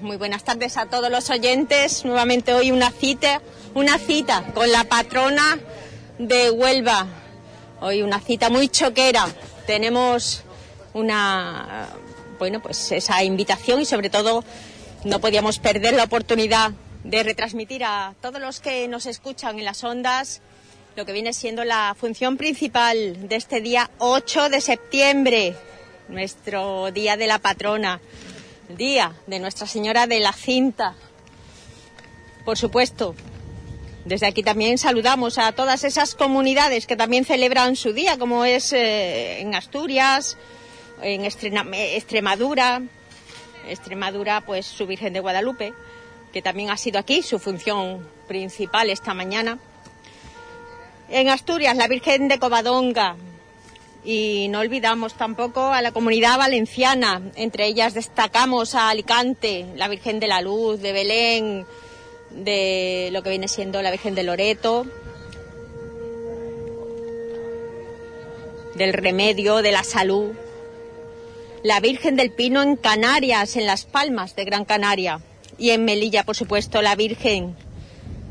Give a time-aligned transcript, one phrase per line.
[0.00, 2.04] Muy buenas tardes, a todos los oyentes.
[2.04, 3.42] Nuevamente hoy una cita,
[3.74, 5.58] una cita con la patrona
[6.18, 7.06] de Huelva.
[7.80, 9.26] Hoy una cita muy choquera.
[9.66, 10.42] Tenemos
[10.94, 11.88] una,
[12.38, 14.44] bueno, pues esa invitación y sobre todo
[15.04, 19.84] no podíamos perder la oportunidad de retransmitir a todos los que nos escuchan en las
[19.84, 20.40] ondas
[20.96, 25.56] lo que viene siendo la función principal de este día 8 de septiembre,
[26.08, 28.00] nuestro día de la patrona,
[28.68, 30.94] día de Nuestra Señora de la Cinta.
[32.44, 33.14] Por supuesto,
[34.04, 38.72] desde aquí también saludamos a todas esas comunidades que también celebran su día, como es
[38.72, 40.36] eh, en Asturias,
[41.02, 42.82] en Extremadura,
[43.68, 45.72] Extremadura, pues su Virgen de Guadalupe,
[46.32, 49.58] que también ha sido aquí su función principal esta mañana.
[51.08, 53.16] En Asturias, la Virgen de Covadonga.
[54.04, 57.22] Y no olvidamos tampoco a la comunidad valenciana.
[57.36, 61.66] Entre ellas destacamos a Alicante, la Virgen de la Luz, de Belén,
[62.30, 64.86] de lo que viene siendo la Virgen de Loreto,
[68.74, 70.32] del Remedio, de la Salud,
[71.62, 75.20] la Virgen del Pino en Canarias, en Las Palmas de Gran Canaria,
[75.56, 77.54] y en Melilla, por supuesto, la Virgen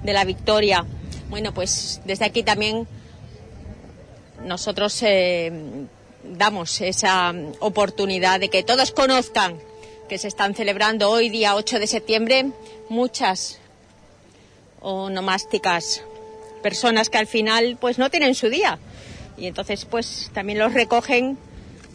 [0.03, 0.85] de la Victoria.
[1.29, 2.87] Bueno, pues desde aquí también
[4.43, 5.51] nosotros eh,
[6.23, 9.57] damos esa oportunidad de que todos conozcan
[10.07, 12.51] que se están celebrando hoy, día 8 de septiembre,
[12.89, 13.59] muchas
[14.81, 16.03] onomásticas,
[16.61, 18.79] personas que al final pues no tienen su día
[19.37, 21.37] y entonces pues también los recogen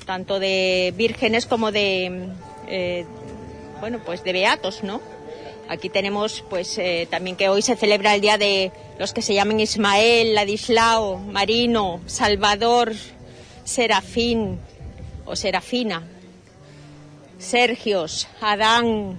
[0.07, 2.29] tanto de vírgenes como de
[2.67, 3.05] eh,
[3.81, 5.01] bueno pues de beatos, ¿no?
[5.69, 9.35] Aquí tenemos pues eh, también que hoy se celebra el día de los que se
[9.35, 12.95] llaman Ismael, Ladislao, Marino, Salvador,
[13.65, 14.59] Serafín
[15.27, 16.09] o Serafina,
[17.37, 19.19] Sergios, Adán,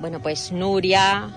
[0.00, 1.30] bueno pues Nuria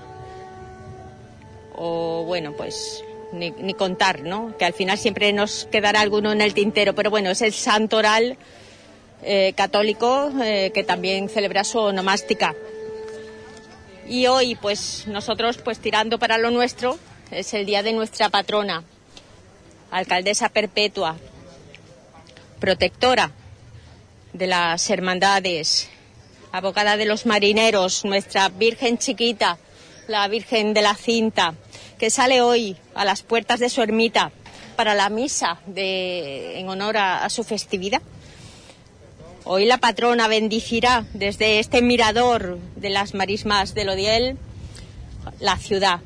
[1.76, 4.58] o bueno pues ni, ni, contar, ¿no?
[4.58, 7.98] Que al final siempre nos quedará alguno en el tintero, pero bueno, es el santo
[7.98, 8.38] oral
[9.26, 12.56] eh, católico eh, que también celebra su onomástica.
[14.08, 17.00] Y hoy, pues nosotros, pues tirando para lo nuestro,
[17.32, 18.84] es el día de nuestra patrona,
[19.92, 21.16] alcaldesa perpetua,
[22.60, 23.32] protectora
[24.34, 25.90] de las hermandades,
[26.52, 29.58] abogada de los marineros, nuestra Virgen chiquita,
[30.08, 31.54] la Virgen de la Cinta,
[31.98, 34.32] que sale hoy a las puertas de su ermita
[34.76, 38.02] para la misa de, en honor a, a su festividad.
[39.46, 44.38] Hoy la patrona bendicirá desde este mirador de las marismas del Odiel
[45.42, 46.00] la ciudad.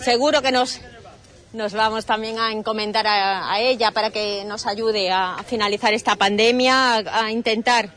[0.00, 0.80] Seguro que nos,
[1.52, 6.94] nos vamos también a encomendar a, ella para que nos ayude a, finalizar esta pandemia,
[6.94, 7.90] a, a intentar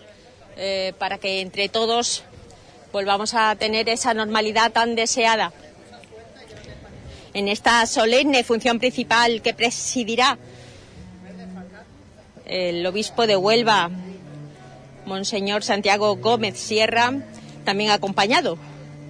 [0.57, 2.23] eh, para que entre todos
[2.91, 5.53] volvamos a tener esa normalidad tan deseada.
[7.33, 10.37] En esta solemne función principal que presidirá
[12.47, 13.89] el obispo de Huelva,
[15.05, 17.13] Monseñor Santiago Gómez Sierra,
[17.65, 18.57] también acompañado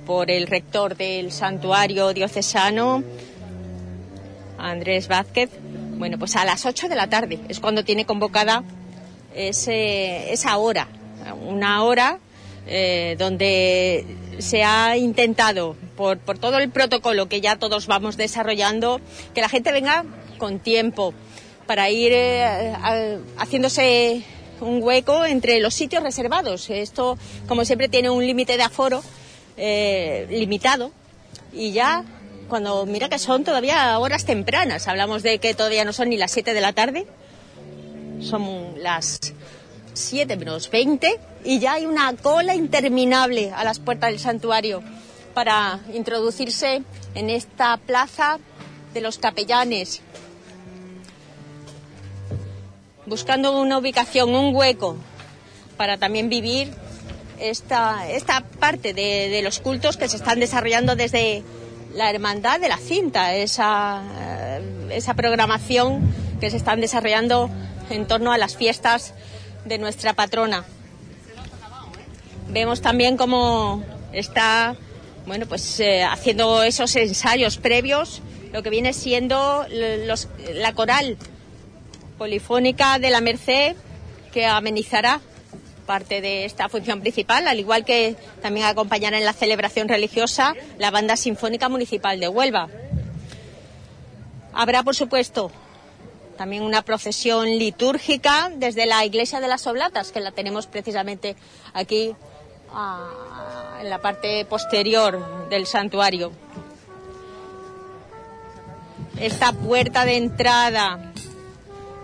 [0.06, 3.04] por el rector del santuario diocesano,
[4.58, 5.50] Andrés Vázquez.
[5.98, 8.64] Bueno, pues a las 8 de la tarde es cuando tiene convocada
[9.36, 10.88] esa hora,
[11.46, 12.20] una hora
[12.66, 14.06] eh, donde
[14.40, 19.02] se ha intentado, por todo el protocolo que ya todos vamos desarrollando,
[19.34, 20.06] que la gente venga
[20.38, 21.14] con tiempo,
[21.68, 24.24] para ir eh, a, haciéndose
[24.62, 26.70] un hueco entre los sitios reservados.
[26.70, 29.04] Esto, como siempre, tiene un límite de aforo
[29.58, 30.92] eh, limitado
[31.54, 32.04] y ya
[32.48, 36.32] cuando mira que son todavía horas tempranas, hablamos de que todavía no son ni las
[36.32, 37.06] 7 de la tarde,
[38.22, 39.34] son las
[39.94, 44.82] 7 menos 20 y ya hay una cola interminable a las puertas del santuario
[45.34, 46.84] para introducirse
[47.16, 48.40] en esta plaza
[48.94, 50.02] de los capellanes,
[53.08, 54.98] buscando una ubicación, un hueco
[55.78, 56.74] para también vivir
[57.40, 61.44] esta, esta parte de, los cultos que se están desarrollando desde
[61.94, 64.04] la Hermandad de la Cinta, esa,
[64.92, 67.50] esa programación que se están desarrollando
[67.90, 69.14] en torno a las fiestas
[69.66, 70.66] de nuestra patrona.
[72.50, 73.84] Vemos también cómo
[74.14, 74.76] está
[75.26, 78.22] bueno, pues, eh, haciendo esos ensayos previos,
[78.54, 81.18] lo que viene siendo los, la coral
[82.18, 83.76] polifónica de la Merced
[84.32, 85.22] que amenizará
[85.86, 90.92] parte de esta función principal, al igual que también acompañará en la celebración religiosa la
[90.92, 92.68] Banda Sinfónica Municipal de Huelva.
[94.54, 95.50] Habrá, por supuesto,
[96.38, 101.36] también una procesión litúrgica desde la iglesia de las Oblatas, que la tenemos precisamente
[101.74, 102.14] aquí
[102.74, 106.32] ah, en la parte posterior del santuario.
[109.20, 111.14] Esta puerta de entrada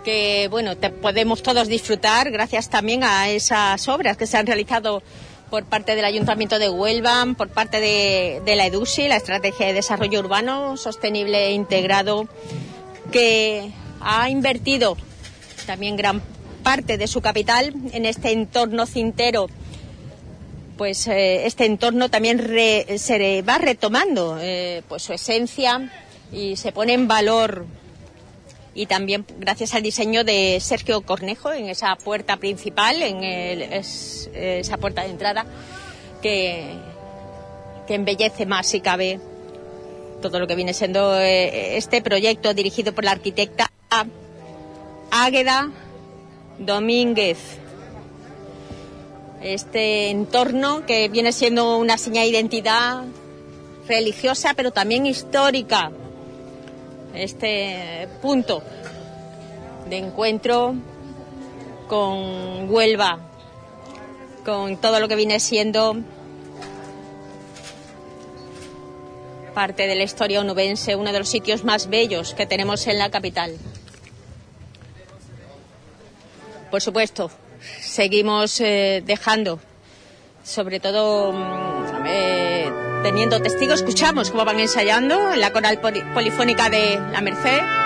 [0.04, 5.02] que bueno, podemos todos disfrutar gracias también a esas obras que se han realizado
[5.50, 10.20] por parte del Ayuntamiento de Huelva, por parte de, la EDUSI, la Estrategia de Desarrollo
[10.20, 12.28] Urbano Sostenible e Integrado,
[13.10, 13.70] que
[14.00, 14.96] ha invertido
[15.66, 16.22] también gran
[16.62, 19.48] parte de su capital en este entorno cintero.
[20.76, 22.38] Pues eh, este entorno también
[22.98, 25.90] se va retomando eh, pues su esencia
[26.32, 27.64] y se pone en valor
[28.74, 35.02] y también gracias al diseño de Sergio Cornejo en esa puerta principal, en esa puerta
[35.02, 35.46] de entrada,
[36.20, 36.66] que,
[37.88, 39.20] embellece más si cabe
[40.22, 43.70] todo lo que viene siendo eh, este proyecto dirigido por la arquitecta
[45.10, 45.70] Águeda
[46.58, 47.38] Domínguez.
[49.42, 53.04] Este entorno que viene siendo una señal de identidad
[53.86, 55.92] religiosa, pero también histórica.
[57.14, 58.62] Este punto
[59.88, 60.74] de encuentro
[61.88, 63.20] con Huelva,
[64.44, 65.96] con todo lo que viene siendo
[69.54, 73.10] parte de la historia onubense, uno de los sitios más bellos que tenemos en la
[73.10, 73.56] capital.
[76.70, 77.30] Por supuesto,
[77.80, 79.60] seguimos eh, dejando,
[80.42, 81.73] sobre todo mm,
[83.04, 87.83] teniendo testigos, escuchamos cómo van ensayando en la coral polifónica de La Merced.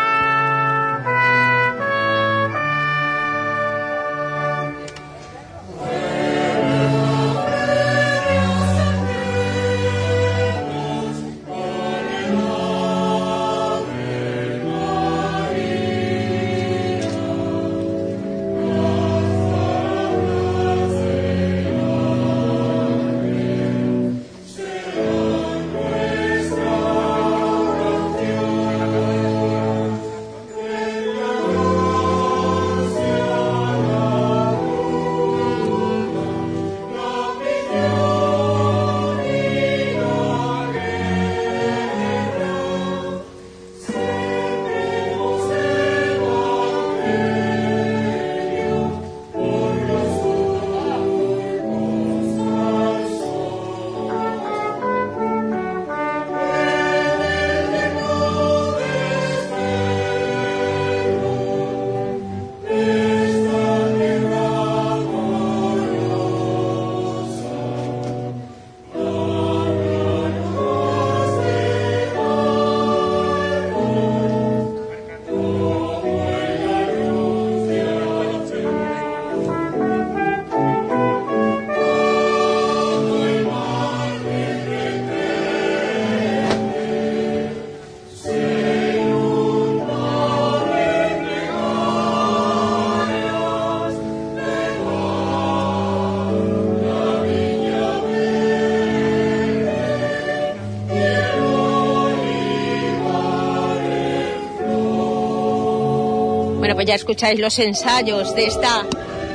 [106.88, 108.86] Ya escucháis los ensayos de esta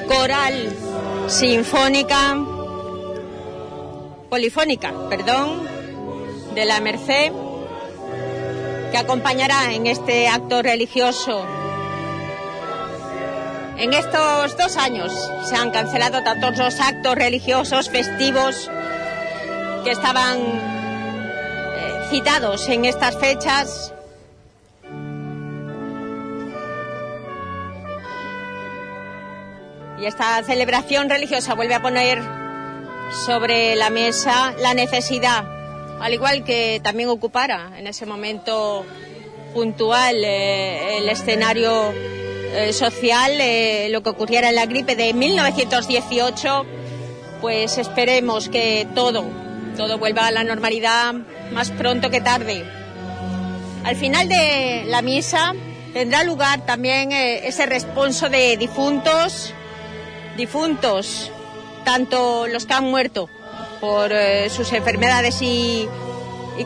[0.07, 0.75] coral
[1.27, 2.35] sinfónica,
[4.27, 5.61] polifónica, perdón,
[6.55, 7.31] de la Merced,
[8.91, 11.45] que acompañará en este acto religioso.
[13.77, 15.13] En estos dos años
[15.47, 18.67] se han cancelado tantos los actos religiosos festivos
[19.83, 23.92] que estaban eh, citados en estas fechas
[30.03, 32.21] Y esta celebración religiosa vuelve a poner
[33.25, 35.45] sobre la mesa la necesidad,
[36.01, 38.85] al igual que también ocupara en ese momento
[39.53, 46.65] puntual eh, el escenario eh, social, eh, lo que ocurriera en la gripe de 1918,
[47.39, 49.23] pues esperemos que todo,
[49.77, 51.13] todo vuelva a la normalidad
[51.53, 52.65] más pronto que tarde.
[53.85, 55.53] Al final de la misa
[55.93, 59.53] tendrá lugar también ese responso de difuntos,
[60.37, 61.31] difuntos,
[61.83, 63.29] tanto los que han muerto
[63.79, 65.87] por eh, sus enfermedades y,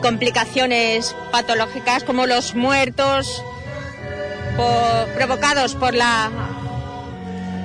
[0.02, 3.42] complicaciones patológicas, como los muertos
[5.14, 6.30] provocados por la,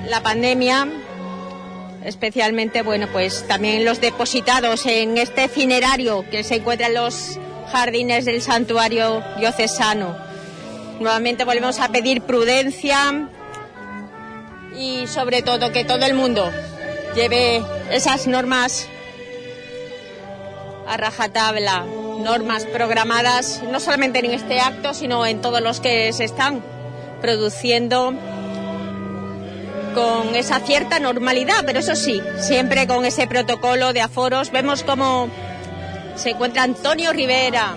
[0.08, 0.88] la pandemia,
[2.04, 7.38] especialmente, bueno, pues también los depositados en este cinerario que se encuentra en los
[7.70, 10.16] jardines del santuario diocesano.
[11.00, 13.28] nuevamente volvemos a pedir prudencia
[14.76, 16.50] y sobre todo que todo el mundo
[17.14, 18.88] lleve esas normas
[20.86, 21.84] a rajatabla,
[22.20, 26.62] normas programadas no solamente en este acto, sino en todos los que se están
[27.20, 28.12] produciendo
[29.94, 34.50] con esa cierta normalidad, pero eso sí, siempre con ese protocolo de aforos.
[34.50, 35.28] Vemos cómo
[36.16, 37.76] se encuentra Antonio Rivera,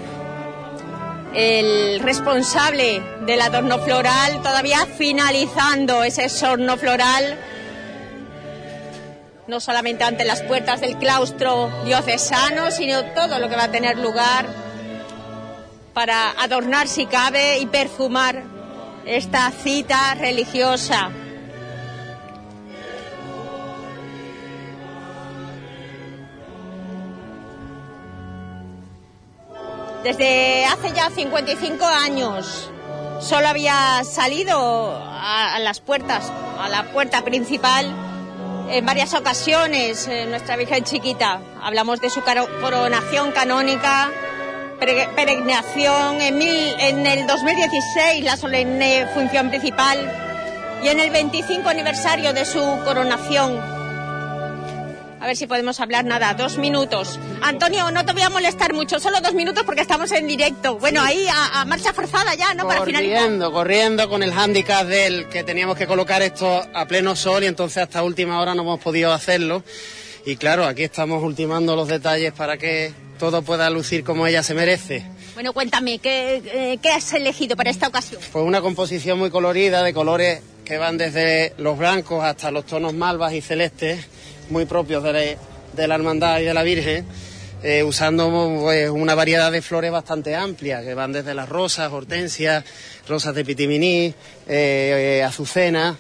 [1.38, 7.38] el responsable del adorno floral, todavía finalizando ese sorno floral,
[9.46, 14.00] no solamente ante las puertas del claustro diocesano, sino todo lo que va a tener
[14.00, 14.48] lugar
[15.94, 18.42] para adornar si cabe y perfumar
[19.06, 21.12] esta cita religiosa.
[30.08, 32.72] Desde hace ya 55 años
[33.20, 34.58] solo había salido
[34.96, 37.94] a, las puertas, a la puerta principal
[38.70, 41.42] en varias ocasiones eh, nuestra Virgen Chiquita.
[41.62, 42.22] Hablamos de su
[42.62, 44.10] coronación canónica,
[44.80, 50.00] peregrinación en, en el 2016, la solemne función principal,
[50.86, 53.77] y en el 25 aniversario de su coronación
[55.20, 57.20] a ver si podemos hablar nada, dos minutos.
[57.42, 60.78] Antonio, no te voy a molestar mucho, solo dos minutos porque estamos en directo.
[60.78, 62.64] Bueno, ahí a, marcha forzada ya, ¿no?
[62.64, 63.52] Corriendo, Para finalizar.
[63.52, 67.84] corriendo con el hándicap del que teníamos que colocar esto a pleno sol y entonces
[67.84, 69.64] hasta última hora no hemos podido hacerlo.
[70.26, 74.54] Y claro, aquí estamos ultimando los detalles para que todo pueda lucir como ella se
[74.54, 75.06] merece.
[75.34, 78.22] Bueno, cuéntame, ¿qué, eh, ¿qué has elegido para esta ocasión?
[78.32, 82.94] Pues una composición muy colorida de colores que van desde los blancos hasta los tonos
[82.94, 84.06] malvas y celestes
[84.50, 85.38] muy propios de
[85.88, 87.06] la, Hermandad y de la Virgen,
[87.64, 88.30] eh, usando
[88.62, 92.64] pues, una variedad de flores bastante amplia, que van desde las rosas, hortensias,
[93.08, 94.14] rosas de pitiminí,
[94.48, 95.98] eh, azucenas,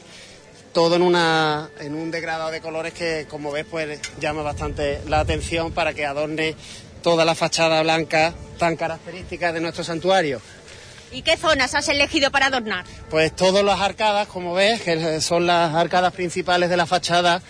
[0.74, 5.20] todo en, una, en un degradado de colores que, como ves, pues llama bastante la
[5.20, 6.56] atención para que adorne
[7.02, 10.42] toda la fachada blanca tan característica de nuestro santuario.
[11.12, 12.86] ¿Y qué zonas has elegido para adornar?
[13.10, 17.42] Pues todas las arcadas, como ves, que son las arcadas principales de la fachada,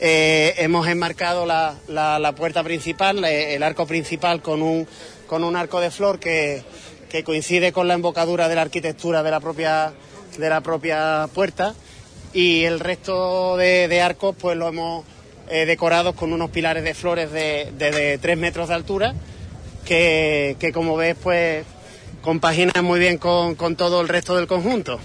[0.00, 6.18] eh, hemos enmarcado la, puerta principal, eh, el arco principal con un, arco de flor
[6.18, 6.62] que,
[7.24, 9.92] coincide con la embocadura de la arquitectura de la propia,
[10.36, 11.74] de puerta
[12.32, 15.04] y el resto de, arcos pues lo hemos
[15.48, 19.14] eh, decorado con unos pilares de flores de, de, 3 metros de altura
[19.84, 21.64] que, como ves pues
[22.20, 24.98] compaginan muy bien con todo el resto del conjunto.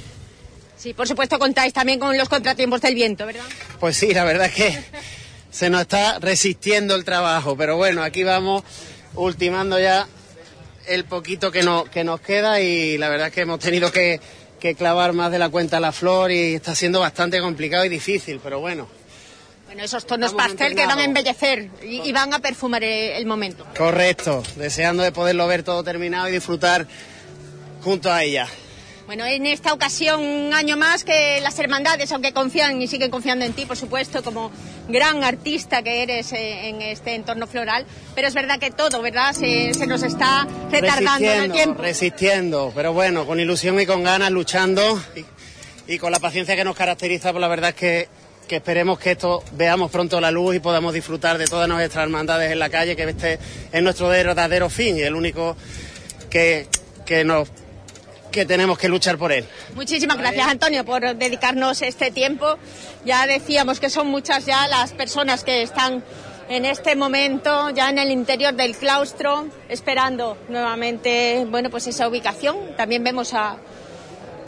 [0.79, 3.43] Sí, por supuesto contáis también con los contratiempos del viento, ¿verdad?
[3.81, 4.83] Pues sí, la verdad es que
[5.51, 8.63] se nos está resistiendo el trabajo, pero bueno, aquí vamos
[9.13, 10.07] ultimando ya
[10.87, 14.21] el poquito que, que nos queda y la verdad es que hemos tenido que,
[14.77, 18.61] clavar más de la cuenta la flor y está siendo bastante complicado y difícil, pero
[18.61, 18.87] bueno.
[19.65, 23.67] Bueno, esos tonos pastel que van a embellecer y, y, van a perfumar el momento.
[23.77, 26.87] Correcto, deseando de poderlo ver todo terminado y disfrutar
[27.81, 28.47] junto a ella.
[29.09, 33.43] Bueno, en esta ocasión, un año más que las hermandades, aunque confían y siguen confiando
[33.43, 34.51] en ti, por supuesto, como
[34.87, 39.33] gran artista que eres eh, en este entorno floral, pero es verdad que todo, ¿verdad?
[39.33, 41.81] Se, nos está retardando en el tiempo.
[41.81, 45.01] Resistiendo, pero bueno, con ilusión y con ganas, luchando
[45.87, 48.09] y, con la paciencia que nos caracteriza, pues la verdad es que,
[48.47, 52.51] que esperemos que esto veamos pronto la luz y podamos disfrutar de todas nuestras hermandades
[52.51, 53.39] en la calle, que este
[53.71, 55.57] es nuestro verdadero fin y el único
[56.29, 56.67] que,
[57.07, 57.49] que nos
[58.31, 59.45] que tenemos que luchar por él.
[59.75, 62.57] Muchísimas gracias, Antonio, por dedicarnos este tiempo.
[63.05, 66.03] Ya decíamos que son muchas ya las personas que están
[66.49, 72.75] en este momento ya en el interior del claustro esperando nuevamente bueno pues esa ubicación
[72.75, 73.57] también vemos a,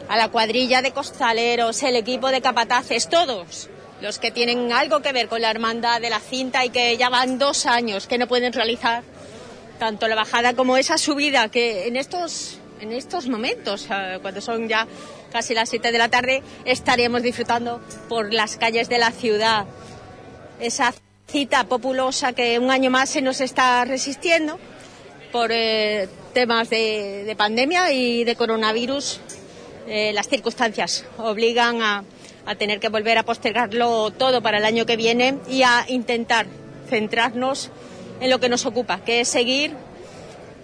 [0.10, 3.70] a la cuadrilla de costaleros el equipo de capataces todos
[4.02, 7.10] los que tienen algo que ver con la hermandad de la cinta y que ya
[7.10, 9.04] van dos años que no pueden realizar
[9.78, 14.68] tanto la bajada como esa subida que en estos en estos momentos, eh, cuando son
[14.68, 14.88] ya
[15.32, 19.66] casi las 7 de la tarde, estaremos disfrutando por las calles de la ciudad.
[20.60, 20.94] Esa
[21.28, 24.60] cita populosa que un año más se nos está resistiendo
[25.32, 29.22] por eh, temas de, pandemia y de coronavirus.
[29.88, 32.04] Eh, las circunstancias obligan a,
[32.46, 36.48] a tener que volver a postergarlo todo para el año que viene y a intentar
[36.90, 37.70] centrarnos
[38.20, 39.76] en lo que nos ocupa, que es seguir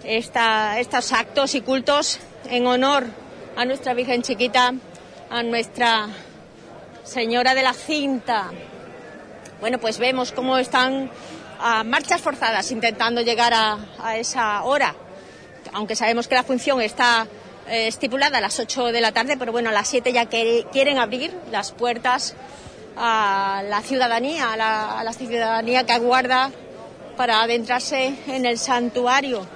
[0.08, 3.04] estos actos y cultos en honor
[3.56, 4.72] a nuestra Virgen Chiquita,
[5.28, 6.08] a nuestra
[7.04, 8.50] Señora de la Cinta.
[9.60, 11.10] Bueno, pues vemos cómo están
[11.60, 14.94] a marchas forzadas intentando llegar a, esa hora,
[15.74, 17.26] aunque sabemos que la función está
[17.68, 20.66] eh, estipulada a las 8 de la tarde, pero bueno, a las 7 ya que
[20.72, 22.34] quieren abrir las puertas
[22.96, 26.50] a la ciudadanía, a la ciudadanía que aguarda
[27.18, 29.46] para adentrarse en el santuario.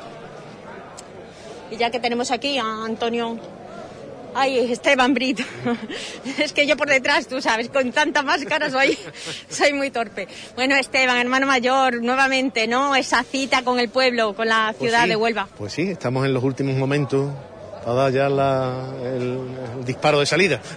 [1.72, 3.38] Y ya que tenemos aquí a Antonio
[4.34, 5.42] Ay, Esteban Brito.
[6.38, 8.98] es que yo por detrás, tú sabes, con tanta máscara soy,
[9.48, 10.26] soy muy torpe.
[10.54, 12.94] Bueno, Esteban, hermano mayor, nuevamente, ¿no?
[12.94, 15.48] Esa cita con el pueblo, con la ciudad pues sí, de Huelva.
[15.58, 17.30] Pues sí, estamos en los últimos momentos
[17.84, 19.38] para dar ya la, el,
[19.78, 20.60] el disparo de salida.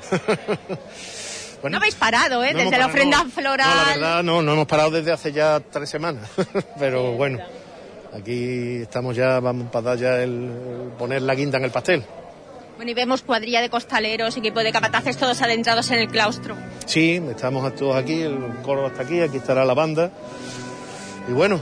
[1.61, 2.53] Bueno, no habéis parado, ¿eh?
[2.53, 3.29] no desde la ofrenda no.
[3.31, 3.67] floral.
[3.67, 6.29] No, la verdad, no, no hemos parado desde hace ya tres semanas.
[6.77, 7.39] Pero bueno,
[8.15, 10.49] aquí estamos ya, vamos para dar ya el,
[10.97, 12.03] poner la guinda en el pastel.
[12.77, 16.55] Bueno, y vemos cuadrilla de costaleros, equipo de capataces, todos adentrados en el claustro.
[16.85, 20.11] Sí, estamos todos aquí, el coro está aquí, aquí estará la banda.
[21.29, 21.61] Y bueno,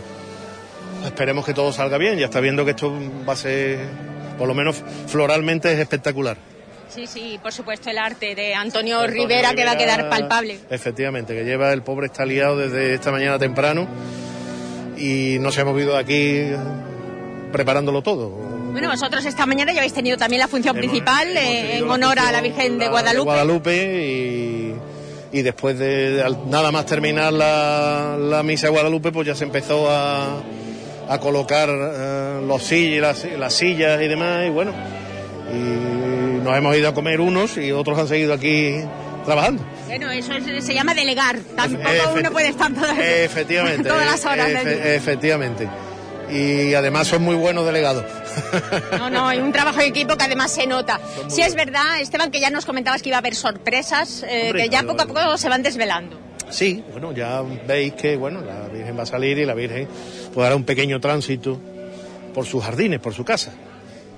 [1.05, 2.17] esperemos que todo salga bien.
[2.17, 2.91] Ya está viendo que esto
[3.27, 3.79] va a ser,
[4.39, 6.37] por lo menos floralmente, es espectacular.
[6.89, 10.09] Sí, sí, por supuesto, el arte de Antonio, Antonio Rivera, Rivera, que va a quedar
[10.09, 10.59] palpable.
[10.69, 13.87] Efectivamente, que lleva el pobre está liado desde esta mañana temprano
[14.97, 16.51] y nos hemos ido aquí
[17.51, 18.29] preparándolo todo.
[18.73, 21.89] Bueno, vosotros esta mañana ya habéis tenido también la función hemos, principal hemos eh, en
[21.89, 23.19] honor a la Virgen de Guadalupe.
[23.19, 24.75] De Guadalupe y,
[25.31, 29.89] y, después de nada más terminar la, la, misa de Guadalupe, pues ya se empezó
[29.91, 30.41] a,
[31.07, 34.47] a colocar eh, los sillas, las, las sillas y demás.
[34.47, 34.73] Y bueno,
[35.53, 38.77] y nos hemos ido a comer unos y otros han seguido aquí
[39.23, 39.63] trabajando.
[39.97, 41.37] Bueno, eso es, se llama delegar.
[41.55, 44.49] Tampoco uno puede estar todas, efectivamente, todas las horas.
[44.49, 45.69] Efe, efectivamente.
[46.31, 48.03] Y además son muy buenos delegados.
[48.97, 50.99] No, no, hay un trabajo de equipo que además se nota.
[51.27, 54.63] Sí es verdad, Esteban, que ya nos comentabas que iba a haber sorpresas, eh, Hombre,
[54.63, 56.19] que ya poco a poco se van desvelando.
[56.49, 59.87] Sí, bueno, ya veis que bueno, la Virgen va a salir y la Virgen
[60.33, 61.59] pues hará un pequeño tránsito
[62.33, 63.53] por sus jardines, por su casa.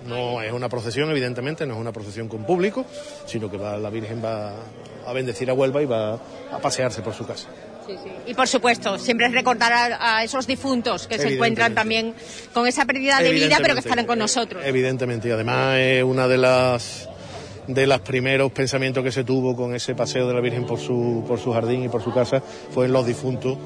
[0.05, 2.85] No es una procesión, evidentemente, no es una procesión con público,
[3.25, 4.53] sino que va, la Virgen va
[5.05, 7.47] a bendecir a Huelva y va a pasearse por su casa.
[7.87, 8.11] Sí, sí.
[8.27, 12.15] Y por supuesto, siempre recordar a, a esos difuntos que se encuentran también
[12.53, 14.63] con esa pérdida de vida, pero que estarán con nosotros.
[14.65, 17.09] Evidentemente, y además es una de las
[17.67, 21.23] de los primeros pensamientos que se tuvo con ese paseo de la Virgen por su,
[21.27, 23.57] por su jardín y por su casa fue en los difuntos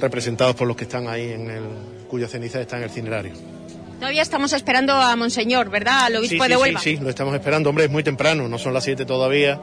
[0.00, 1.62] representados por los que están ahí en el
[2.08, 3.32] cuya ceniza está en el cinerario.
[3.98, 6.04] Todavía estamos esperando a Monseñor, ¿verdad?
[6.04, 6.80] Al obispo sí, sí, de Huelva.
[6.80, 7.70] Sí, sí, lo estamos esperando.
[7.70, 9.60] Hombre, es muy temprano, no son las 7 todavía.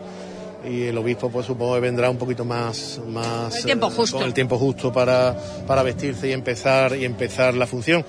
[0.69, 2.99] Y el obispo, pues supongo que vendrá un poquito más.
[3.07, 4.17] más el tiempo justo.
[4.17, 8.03] Eh, con el tiempo justo para, para vestirse y empezar, y empezar la función.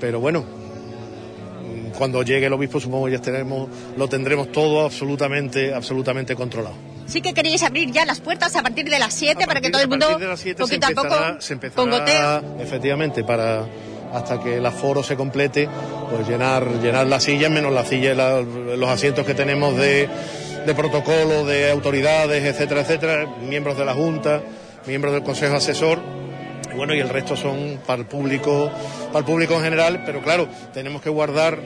[0.00, 0.44] Pero bueno,
[1.98, 6.76] cuando llegue el obispo, supongo que ya tenemos, lo tendremos todo absolutamente, absolutamente controlado.
[7.06, 9.82] Sí que queréis abrir ya las puertas a partir de las 7 para que todo
[9.82, 10.18] el mundo,
[10.58, 12.60] poquito a poco, se empezará, con goteo.
[12.60, 13.66] Efectivamente, para
[14.12, 15.68] hasta que el aforo se complete,
[16.10, 20.08] pues llenar, llenar las sillas, menos las sillas, la, los asientos que tenemos de,
[20.66, 24.42] de protocolo, de autoridades, etcétera, etcétera, miembros de la Junta,
[24.86, 25.98] miembros del Consejo Asesor,
[26.76, 28.70] bueno, y el resto son para el público,
[29.08, 31.58] para el público en general, pero claro, tenemos que guardar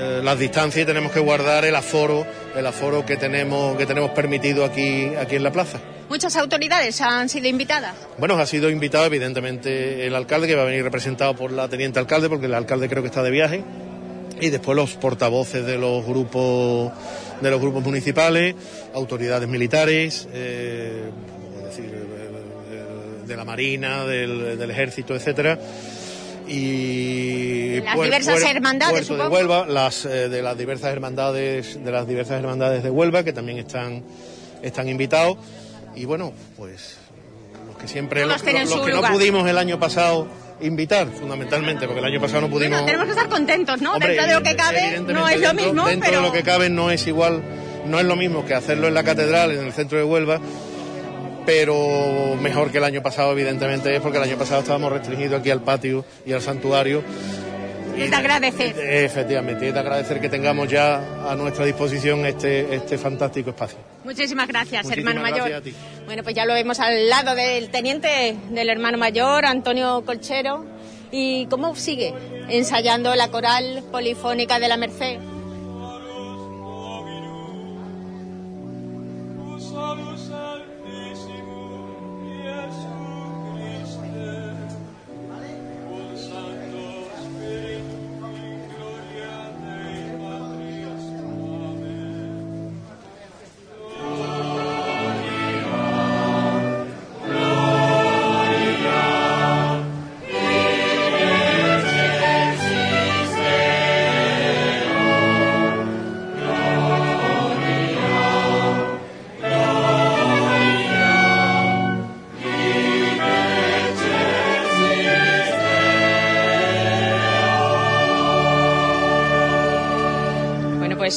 [0.00, 4.10] eh, las distancias y tenemos que guardar el aforo, el aforo que tenemos, que tenemos
[4.10, 5.80] permitido aquí, aquí en la plaza.
[6.08, 7.96] ¿Muchas autoridades han sido invitadas?
[8.16, 11.98] Bueno, ha sido invitado evidentemente el alcalde, que va a venir representado por la teniente
[11.98, 13.64] alcalde, porque el alcalde creo que está de viaje,
[14.40, 16.92] y después los portavoces de los grupos,
[17.40, 18.54] de los grupos municipales,
[18.94, 21.10] autoridades militares, eh,
[21.58, 22.06] es decir,
[23.26, 25.58] de la Marina, del, del Ejército, etcétera
[26.48, 32.06] y las diversas hermandades Puerto de Huelva, las eh, de las diversas hermandades de las
[32.06, 34.02] diversas hermandades de Huelva que también están
[34.62, 35.36] están invitados
[35.94, 36.96] y bueno, pues
[37.66, 39.10] los que siempre los, los, los que lugar.
[39.10, 40.26] no pudimos el año pasado
[40.60, 43.92] invitar fundamentalmente porque el año pasado no pudimos bueno, tenemos que estar contentos, ¿no?
[43.92, 46.32] Hombre, dentro de lo que cabe no es lo dentro, mismo, dentro pero de lo
[46.32, 47.42] que cabe no es igual,
[47.86, 50.40] no es lo mismo que hacerlo en la catedral en el centro de Huelva
[51.48, 55.48] pero mejor que el año pasado, evidentemente, es porque el año pasado estábamos restringidos aquí
[55.48, 57.02] al patio y al santuario.
[57.96, 58.78] Es de agradecer.
[58.78, 63.78] Efectivamente, es de agradecer que tengamos ya a nuestra disposición este, este fantástico espacio.
[64.04, 65.58] Muchísimas gracias, Muchísimas hermano gracias mayor.
[65.58, 65.74] a ti.
[66.04, 70.66] Bueno, pues ya lo vemos al lado del teniente del hermano mayor, Antonio Colchero.
[71.10, 72.12] ¿Y cómo sigue
[72.50, 75.18] ensayando la coral polifónica de la Merced?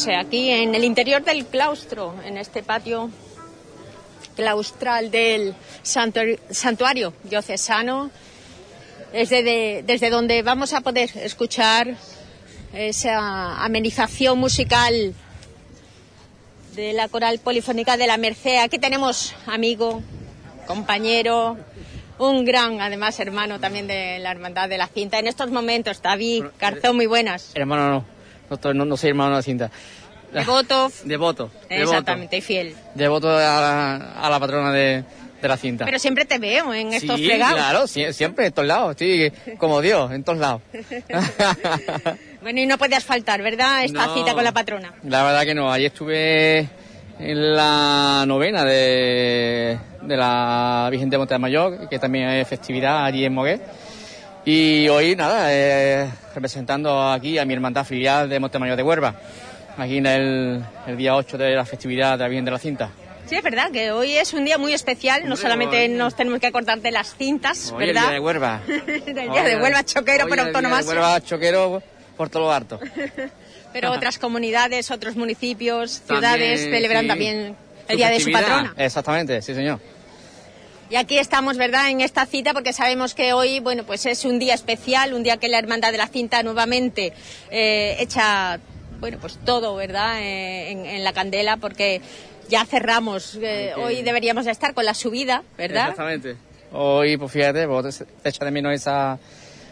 [0.08, 3.12] Aquí en el interior del claustro, en este patio
[4.36, 8.10] claustral del santuario diocesano,
[9.14, 11.96] desde, desde donde vamos a poder escuchar
[12.74, 15.14] esa amenización musical
[16.76, 18.58] de la coral polifónica de la Merced.
[18.58, 20.02] Aquí tenemos amigo,
[20.66, 21.58] compañero,
[22.18, 25.20] un gran, además, hermano también de la Hermandad de la Cinta.
[25.20, 27.52] En estos momentos, David Carzón, muy buenas.
[27.56, 28.06] Hermano, no,
[28.74, 29.72] no, no soy hermano de la Cinta.
[30.34, 30.92] Devoto.
[31.04, 31.52] Devoto.
[31.70, 32.74] Exactamente, y fiel.
[32.96, 35.04] Devoto a la, a la patrona de,
[35.42, 35.84] de la cinta.
[35.84, 37.56] Pero siempre te veo en estos sí, fregados.
[37.56, 38.92] claro, siempre en todos lados.
[38.92, 40.62] Estoy como Dios, en todos lados.
[42.42, 43.84] bueno, y no podías faltar, ¿verdad?
[43.84, 44.14] Esta No.
[44.16, 44.94] cita con la patrona.
[45.04, 45.72] La verdad que no.
[45.72, 46.60] Ayer estuve
[47.20, 53.34] en la novena de, de la Virgen de Montemayor, que también es festividad allí en
[53.34, 53.60] Moguer.
[54.46, 59.16] Y hoy, nada, eh, representando aquí a mi hermandad filial de Montemayor de Huerva,
[59.78, 62.90] aquí en el, el día 8 de la festividad de la Virgen de la Cinta.
[63.28, 65.30] Sí, es verdad que hoy es un día muy especial.
[65.30, 68.02] No solamente nos tenemos que acordar de las cintas, Hoy el ¿verdad?
[68.04, 68.62] día de Huerva.
[68.68, 70.86] Del día de Huelva choquero, el de autonomás.
[70.88, 71.82] Huelva choquero
[72.18, 72.80] por todo lo harto.
[73.74, 77.08] Pero otras comunidades, otros municipios, También, ciudades celebran sí.
[77.08, 77.56] también
[77.88, 78.74] el día de su patrona.
[78.76, 79.80] Exactamente, sí señor.
[80.92, 84.40] Y aquí estamos, ¿verdad?, en esta cita porque sabemos que hoy, bueno, pues es un
[84.40, 87.14] día especial, un día que la Hermandad de la Cinta nuevamente
[87.50, 88.60] eh, echa,
[89.00, 92.02] bueno, pues todo, ¿verdad?, eh, en, en la candela porque
[92.50, 93.40] ya cerramos.
[93.42, 93.72] eh.
[93.78, 95.92] Hoy deberíamos de estar con la subida, ¿verdad?
[95.92, 96.36] Exactamente.
[96.74, 99.18] Hoy, pues fíjate, pues, te echa de menos esa,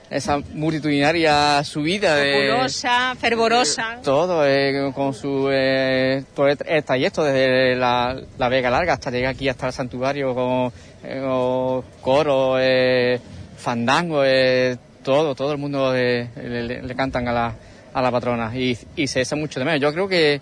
[0.09, 2.47] esa multitudinaria subida de...
[2.49, 3.99] Populosa, fervorosa.
[4.03, 9.11] Todo, eh, con su eh, todo el, el trayecto desde la, la Vega Larga hasta
[9.11, 10.71] llegar aquí hasta el santuario con,
[11.03, 13.19] eh, con coro, eh,
[13.57, 17.53] fandango, eh, todo, todo el mundo le, le- le cantan a la,
[17.93, 19.81] a la patrona y, y se echa mucho de menos.
[19.81, 20.39] Yo creo que,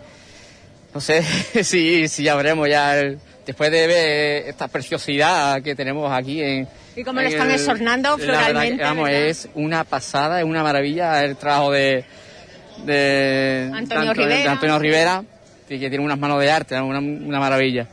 [0.93, 1.22] no sé
[1.63, 6.67] si, si ya veremos ya, el- después de ver esta preciosidad que tenemos aquí en...
[6.96, 8.84] Y cómo lo están el- exornando la floralmente,
[9.30, 12.04] es una pasada, es una maravilla el trabajo de,
[12.86, 14.52] de Antonio tanto de- de Rivera.
[14.52, 15.24] Antonio Rivera,
[15.67, 17.88] que que tiene unas manos de arte, una, una maravilla.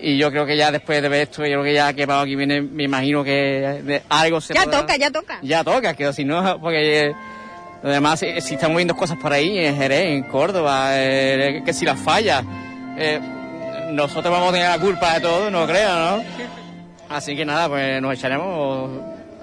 [0.00, 2.20] Y yo creo que ya después de ver esto, yo creo que ya que para
[2.20, 5.38] aquí viene, me imagino que algo se Ya podrá- toca, ya toca.
[5.42, 7.12] Ya toca, que si no, porque eh,
[7.82, 11.72] lo demás, eh, si estamos viendo cosas por ahí, en Jerez, en Córdoba, eh, que
[11.72, 12.42] si las falla,
[12.96, 13.18] eh,
[13.90, 16.22] nosotros vamos a tener la culpa de todo, no creo, ¿no?
[17.08, 18.90] Así que nada, pues nos echaremos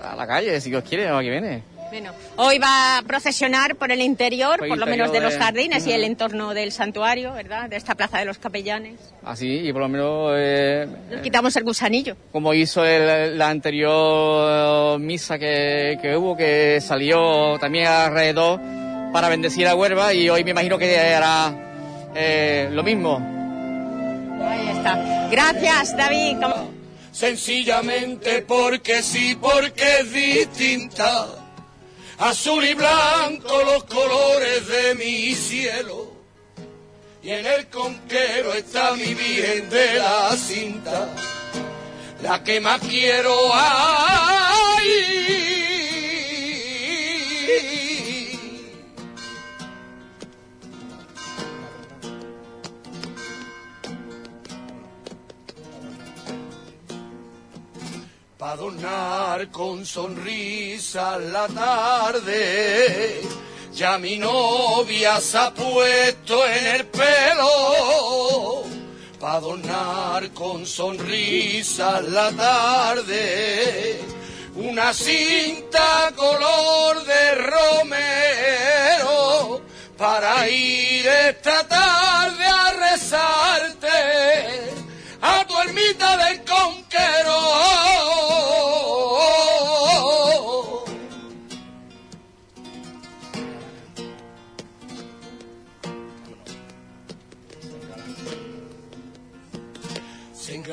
[0.04, 1.64] a la calle, si Dios quiere, aquí viene.
[1.92, 5.34] Bueno, hoy va a procesionar por el interior, Por por lo menos de interior los
[5.34, 7.70] de- jardines y el entorno del santuario, ¿verdad?
[7.70, 9.00] De esta plaza de los capellanes.
[9.24, 12.18] Así, y por lo menos, eh, Nos quitamos el gusanillo.
[12.32, 18.60] como hizo el- la anterior misa que, que hubo, que salió también alrededor
[19.14, 21.54] para bendecir a Huerva, y hoy me imagino que hará
[22.16, 23.18] eh, lo mismo.
[24.42, 25.28] Ahí está.
[25.32, 26.38] Gracias, David.
[26.42, 26.72] ¿Cómo-
[27.12, 31.28] sencillamente porque sí, porque es distinta.
[32.18, 36.14] Azul y blanco los colores de mi cielo.
[37.22, 41.10] Y en el conquero está mi virgen de la cinta,
[42.22, 43.36] la que más quiero.
[43.54, 45.55] Ay.
[58.46, 63.24] Pa' adornar con sonrisa la tarde,
[63.74, 68.66] ya mi novia se ha puesto en el pelo.
[69.20, 74.00] Pa' adornar con sonrisa la tarde,
[74.54, 79.16] una cinta color de romero,
[79.98, 83.90] para ir esta tarde a rezarte
[85.20, 87.75] a tu ermita del conquero.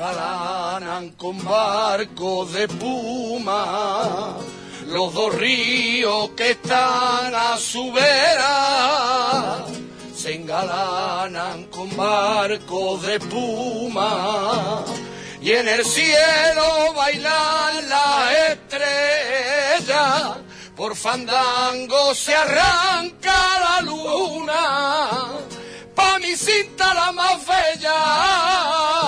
[0.02, 4.36] Se engalanan con barcos de puma
[4.88, 9.64] los dos ríos que están a su vera
[10.22, 14.84] se engalanan con barcos de espuma
[15.40, 20.38] y en el cielo bailan las estrellas.
[20.76, 23.34] Por fandango se arranca
[23.64, 25.38] la luna,
[25.94, 29.01] pa' mi cinta la más bella.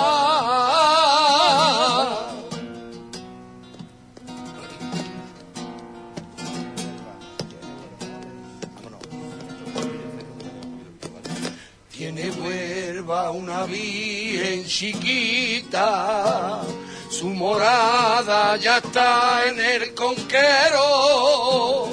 [13.05, 16.61] Una virgen chiquita,
[17.09, 21.89] su morada ya está en el conquero.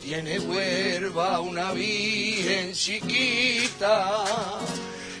[0.00, 4.24] Tiene huerva una virgen chiquita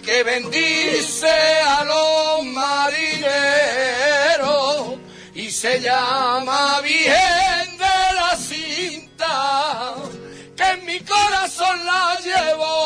[0.04, 3.32] que bendice a los marineros
[5.34, 9.94] y se llama Virgen de la Cinta,
[10.56, 12.81] que en mi corazón la llevo.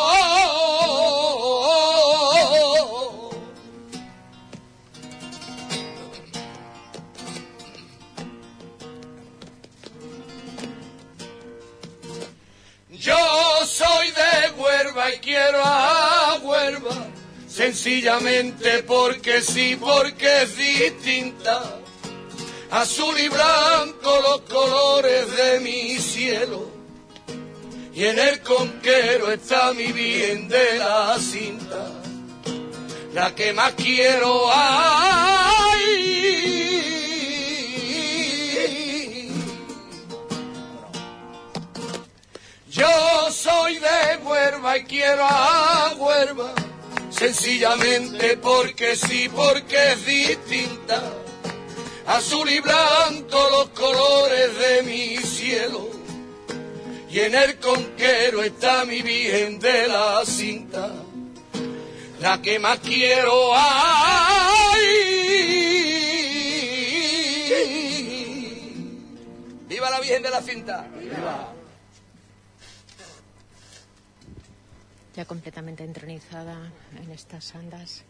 [15.20, 17.06] Quiero a Huerva,
[17.48, 21.80] sencillamente porque sí, porque es distinta.
[22.70, 26.70] Azul y blanco los colores de mi cielo.
[27.94, 31.90] Y en el conquero está mi bien de la cinta,
[33.14, 34.50] la que más quiero.
[34.52, 35.25] Ay,
[42.76, 46.52] Yo soy de Huerva y quiero a Huerva,
[47.08, 51.02] sencillamente porque sí, porque es distinta.
[52.06, 55.88] Azul y blanco los colores de mi cielo.
[57.08, 60.92] Y en el conquero está mi virgen de la cinta,
[62.20, 63.52] la que más quiero.
[63.54, 64.76] Ay,
[69.66, 70.86] ¡Viva la Virgen de la Cinta!
[70.94, 71.55] ¡Viva!
[75.16, 76.70] Ya completamente entronizada
[77.02, 78.04] en estas andas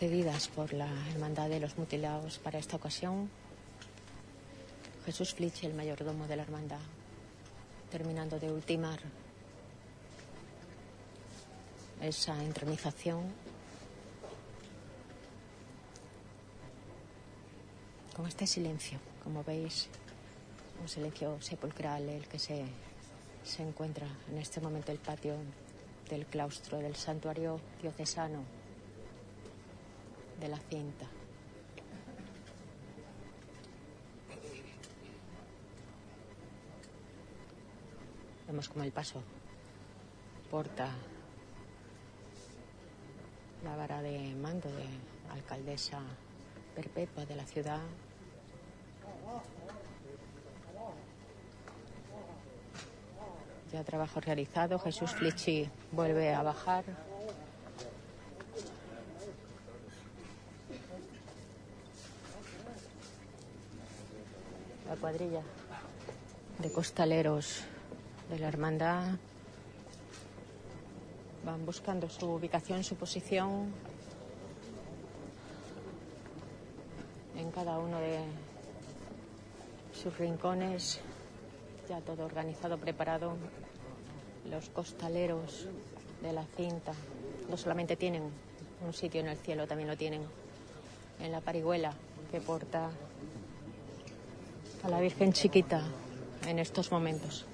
[0.00, 3.28] cedidas por la Hermandad de los Mutilados para esta ocasión.
[5.04, 6.80] Jesús Flitch, el mayordomo de la Hermandad,
[7.90, 9.00] terminando de ultimar
[12.00, 13.22] esa entronización
[18.16, 19.88] con este silencio, como veis,
[20.80, 22.64] un silencio sepulcral el que se
[23.46, 25.36] se encuentra en este momento el patio
[26.10, 28.42] del claustro del santuario diocesano
[30.40, 31.06] de la cinta.
[38.48, 39.22] Vemos como el paso
[40.50, 40.90] porta
[43.64, 44.86] la vara de mando de
[45.32, 46.00] alcaldesa
[46.74, 47.80] perpetua de la ciudad
[53.72, 54.78] Ya trabajo realizado.
[54.78, 56.84] Jesús Flichi vuelve a bajar.
[64.88, 65.42] La cuadrilla
[66.58, 67.64] de costaleros
[68.30, 69.16] de la hermandad
[71.44, 73.72] van buscando su ubicación, su posición
[77.36, 78.20] en cada uno de
[79.92, 81.00] sus rincones
[81.88, 83.36] ya todo organizado, preparado.
[84.50, 85.66] Los costaleros
[86.22, 86.92] de la cinta
[87.48, 88.30] no solamente tienen
[88.84, 90.22] un sitio en el cielo, también lo tienen
[91.20, 91.92] en la parihuela
[92.30, 92.90] que porta
[94.82, 95.82] a la Virgen chiquita
[96.46, 97.44] en estos momentos.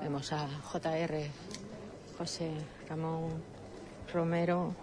[0.00, 1.26] Vemos a JR
[2.18, 2.50] José
[2.88, 3.42] Ramón
[4.12, 4.74] Romero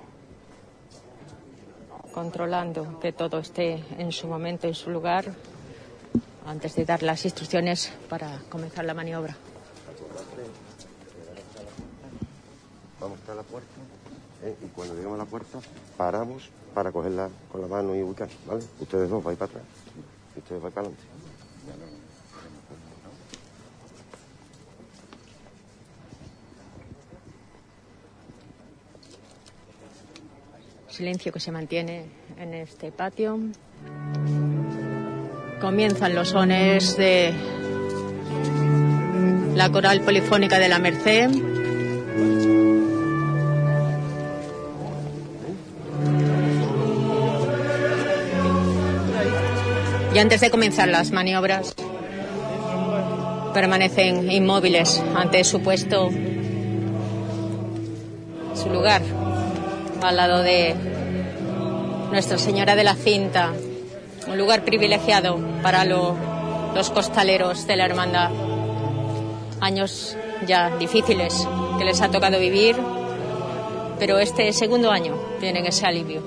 [2.17, 5.35] controlando que todo esté en su momento, en su lugar,
[6.47, 9.37] antes de dar las instrucciones para comenzar la maniobra.
[12.99, 13.69] Vamos a la puerta
[14.43, 14.55] ¿eh?
[14.65, 15.59] y cuando lleguemos a la puerta
[15.95, 18.63] paramos para cogerla con la mano y ubicar, ¿vale?
[18.79, 19.63] Ustedes dos vais para atrás
[20.37, 21.16] ustedes vais para adelante.
[30.97, 32.05] Silencio que se mantiene
[32.39, 33.37] en este patio.
[35.61, 37.33] Comienzan los sones de
[39.53, 41.29] la coral polifónica de la Merced.
[50.15, 51.75] Y antes de comenzar las maniobras,
[53.53, 56.09] permanecen inmóviles ante su puesto,
[58.55, 59.26] su lugar
[60.01, 60.75] al lado de
[62.11, 63.51] Nuestra Señora de la Cinta,
[64.27, 68.31] un lugar privilegiado para los costaleros de la hermandad.
[69.59, 72.75] Años ya difíciles que les ha tocado vivir,
[73.99, 76.21] pero este segundo año tienen ese alivio.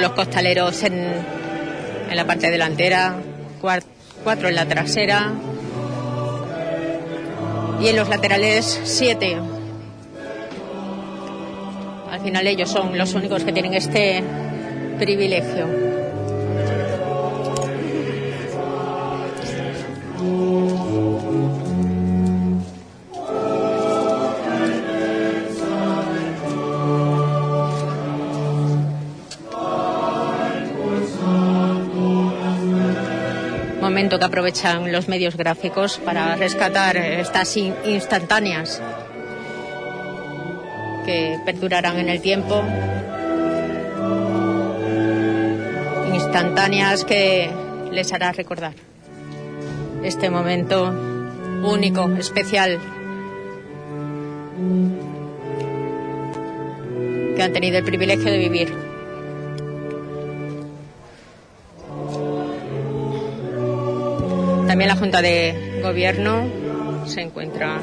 [0.00, 0.94] Los costaleros en,
[2.10, 3.16] en la parte delantera,
[3.60, 5.32] cuatro en la trasera
[7.80, 9.36] y en los laterales siete.
[12.10, 14.22] Al final ellos son los únicos que tienen este
[14.98, 15.95] privilegio.
[34.18, 38.80] Que aprovechan los medios gráficos para rescatar estas in- instantáneas
[41.04, 42.62] que perdurarán en el tiempo.
[46.14, 47.50] Instantáneas que
[47.92, 48.72] les hará recordar
[50.02, 50.94] este momento
[51.62, 52.78] único, especial,
[57.36, 58.85] que han tenido el privilegio de vivir.
[65.22, 66.44] De Gobierno
[67.06, 67.80] se encuentra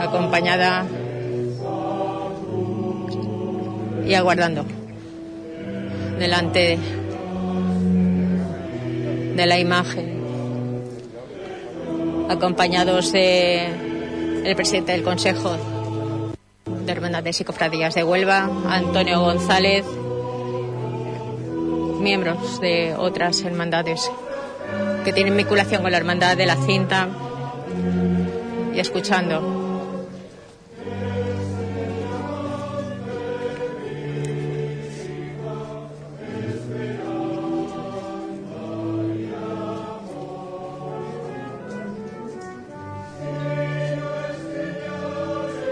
[0.00, 0.84] acompañada
[4.04, 4.64] y aguardando
[6.18, 6.76] delante
[9.36, 10.82] de la imagen,
[12.28, 13.66] acompañados de
[14.44, 15.56] el presidente del Consejo
[16.84, 19.84] de Hermandades y Cofradías de Huelva, Antonio González,
[22.00, 24.10] miembros de otras hermandades
[25.04, 27.08] que tienen vinculación con la hermandad de la cinta
[28.74, 29.68] y escuchando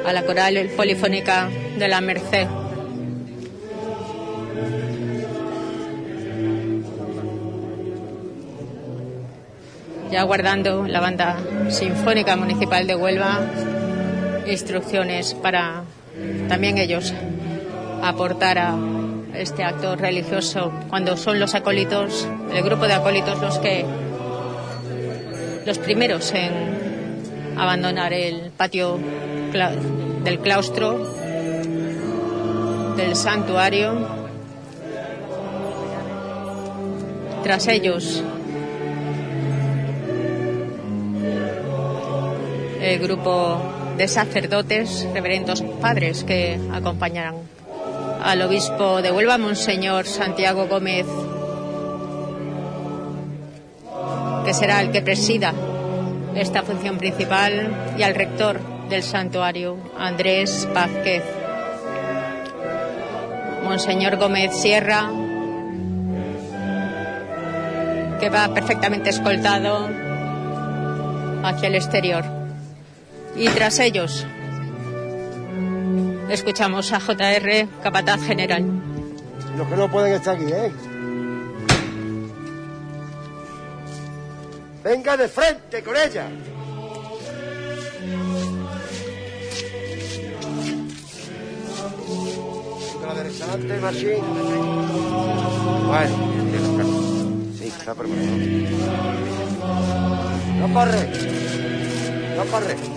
[0.05, 2.66] a la coral polifónica de la Merced.
[10.17, 11.37] Ya guardando la banda
[11.69, 13.39] sinfónica municipal de Huelva
[14.47, 15.83] instrucciones para
[16.49, 17.13] también ellos
[18.03, 18.79] aportar a
[19.35, 23.85] este acto religioso cuando son los acólitos, el grupo de acólitos los que
[25.67, 28.99] los primeros en abandonar el patio
[30.25, 31.15] del claustro
[32.97, 34.17] del santuario.
[37.43, 38.25] Tras ellos,
[42.87, 43.59] el grupo
[43.97, 47.35] de sacerdotes, reverendos padres que acompañarán
[48.23, 51.07] al obispo de Huelva, Monseñor Santiago Gómez,
[54.45, 55.53] que será el que presida
[56.35, 61.23] esta función principal, y al rector del santuario, Andrés Vázquez.
[63.65, 65.11] Monseñor Gómez Sierra,
[68.21, 69.89] que va perfectamente escoltado
[71.43, 72.36] hacia el exterior.
[73.39, 74.27] Y tras ellos,
[76.31, 78.65] escuchamos a JR, capataz general.
[79.57, 80.73] Los que no pueden estar aquí, ¿eh?
[84.83, 86.29] Venga de frente con ella.
[93.47, 94.25] Adelante, Machín.
[95.87, 96.17] Bueno.
[97.59, 98.27] Sí, está preparado.
[100.59, 101.11] No corre.
[102.37, 102.96] No corre.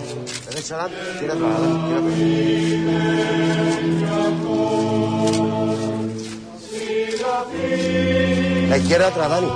[8.68, 9.48] La izquierda atrás, Dani.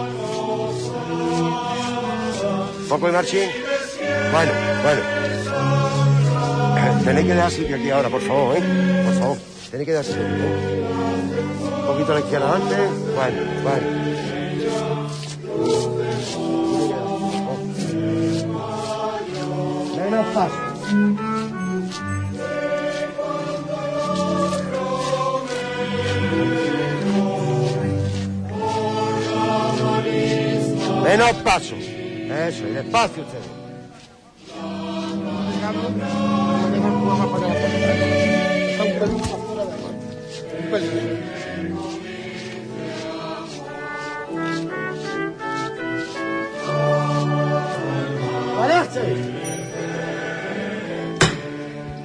[2.88, 3.50] Poco de marchín.
[4.32, 4.52] Bueno,
[4.82, 5.02] bueno.
[7.04, 8.62] Tenéis que dejar sitio aquí ahora, por favor, ¿eh?
[9.04, 9.36] Por favor.
[9.70, 10.22] Tenéis que dejar sitio.
[10.22, 10.86] ¿eh?
[11.80, 12.76] Un poquito a la izquierda adelante.
[13.14, 13.86] Bueno, bueno.
[20.10, 20.73] Menos paso.
[31.02, 31.74] Menos paso.
[31.76, 33.64] Eso, y despacio ustedes.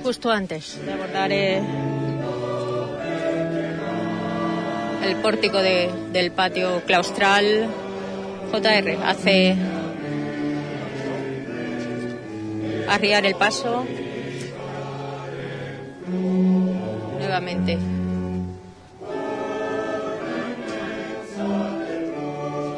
[0.10, 1.62] justo antes de abordar eh,
[5.03, 7.70] el pórtico de, del patio claustral
[8.51, 9.55] JR hace
[12.89, 13.86] arriar el paso
[17.20, 17.78] nuevamente.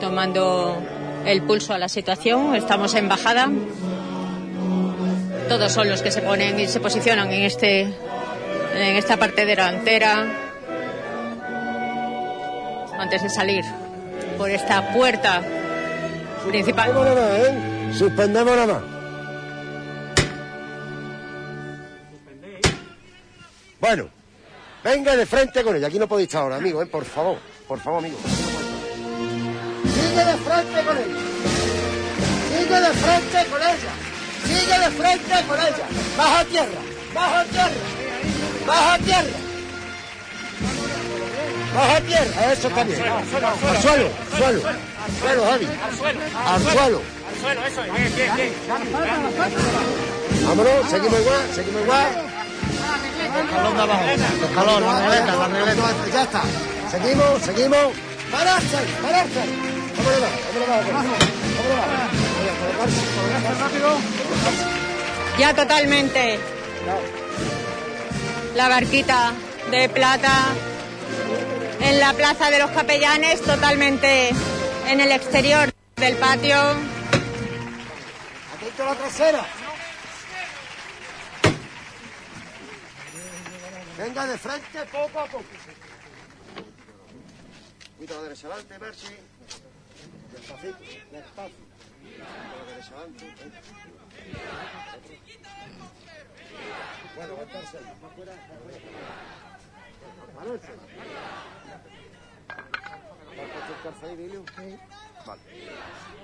[0.01, 0.81] Tomando
[1.25, 3.49] el pulso a la situación, estamos en bajada.
[5.49, 10.25] Todos son los que se ponen y se posicionan en este en esta parte delantera
[12.97, 13.65] antes de salir
[14.37, 15.41] por esta puerta
[16.47, 16.91] principal.
[16.91, 17.93] Suspendemos nada más, ¿eh?
[17.93, 18.83] Suspendemos nada más.
[23.79, 24.09] Bueno,
[24.83, 25.87] venga de frente con ella.
[25.87, 26.85] Aquí no podéis estar ahora, amigo, ¿eh?
[26.85, 28.17] Por favor, por favor, amigo.
[29.83, 31.17] Sigue de frente con ella.
[32.49, 34.10] Sigue de frente con ella.
[34.51, 35.85] Sigue de frente con ella.
[36.17, 36.81] Baja tierra,
[37.13, 37.71] baja tierra,
[38.67, 39.37] baja tierra.
[41.73, 43.01] Baja tierra, eso está bien.
[43.01, 44.61] Al suelo, al suelo.
[44.67, 45.67] Al suelo, Javi.
[46.45, 47.01] Al suelo.
[50.45, 52.07] Vámonos, seguimos igual, seguimos igual.
[53.45, 54.03] Escalón de abajo.
[54.49, 55.81] Escalón, la regleta, la regleta.
[56.13, 56.41] Ya está.
[56.91, 57.93] Seguimos, seguimos.
[58.31, 59.39] Pararse, pararse.
[59.97, 60.21] Vámonos,
[60.55, 61.19] vámonos, vámonos.
[61.57, 62.30] Vámonos.
[65.37, 66.39] Ya totalmente
[68.55, 69.33] la barquita
[69.69, 70.31] de plata
[71.81, 74.29] en la plaza de los capellanes, totalmente
[74.87, 76.57] en el exterior del patio.
[78.55, 79.45] Atento la trasera.
[83.97, 85.43] Venga de frente poco a poco.
[87.97, 88.75] Cuida la derecha adelante.
[90.33, 90.77] Despacito,
[91.11, 91.70] despacio.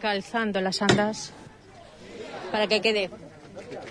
[0.01, 1.33] Calzando las andas
[2.51, 3.09] para que quede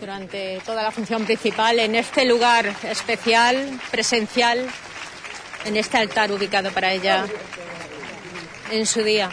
[0.01, 4.67] durante toda la función principal en este lugar especial, presencial,
[5.65, 7.27] en este altar ubicado para ella
[8.71, 9.31] en su día.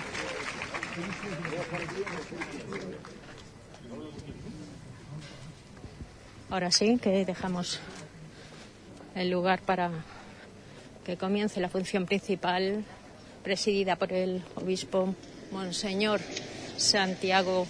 [6.53, 7.79] Ahora sí que dejamos
[9.15, 9.89] el lugar para
[11.03, 12.85] que comience la función principal
[13.43, 15.15] presidida por el obispo
[15.49, 16.21] Monseñor
[16.77, 17.65] Santiago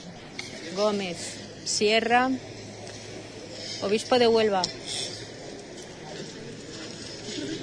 [0.75, 1.15] Gómez
[1.63, 2.29] Sierra,
[3.83, 4.63] obispo de Huelva,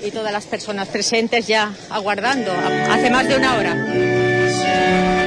[0.03, 5.20] y todas las personas presentes ya aguardando hace más de una hora.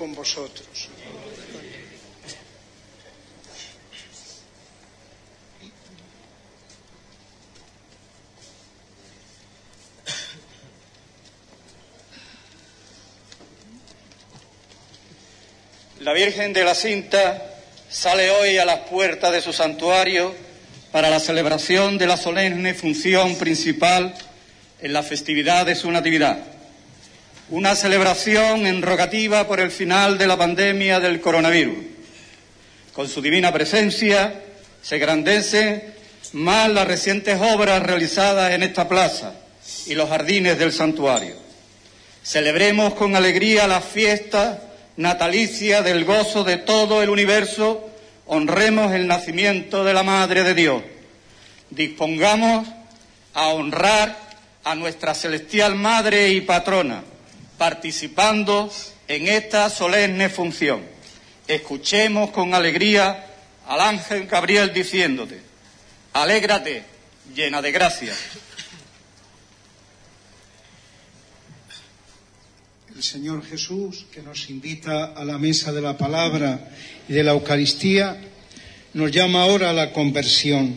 [0.00, 0.88] con vosotros.
[16.00, 17.42] La Virgen de la Cinta
[17.90, 20.34] sale hoy a las puertas de su santuario
[20.92, 24.14] para la celebración de la solemne función principal
[24.80, 26.49] en la festividad de su Natividad.
[27.50, 31.78] Una celebración en rogativa por el final de la pandemia del coronavirus.
[32.92, 34.40] Con su divina presencia
[34.80, 35.82] se grandecen
[36.32, 39.34] más las recientes obras realizadas en esta plaza
[39.86, 41.34] y los jardines del santuario.
[42.22, 44.62] Celebremos con alegría la fiesta
[44.96, 47.90] natalicia del gozo de todo el universo,
[48.26, 50.82] honremos el nacimiento de la Madre de Dios.
[51.70, 52.68] Dispongamos
[53.34, 54.16] a honrar
[54.62, 57.02] a nuestra celestial Madre y Patrona,
[57.60, 58.72] participando
[59.06, 60.80] en esta solemne función.
[61.46, 63.26] Escuchemos con alegría
[63.66, 65.42] al ángel Gabriel diciéndote,
[66.14, 66.84] alégrate,
[67.34, 68.14] llena de gracia.
[72.96, 76.70] El Señor Jesús, que nos invita a la mesa de la palabra
[77.10, 78.22] y de la Eucaristía,
[78.94, 80.76] nos llama ahora a la conversión.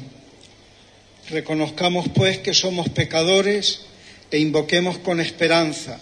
[1.30, 3.86] Reconozcamos pues que somos pecadores
[4.30, 6.02] e invoquemos con esperanza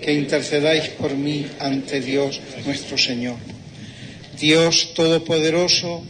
[0.00, 3.36] que intercedáis por mí ante Dios nuestro Señor.
[4.38, 6.02] Dios Todopoderoso,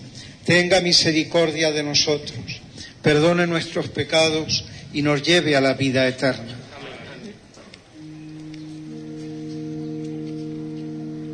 [0.44, 2.60] tenga misericordia de nosotros,
[3.02, 6.56] perdone nuestros pecados y nos lleve a la vida eterna.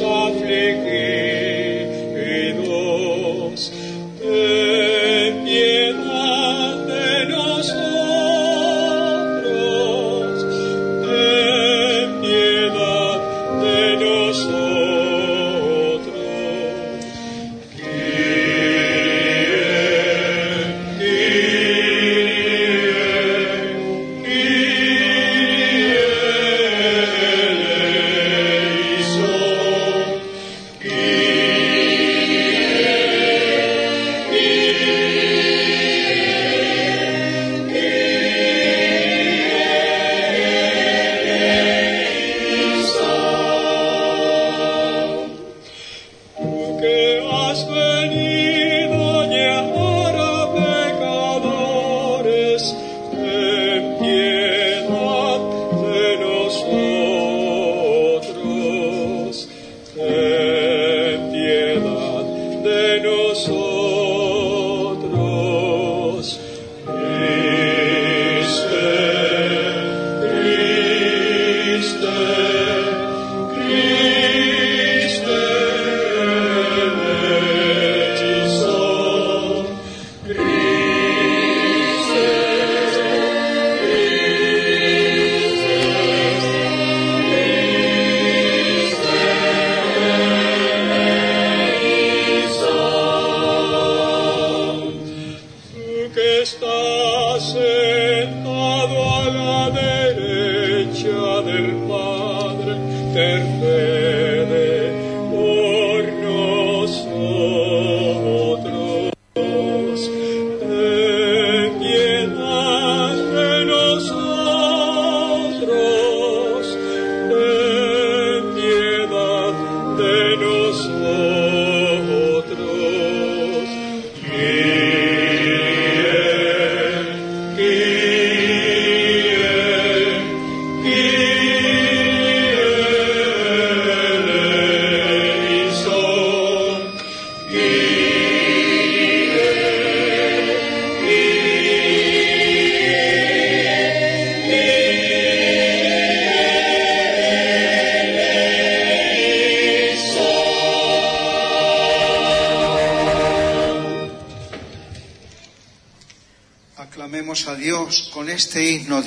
[0.00, 1.09] afligidos,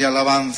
[0.04, 0.53] de alabanza.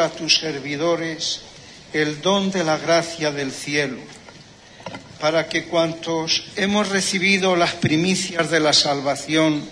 [0.00, 1.42] A tus servidores
[1.92, 3.98] el don de la gracia del cielo,
[5.20, 9.62] para que cuantos hemos recibido las primicias de la salvación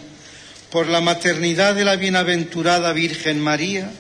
[0.71, 3.91] por la maternidad de la bienaventurada Virgen María,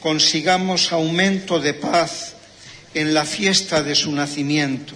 [0.00, 2.32] consigamos aumento de paz
[2.94, 4.94] en la fiesta de su nacimiento.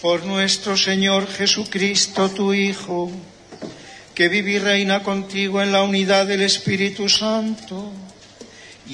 [0.00, 3.12] Por nuestro Señor Jesucristo, tu Hijo,
[4.14, 7.87] que vive y reina contigo en la unidad del Espíritu Santo,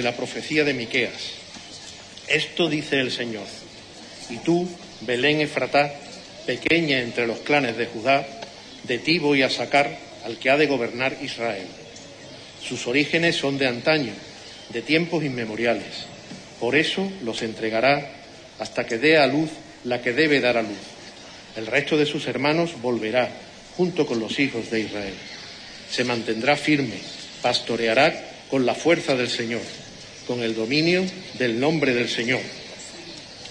[0.00, 1.12] De la profecía de Miqueas.
[2.26, 3.44] Esto dice el Señor.
[4.30, 4.66] Y tú,
[5.02, 5.92] Belén Efratá,
[6.46, 8.26] pequeña entre los clanes de Judá,
[8.84, 9.94] de ti voy a sacar
[10.24, 11.66] al que ha de gobernar Israel.
[12.66, 14.14] Sus orígenes son de antaño,
[14.70, 16.06] de tiempos inmemoriales.
[16.60, 18.10] Por eso los entregará
[18.58, 19.50] hasta que dé a luz
[19.84, 20.80] la que debe dar a luz.
[21.56, 23.28] El resto de sus hermanos volverá
[23.76, 25.14] junto con los hijos de Israel.
[25.90, 26.96] Se mantendrá firme,
[27.42, 29.62] pastoreará con la fuerza del Señor,
[30.30, 31.04] con el dominio
[31.40, 32.38] del nombre del Señor,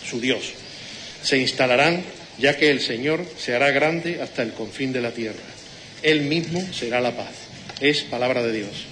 [0.10, 0.54] su Dios.
[1.22, 2.06] Se instalarán
[2.38, 5.44] ya que el Señor se hará grande hasta el confín de la tierra.
[6.04, 7.34] Él mismo será la paz.
[7.82, 8.86] Es palabra de Dios.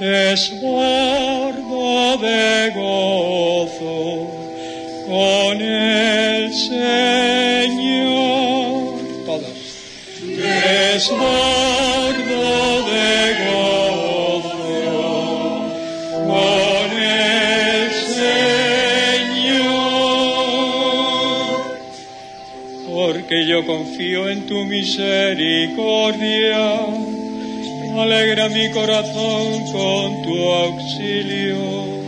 [0.00, 0.98] desbordo
[2.18, 4.37] de gozo
[5.08, 7.78] con el Señor.
[9.24, 9.56] Todos.
[10.20, 11.22] Desbordo
[12.90, 13.14] de
[13.46, 14.58] gozo
[16.26, 17.90] con el
[18.20, 19.64] Señor.
[22.86, 26.84] Porque yo confío en tu misericordia.
[27.96, 32.07] Alegra mi corazón con tu auxilio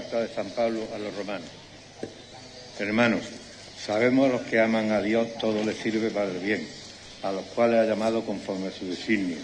[0.00, 1.48] de San Pablo a los romanos.
[2.78, 3.20] Hermanos,
[3.84, 6.66] sabemos a los que aman a Dios todo les sirve para el bien,
[7.22, 9.36] a los cuales ha llamado conforme a su designio.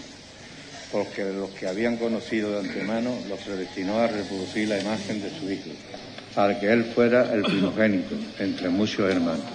[0.91, 5.51] Porque los que habían conocido de antemano los predestinó a reproducir la imagen de su
[5.51, 5.69] Hijo,
[6.33, 9.45] para que Él fuera el primogénito entre muchos hermanos.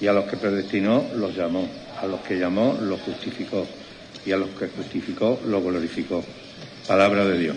[0.00, 1.68] Y a los que predestinó los llamó,
[2.00, 3.66] a los que llamó los justificó,
[4.24, 6.24] y a los que justificó los glorificó.
[6.86, 7.56] Palabra de Dios.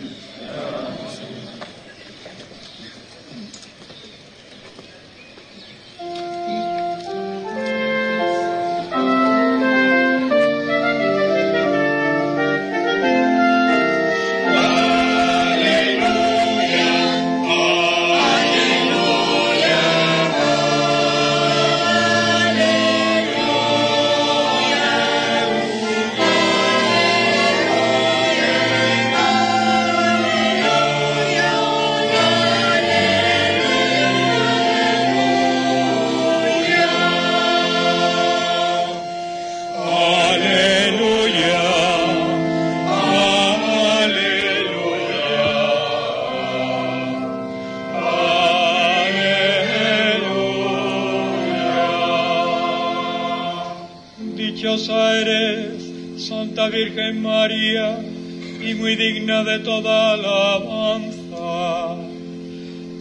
[59.44, 61.96] De toda alabanza,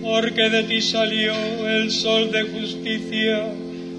[0.00, 1.34] porque de ti salió
[1.68, 3.52] el sol de justicia,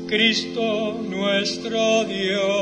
[0.08, 2.59] Cristo nuestro Dios.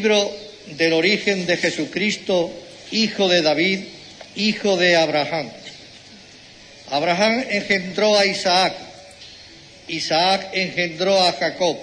[0.00, 0.34] Libro
[0.78, 2.50] del origen de Jesucristo,
[2.90, 3.80] hijo de David,
[4.34, 5.50] hijo de Abraham.
[6.88, 8.72] Abraham engendró a Isaac,
[9.88, 11.76] Isaac engendró a Jacob,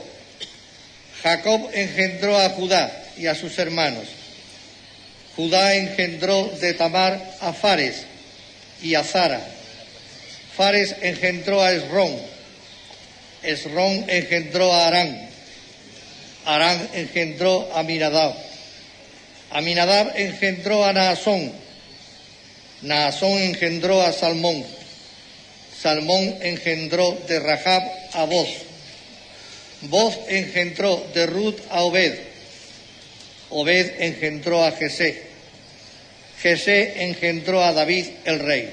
[1.21, 4.07] Jacob engendró a Judá y a sus hermanos.
[5.35, 7.97] Judá engendró de Tamar a Fares
[8.81, 9.47] y a Zara.
[10.55, 12.17] Fares engendró a Esrón,
[13.43, 15.26] Esrón engendró a Arán,
[16.47, 18.33] Arán engendró a Aminadab.
[19.51, 21.51] Aminadab engendró a Naasón.
[22.81, 24.65] Naasón engendró a Salmón.
[25.81, 27.83] Salmón engendró de Rahab
[28.13, 28.47] a Boz.
[29.81, 32.17] Boz engendró de Ruth a Obed.
[33.49, 35.23] Obed engendró a Jesé.
[36.41, 38.69] Jesé engendró a David el rey.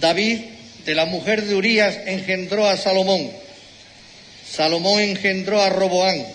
[0.00, 0.40] David,
[0.84, 3.45] de la mujer de Urías, engendró a Salomón.
[4.50, 6.26] Salomón engendró a Roboán.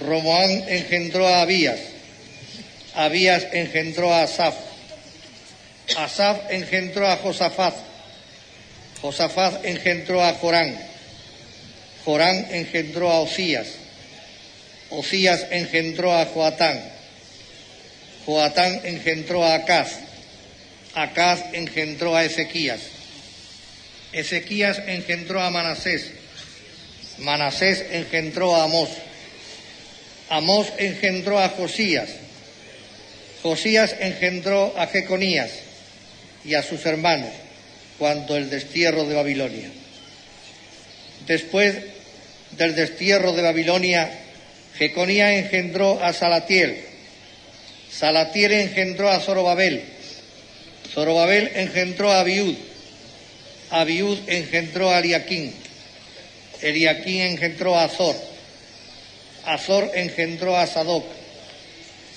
[0.00, 1.80] Roboán engendró a Abías.
[2.94, 4.54] Abías engendró a Asaf.
[5.96, 7.74] Asaf engendró a Josafat.
[9.00, 10.78] Josafat engendró a Jorán.
[12.04, 13.68] Jorán engendró a Osías.
[14.90, 16.80] Osías engendró a Joatán.
[18.24, 19.92] Joatán engendró a Acaz.
[20.94, 22.80] Acaz engendró a Ezequías.
[24.12, 26.15] Ezequías engendró a Manasés.
[27.18, 28.90] Manasés engendró a Amós.
[30.28, 32.10] Amós engendró a Josías.
[33.42, 35.50] Josías engendró a Jeconías
[36.44, 37.30] y a sus hermanos
[37.98, 39.70] cuando el destierro de Babilonia.
[41.26, 41.76] Después
[42.52, 44.10] del destierro de Babilonia,
[44.76, 46.84] Jeconías engendró a Salatiel.
[47.90, 49.82] Salatiel engendró a Zorobabel.
[50.92, 52.56] Zorobabel engendró a Abiud.
[53.70, 55.65] Abiud engendró a Eliaquín.
[56.62, 58.16] Eliaquín engendró a Azor.
[59.44, 61.04] Azor engendró a Sadoc.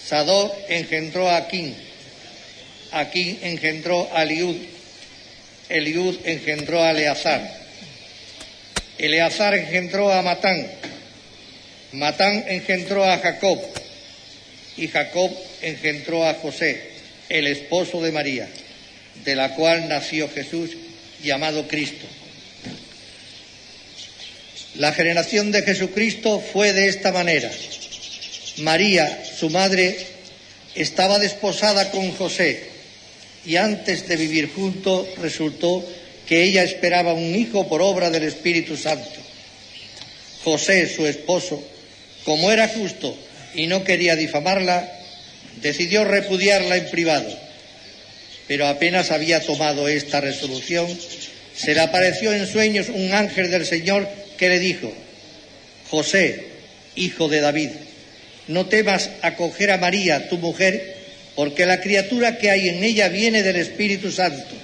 [0.05, 1.75] Sadoc engendró a Aquín.
[2.91, 4.57] Aquín engendró a Eliud.
[5.69, 7.41] Eliud engendró a Eleazar.
[8.97, 10.67] Eleazar engendró a Matán.
[11.91, 13.59] Matán engendró a Jacob.
[14.77, 15.31] Y Jacob
[15.61, 16.81] engendró a José,
[17.27, 18.47] el esposo de María,
[19.25, 20.71] de la cual nació Jesús
[21.21, 22.05] llamado Cristo.
[24.80, 27.51] La generación de Jesucristo fue de esta manera.
[28.59, 29.97] María, su madre,
[30.73, 32.63] estaba desposada con José
[33.45, 35.86] y antes de vivir juntos resultó
[36.25, 39.19] que ella esperaba un hijo por obra del Espíritu Santo.
[40.45, 41.61] José, su esposo,
[42.23, 43.17] como era justo
[43.55, 44.89] y no quería difamarla,
[45.61, 47.38] decidió repudiarla en privado.
[48.47, 50.88] Pero apenas había tomado esta resolución,
[51.53, 54.07] se le apareció en sueños un ángel del Señor
[54.39, 54.91] que le dijo,
[55.89, 56.45] José,
[56.95, 57.71] hijo de David,
[58.47, 60.95] no temas acoger a María, tu mujer,
[61.35, 64.55] porque la criatura que hay en ella viene del Espíritu Santo.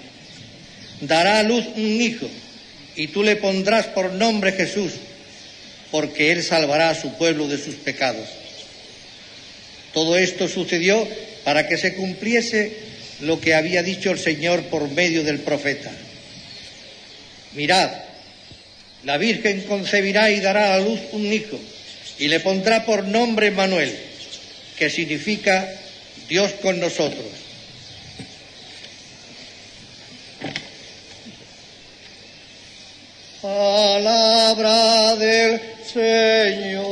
[1.01, 2.29] Dará a luz un hijo,
[2.95, 4.93] y tú le pondrás por nombre Jesús,
[5.91, 8.29] porque él salvará a su pueblo de sus pecados.
[9.93, 11.05] Todo esto sucedió
[11.43, 12.77] para que se cumpliese
[13.19, 15.91] lo que había dicho el Señor por medio del profeta.
[17.53, 18.04] Mirad,
[19.05, 21.59] la Virgen concebirá y dará a luz un hijo,
[22.19, 23.95] y le pondrá por nombre Manuel,
[24.77, 25.71] que significa
[26.27, 27.25] Dios con nosotros.
[33.41, 36.85] Palabra del Señor.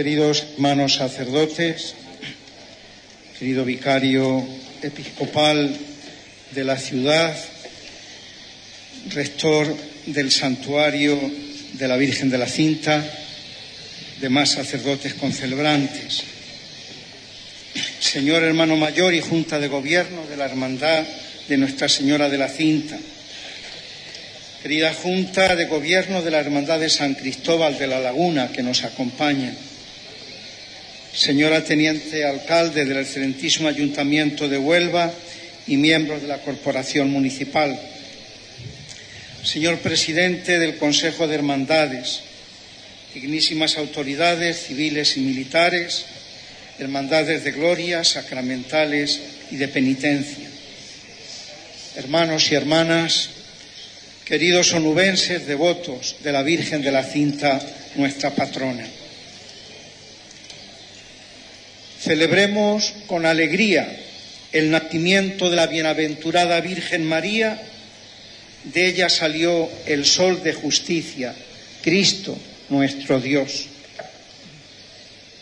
[0.00, 1.94] Queridos hermanos sacerdotes,
[3.38, 4.42] querido vicario
[4.80, 5.76] episcopal
[6.52, 7.36] de la ciudad,
[9.10, 9.76] rector
[10.06, 11.20] del santuario
[11.74, 13.04] de la Virgen de la Cinta,
[14.22, 16.22] demás sacerdotes concelebrantes,
[18.00, 21.04] señor hermano mayor y junta de gobierno de la Hermandad
[21.46, 22.98] de Nuestra Señora de la Cinta,
[24.62, 28.82] querida junta de gobierno de la Hermandad de San Cristóbal de la Laguna que nos
[28.82, 29.52] acompaña,
[31.12, 35.12] señora teniente alcalde del excelentísimo Ayuntamiento de Huelva
[35.66, 37.78] y miembros de la Corporación Municipal,
[39.42, 42.20] señor presidente del Consejo de Hermandades,
[43.12, 46.04] dignísimas autoridades civiles y militares,
[46.78, 50.48] hermandades de gloria, sacramentales y de penitencia,
[51.96, 53.30] hermanos y hermanas,
[54.24, 57.60] queridos onubenses devotos de la Virgen de la Cinta,
[57.96, 58.99] nuestra patrona.
[62.00, 63.86] Celebremos con alegría
[64.52, 67.60] el nacimiento de la bienaventurada Virgen María.
[68.64, 71.34] De ella salió el sol de justicia,
[71.82, 72.38] Cristo
[72.70, 73.66] nuestro Dios.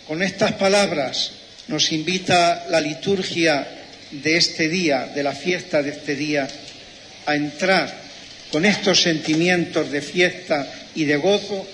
[0.09, 1.30] Con estas palabras
[1.68, 3.66] nos invita la liturgia
[4.11, 6.48] de este día, de la fiesta de este día,
[7.26, 7.94] a entrar
[8.50, 11.66] con estos sentimientos de fiesta y de gozo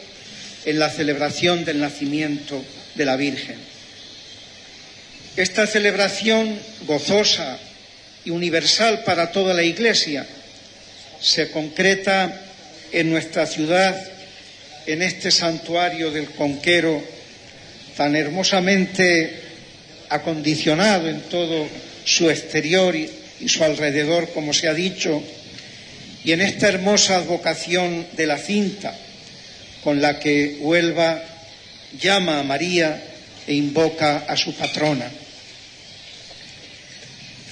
[0.67, 2.63] en la celebración del nacimiento
[2.95, 3.74] de la Virgen.
[5.37, 6.57] Esta celebración
[6.87, 7.59] gozosa
[8.25, 10.25] y universal para toda la Iglesia
[11.21, 12.41] se concreta
[12.93, 14.01] en nuestra ciudad,
[14.87, 17.03] en este santuario del Conquero,
[17.97, 19.41] tan hermosamente
[20.09, 21.67] acondicionado en todo
[22.05, 23.11] su exterior y,
[23.49, 25.21] su alrededor, como se ha dicho,
[26.23, 28.97] y en esta hermosa advocación de la cinta
[29.83, 31.21] con la que Huelva
[32.01, 33.03] llama a María
[33.49, 35.11] e invoca a su patrona.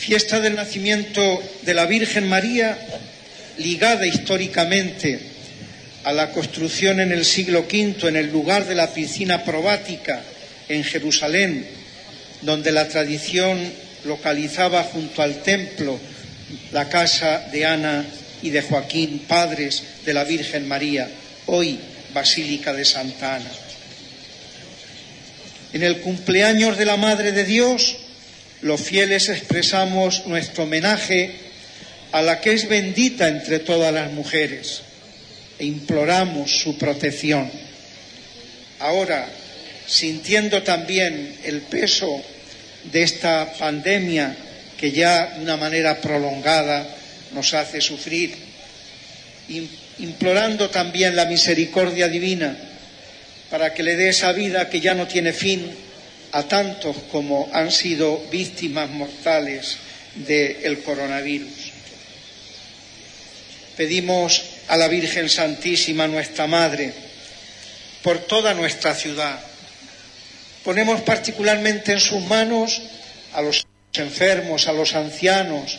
[0.02, 2.76] Fiesta del nacimiento de la Virgen María,
[3.58, 5.16] ligada históricamente
[6.02, 10.20] a la construcción en el siglo V en el lugar de la piscina probática
[10.68, 11.64] en Jerusalén,
[12.40, 13.60] donde la tradición
[14.04, 16.00] localizaba junto al templo
[16.72, 18.04] la casa de Ana
[18.42, 21.08] y de Joaquín, padres de la Virgen María,
[21.46, 21.78] hoy
[22.12, 23.52] Basílica de Santa Ana.
[25.72, 27.98] En el cumpleaños de la Madre de Dios,
[28.62, 31.32] los fieles expresamos nuestro homenaje
[32.12, 34.82] a la que es bendita entre todas las mujeres
[35.58, 37.50] e imploramos su protección.
[38.78, 39.28] Ahora,
[39.86, 42.22] sintiendo también el peso
[42.92, 44.36] de esta pandemia
[44.78, 46.86] que ya de una manera prolongada
[47.32, 48.34] nos hace sufrir,
[49.98, 52.56] implorando también la misericordia divina
[53.50, 55.70] para que le dé esa vida que ya no tiene fin
[56.32, 59.76] a tantos como han sido víctimas mortales
[60.14, 61.72] del coronavirus.
[63.76, 66.92] Pedimos a la Virgen Santísima, nuestra Madre,
[68.02, 69.40] por toda nuestra ciudad.
[70.64, 72.80] Ponemos particularmente en sus manos
[73.34, 75.78] a los enfermos, a los ancianos,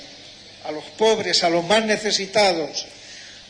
[0.66, 2.86] a los pobres, a los más necesitados,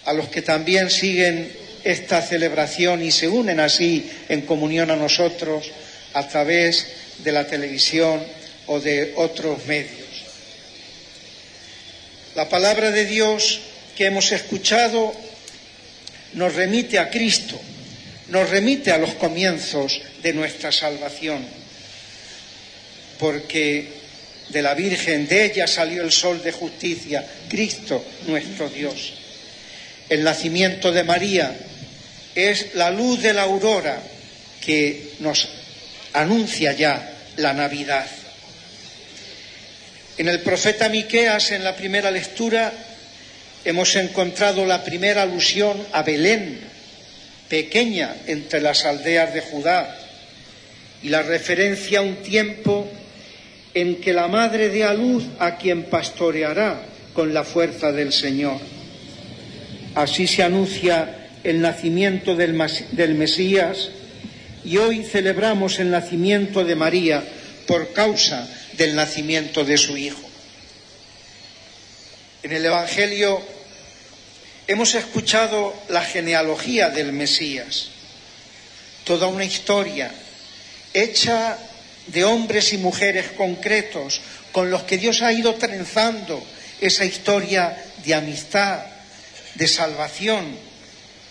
[0.05, 1.51] a los que también siguen
[1.83, 5.69] esta celebración y se unen así en comunión a nosotros
[6.13, 6.85] a través
[7.19, 8.23] de la televisión
[8.67, 10.07] o de otros medios.
[12.35, 13.61] La palabra de Dios
[13.95, 15.13] que hemos escuchado
[16.33, 17.59] nos remite a Cristo,
[18.29, 21.45] nos remite a los comienzos de nuestra salvación,
[23.19, 23.87] porque
[24.49, 29.13] de la Virgen, de ella salió el sol de justicia, Cristo nuestro Dios.
[30.09, 31.55] El nacimiento de María
[32.35, 34.01] es la luz de la aurora
[34.65, 35.47] que nos
[36.13, 38.05] anuncia ya la Navidad.
[40.17, 42.71] En el profeta Miqueas, en la primera lectura,
[43.65, 46.59] hemos encontrado la primera alusión a Belén,
[47.49, 49.97] pequeña entre las aldeas de Judá,
[51.01, 52.87] y la referencia a un tiempo
[53.73, 56.81] en que la madre dé a luz a quien pastoreará
[57.13, 58.59] con la fuerza del Señor.
[59.95, 63.89] Así se anuncia el nacimiento del, Mesías
[64.65, 67.23] y hoy celebramos el nacimiento de María
[67.67, 70.21] por causa del nacimiento de su Hijo.
[72.43, 73.41] En el Evangelio
[74.67, 77.89] hemos escuchado la genealogía del Mesías,
[79.03, 80.11] toda una historia
[80.93, 81.57] hecha
[82.07, 86.43] de hombres y mujeres concretos con los que Dios ha ido trenzando
[86.79, 88.81] esa historia de amistad,
[89.55, 90.57] de salvación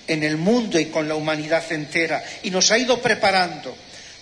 [0.07, 3.77] en el mundo y con la humanidad entera y nos ha ido preparando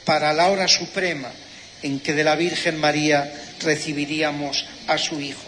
[0.04, 1.30] para la hora suprema
[1.82, 5.42] en que de la Virgen María recibiríamos a su Hijo.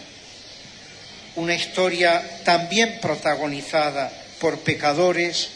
[1.35, 5.49] Una historia también protagonizada por pecadores,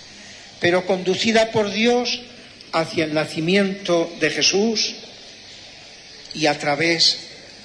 [0.60, 2.22] pero conducida por Dios
[2.72, 4.96] hacia el nacimiento de Jesús
[6.34, 7.20] y a través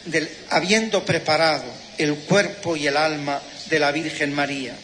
[0.07, 1.65] del habiendo preparado
[1.99, 4.75] el cuerpo y el alma de la Virgen María.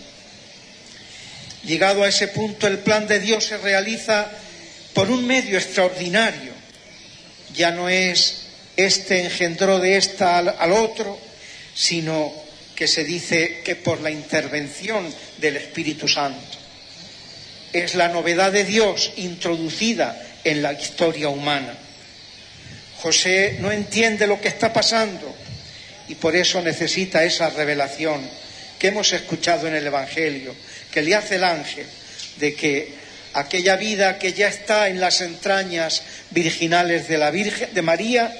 [1.68, 4.30] Llegado a ese punto, el plan de Dios se realiza
[4.94, 6.52] por un medio extraordinario.
[7.54, 11.18] Ya no es este engendró de esta al, al otro,
[11.74, 12.32] sino
[12.74, 16.56] que se dice que por la intervención del Espíritu Santo.
[17.70, 21.76] Es la novedad de Dios introducida en la historia humana.
[23.02, 25.36] José no entiende lo que está pasando
[26.08, 28.26] y por eso necesita esa revelación
[28.78, 30.54] que hemos escuchado en el Evangelio,
[30.90, 31.86] que le hace el ángel
[32.36, 32.94] de que
[33.34, 38.34] aquella vida que ya está en las entrañas virginales de la Virgen de María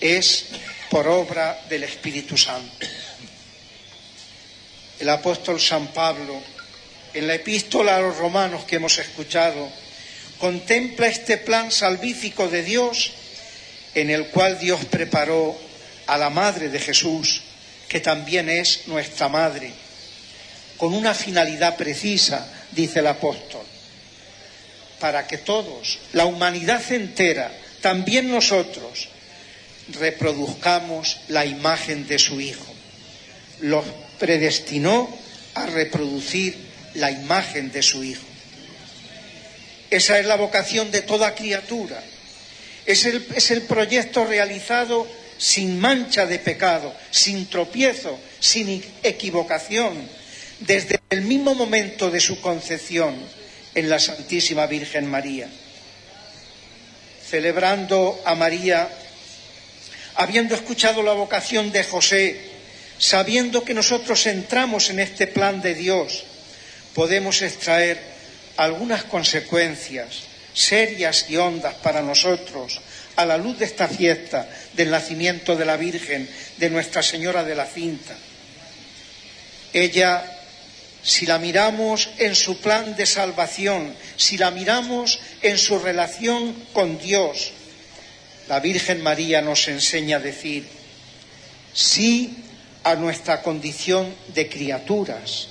[0.00, 0.46] es
[0.90, 2.86] por obra del Espíritu Santo.
[4.98, 6.42] El apóstol San Pablo,
[7.14, 9.70] en la epístola a los romanos que hemos escuchado,
[10.38, 13.12] contempla este plan salvífico de Dios
[13.94, 15.56] en el cual Dios preparó
[16.06, 17.42] a la Madre de Jesús,
[17.88, 19.72] que también es nuestra Madre,
[20.78, 23.62] con una finalidad precisa, dice el apóstol,
[25.00, 29.08] para que todos, la humanidad entera, también nosotros,
[29.92, 32.66] reproduzcamos la imagen de su Hijo.
[33.60, 33.84] Los
[34.18, 35.08] predestinó
[35.54, 36.56] a reproducir
[36.94, 38.26] la imagen de su Hijo.
[39.90, 42.02] Esa es la vocación de toda criatura.
[42.86, 45.08] Es el, es el proyecto realizado
[45.38, 50.17] sin mancha de pecado, sin tropiezo, sin equivocación,
[50.60, 53.16] desde el mismo momento de su concepción
[53.74, 55.48] en la Santísima Virgen María.
[57.28, 58.88] Celebrando a María,
[60.16, 62.40] habiendo escuchado la vocación de José,
[62.98, 66.24] sabiendo que nosotros entramos en este plan de Dios,
[66.94, 68.00] podemos extraer
[68.56, 72.80] algunas consecuencias serias y hondas para nosotros
[73.14, 77.54] a la luz de esta fiesta del nacimiento de la Virgen, de Nuestra Señora de
[77.54, 78.16] la Cinta.
[79.72, 80.37] Ella,
[81.08, 86.98] si la miramos en su plan de salvación, si la miramos en su relación con
[86.98, 87.52] Dios,
[88.46, 90.68] la Virgen María nos enseña a decir
[91.72, 92.36] sí
[92.84, 95.48] a nuestra condición de criaturas,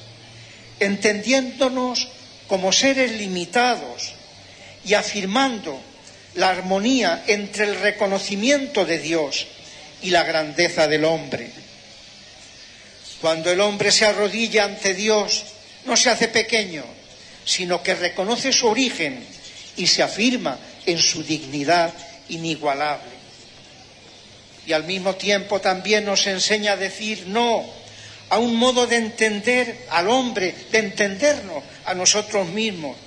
[0.80, 2.08] entendiéndonos
[2.48, 4.14] como seres limitados
[4.86, 5.82] y afirmando
[6.36, 9.48] la armonía entre el reconocimiento de Dios
[10.04, 11.50] y la grandeza del hombre.
[13.22, 15.44] Cuando el hombre se arrodilla ante Dios,
[15.86, 16.84] no se hace pequeño,
[17.46, 19.26] sino que reconoce su origen
[19.76, 21.94] y se afirma en su dignidad
[22.30, 23.18] inigualable.
[24.66, 27.66] Y al mismo tiempo también nos enseña a decir no
[28.30, 32.98] a un modo de entender al hombre, de entendernos a nosotros mismos,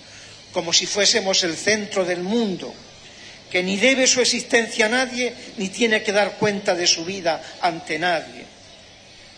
[0.52, 2.72] como si fuésemos el centro del mundo,
[3.50, 7.42] que ni debe su existencia a nadie, ni tiene que dar cuenta de su vida
[7.60, 8.39] ante nadie.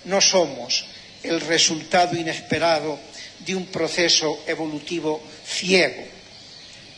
[0.05, 0.85] No somos
[1.23, 2.99] el resultado inesperado
[3.41, 6.05] de un proceso evolutivo ciego.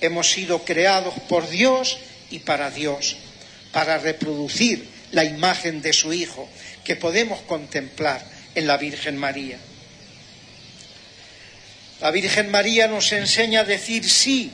[0.01, 1.99] Hemos sido creados por Dios
[2.31, 3.17] y para Dios,
[3.73, 6.49] para reproducir la imagen de su Hijo
[6.83, 8.25] que podemos contemplar
[8.55, 9.59] en la Virgen María.
[12.01, 14.51] La Virgen María nos enseña a decir sí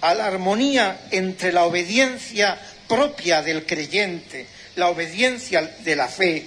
[0.00, 2.58] a la armonía entre la obediencia
[2.88, 6.46] propia del creyente, la obediencia de la fe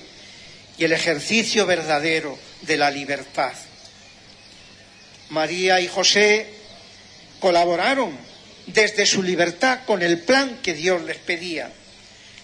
[0.77, 3.53] y el ejercicio verdadero de la libertad.
[5.29, 6.47] María y José
[7.39, 8.17] colaboraron
[8.67, 11.71] desde su libertad con el plan que Dios les pedía,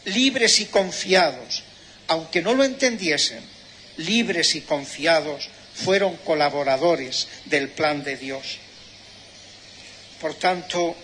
[0.06, 1.64] libres y confiados,
[2.08, 3.42] aunque no lo entendiesen,
[3.98, 8.58] libres y confiados fueron colaboradores del plan de Dios.
[10.20, 10.96] Por tanto,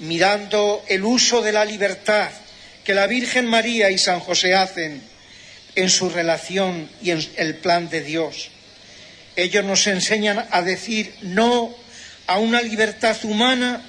[0.00, 2.30] mirando el uso de la libertad
[2.84, 5.02] que la Virgen María y San José hacen
[5.76, 8.50] en su relación y en el plan de Dios,
[9.36, 11.74] ellos nos enseñan a decir no
[12.26, 13.82] a una libertad humana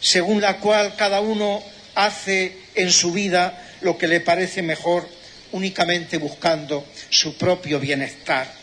[0.00, 1.62] según la cual cada uno
[1.94, 5.08] hace en su vida lo que le parece mejor
[5.52, 8.62] únicamente buscando su propio bienestar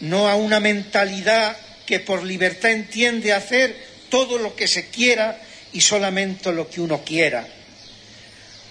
[0.00, 1.56] no a una mentalidad
[1.86, 3.76] que por libertad entiende hacer
[4.08, 5.38] todo lo que se quiera
[5.72, 7.46] y solamente lo que uno quiera.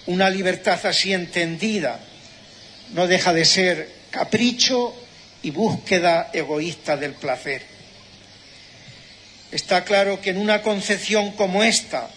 [0.06, 2.00] Una libertad así entendida
[2.92, 4.94] no deja de ser capricho
[5.42, 7.62] y búsqueda egoísta del placer.
[9.52, 12.08] Está claro que en una concepción como esta,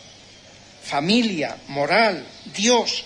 [0.84, 2.26] familia, moral,
[2.56, 3.06] Dios,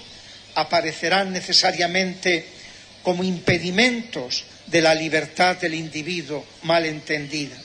[0.55, 2.45] aparecerán necesariamente
[3.03, 7.55] como impedimentos de la libertad del individuo mal entendida.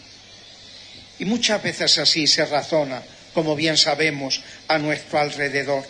[1.18, 3.02] Y muchas veces así se razona,
[3.34, 5.84] como bien sabemos, a nuestro alrededor.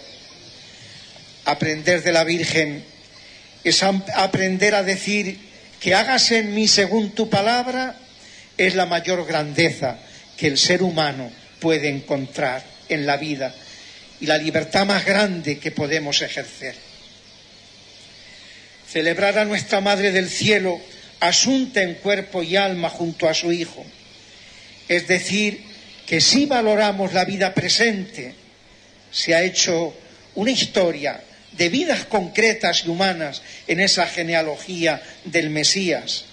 [1.44, 2.84] Aprender de la Virgen
[3.64, 5.38] es aprender a decir
[5.80, 7.96] que hágase en mí según tu palabra
[8.56, 9.98] es la mayor grandeza
[10.36, 11.30] que el ser humano
[11.60, 13.54] puede encontrar en la vida
[14.20, 16.74] y la libertad más grande que podemos ejercer.
[18.88, 20.80] Celebrar a nuestra Madre del Cielo
[21.20, 23.84] asunta en cuerpo y alma junto a su Hijo.
[24.88, 25.62] Es decir,
[26.06, 28.34] que si valoramos la vida presente,
[29.10, 29.94] se ha hecho
[30.34, 31.20] una historia
[31.56, 36.24] de vidas concretas y humanas en esa genealogía del Mesías.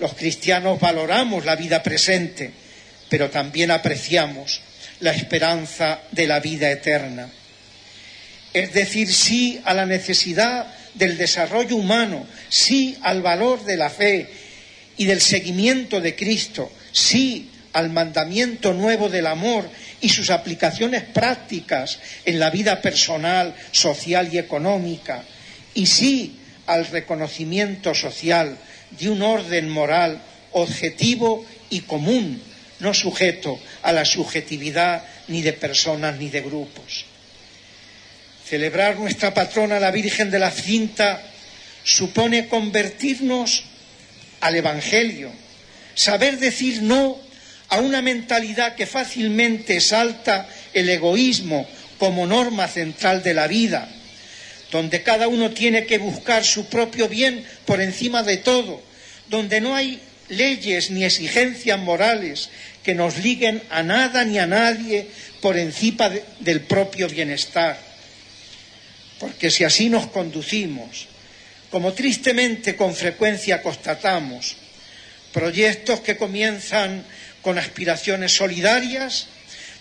[0.00, 2.50] Los cristianos valoramos la vida presente,
[3.08, 4.60] pero también apreciamos
[5.00, 7.28] la esperanza de la vida eterna.
[8.52, 14.28] Es decir, sí a la necesidad del desarrollo humano, sí al valor de la fe
[14.96, 19.68] y del seguimiento de Cristo, sí al mandamiento nuevo del amor
[20.00, 25.22] y sus aplicaciones prácticas en la vida personal, social y económica,
[25.74, 28.56] y sí al reconocimiento social
[28.98, 30.22] de un orden moral
[30.52, 32.40] objetivo y común,
[32.80, 37.04] no sujeto a la subjetividad ni de personas ni de grupos.
[38.48, 41.20] Celebrar nuestra patrona, la Virgen de la Cinta,
[41.84, 43.64] supone convertirnos
[44.40, 45.30] al Evangelio,
[45.94, 47.25] saber decir no
[47.68, 51.66] a una mentalidad que fácilmente salta el egoísmo
[51.98, 53.88] como norma central de la vida,
[54.70, 58.82] donde cada uno tiene que buscar su propio bien por encima de todo,
[59.28, 62.50] donde no hay leyes ni exigencias morales
[62.82, 65.08] que nos liguen a nada ni a nadie
[65.40, 67.78] por encima de, del propio bienestar.
[69.18, 71.06] Porque si así nos conducimos,
[71.70, 74.56] como tristemente con frecuencia constatamos,
[75.32, 77.04] proyectos que comienzan
[77.46, 79.28] con aspiraciones solidarias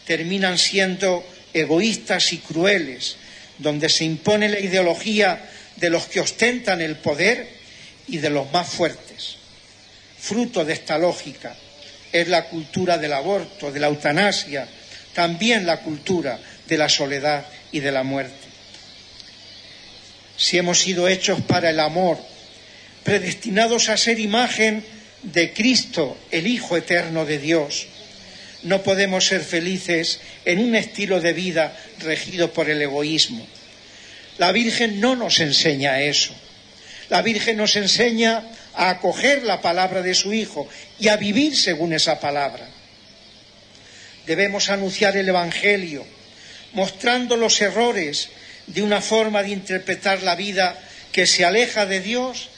[0.06, 3.16] terminan siendo egoístas y crueles,
[3.58, 7.50] donde se impone la ideología de los que ostentan el poder
[8.08, 9.38] y de los más fuertes.
[10.20, 11.56] Fruto de esta lógica
[12.12, 14.68] es la cultura del aborto, de la eutanasia,
[15.16, 18.46] también la cultura de la soledad y de la muerte.
[20.38, 22.20] Si hemos sido hechos para el amor,
[23.04, 24.86] predestinados a ser imagen
[25.34, 27.88] de Cristo, el Hijo eterno de Dios,
[28.64, 33.46] no podemos ser felices en un estilo de vida regido por el egoísmo.
[34.38, 36.34] La Virgen no nos enseña eso.
[37.10, 38.44] La Virgen nos enseña
[38.74, 40.68] a acoger la palabra de su Hijo
[41.00, 42.68] y a vivir según esa palabra.
[44.26, 46.06] Debemos anunciar el Evangelio,
[46.74, 48.30] mostrando los errores
[48.68, 50.80] de una forma de interpretar la vida
[51.12, 52.50] que se aleja de Dios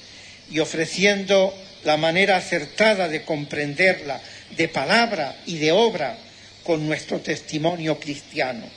[0.49, 1.53] y ofreciendo
[1.87, 4.19] la manera acertada de comprenderla,
[4.57, 6.17] de palabra y de obra,
[6.61, 8.67] con nuestro testimonio cristiano.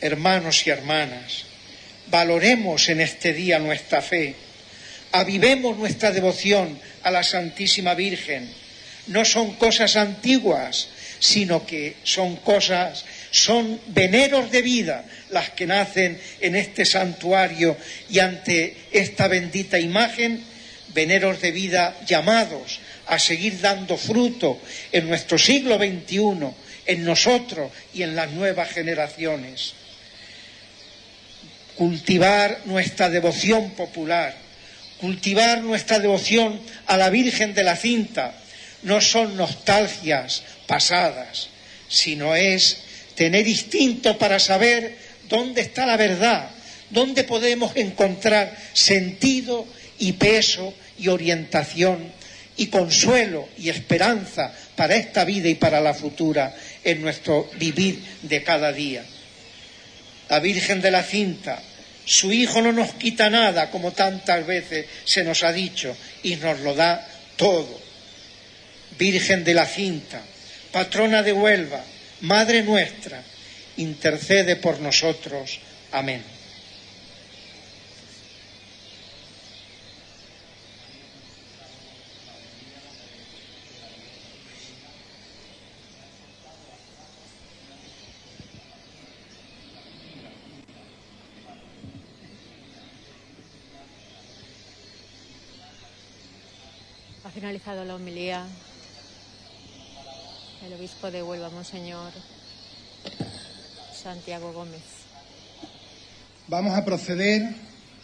[0.00, 1.46] Hermanos y hermanas,
[2.12, 4.36] valoremos en este día nuestra fe,
[5.10, 8.48] avivemos nuestra devoción a la Santísima Virgen.
[9.08, 16.20] No son cosas antiguas, sino que son cosas, son veneros de vida las que nacen
[16.40, 17.76] en este santuario
[18.08, 20.48] y ante esta bendita imagen,
[20.94, 24.60] veneros de vida llamados a seguir dando fruto
[24.92, 26.54] en nuestro siglo XXI,
[26.86, 29.74] en nosotros y en las nuevas generaciones.
[31.76, 34.36] Cultivar nuestra devoción popular,
[35.00, 38.34] cultivar nuestra devoción a la Virgen de la Cinta,
[38.82, 41.48] no son nostalgias pasadas,
[41.88, 42.78] sino es
[43.14, 44.96] tener instinto para saber
[45.28, 46.50] dónde está la verdad,
[46.90, 49.66] dónde podemos encontrar sentido
[50.00, 52.12] y peso y orientación
[52.56, 58.42] y consuelo y esperanza para esta vida y para la futura en nuestro vivir de
[58.42, 59.04] cada día.
[60.28, 61.62] La Virgen de la Cinta
[62.10, 66.58] su Hijo no nos quita nada, como tantas veces se nos ha dicho, y nos
[66.58, 67.06] lo da
[67.36, 67.80] todo.
[68.98, 70.20] Virgen de la Cinta,
[70.72, 71.80] patrona de Huelva,
[72.22, 73.22] Madre nuestra,
[73.76, 75.60] intercede por nosotros.
[75.92, 76.39] Amén.
[97.50, 98.46] Finalizado la homilía
[100.64, 102.12] el obispo de Huelva, Monseñor
[103.92, 104.82] Santiago Gómez.
[106.46, 107.42] Vamos a proceder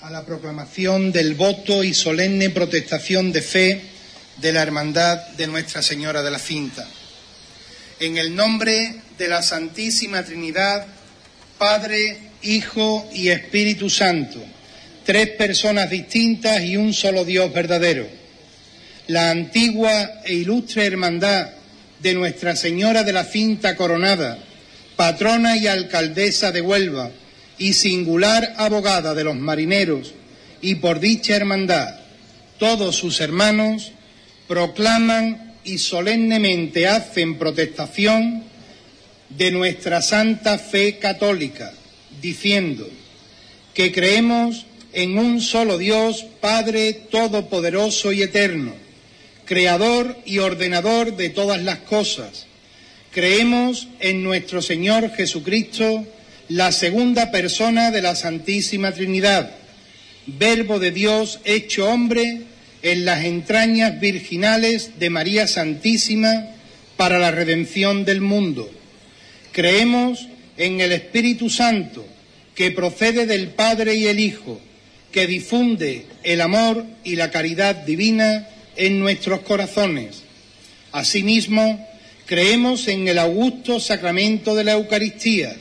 [0.00, 3.82] a la proclamación del voto y solemne protestación de fe
[4.38, 6.84] de la Hermandad de Nuestra Señora de la Cinta.
[8.00, 10.88] En el nombre de la Santísima Trinidad,
[11.56, 14.42] Padre, Hijo y Espíritu Santo,
[15.04, 18.15] tres personas distintas y un solo Dios verdadero
[19.08, 21.50] la antigua e ilustre hermandad
[22.00, 24.38] de Nuestra Señora de la Cinta Coronada,
[24.96, 27.10] patrona y alcaldesa de Huelva
[27.58, 30.12] y singular abogada de los marineros,
[30.60, 32.00] y por dicha hermandad
[32.58, 33.92] todos sus hermanos
[34.48, 38.44] proclaman y solemnemente hacen protestación
[39.28, 41.72] de nuestra santa fe católica,
[42.20, 42.88] diciendo
[43.74, 48.85] que creemos en un solo Dios, Padre Todopoderoso y Eterno
[49.46, 52.46] creador y ordenador de todas las cosas.
[53.12, 56.06] Creemos en nuestro Señor Jesucristo,
[56.48, 59.50] la segunda persona de la Santísima Trinidad,
[60.26, 62.42] Verbo de Dios hecho hombre,
[62.82, 66.48] en las entrañas virginales de María Santísima
[66.96, 68.70] para la redención del mundo.
[69.52, 72.06] Creemos en el Espíritu Santo,
[72.54, 74.60] que procede del Padre y el Hijo,
[75.10, 80.22] que difunde el amor y la caridad divina en nuestros corazones.
[80.92, 81.86] Asimismo,
[82.26, 85.54] creemos en el augusto sacramento de la Eucaristía,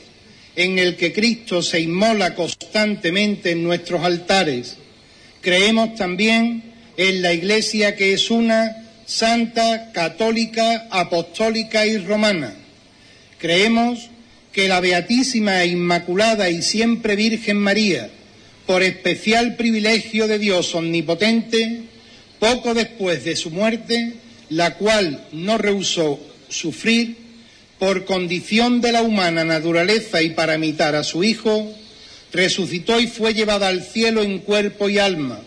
[0.56, 4.76] en el que Cristo se inmola constantemente en nuestros altares.
[5.40, 12.54] Creemos también en la Iglesia que es una, santa, católica, apostólica y romana.
[13.38, 14.10] Creemos
[14.52, 18.10] que la Beatísima e Inmaculada y siempre Virgen María,
[18.66, 21.82] por especial privilegio de Dios Omnipotente,
[22.38, 24.14] poco después de su muerte,
[24.48, 27.26] la cual no rehusó sufrir,
[27.78, 31.74] por condición de la humana naturaleza y para imitar a su Hijo,
[32.32, 35.40] resucitó y fue llevada al cielo en cuerpo y alma,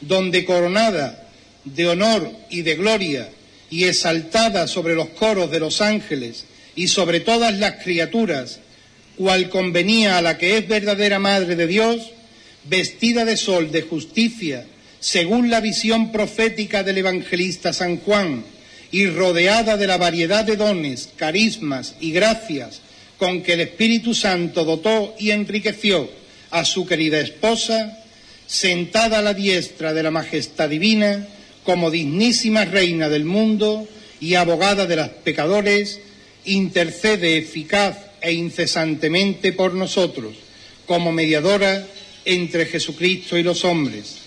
[0.00, 1.28] donde coronada
[1.64, 3.28] de honor y de gloria
[3.70, 6.44] y exaltada sobre los coros de los ángeles
[6.74, 8.60] y sobre todas las criaturas,
[9.16, 12.10] cual convenía a la que es verdadera Madre de Dios,
[12.64, 14.66] vestida de sol de justicia,
[15.00, 18.44] según la visión profética del evangelista San Juan,
[18.92, 22.80] y rodeada de la variedad de dones, carismas y gracias
[23.18, 26.10] con que el Espíritu Santo dotó y enriqueció
[26.50, 27.98] a su querida esposa,
[28.46, 31.26] sentada a la diestra de la majestad divina,
[31.62, 33.86] como dignísima reina del mundo
[34.20, 36.00] y abogada de los pecadores,
[36.46, 40.34] intercede eficaz e incesantemente por nosotros,
[40.86, 41.86] como mediadora
[42.24, 44.19] entre Jesucristo y los hombres.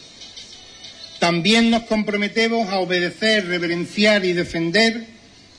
[1.24, 5.06] También nos comprometemos a obedecer, reverenciar y defender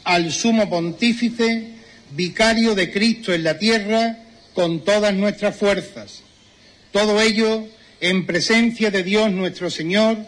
[0.05, 1.69] al sumo pontífice,
[2.11, 4.19] vicario de Cristo en la tierra,
[4.53, 6.21] con todas nuestras fuerzas.
[6.93, 7.67] Todo ello
[8.03, 10.19] en presencia de Dios nuestro Señor,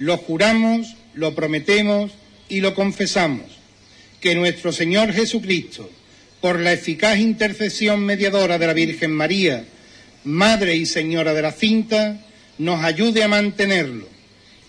[0.00, 2.10] lo juramos, lo prometemos
[2.48, 3.46] y lo confesamos.
[4.20, 5.88] Que nuestro Señor Jesucristo,
[6.40, 9.64] por la eficaz intercesión mediadora de la Virgen María,
[10.24, 12.20] Madre y Señora de la cinta,
[12.58, 14.08] nos ayude a mantenerlo,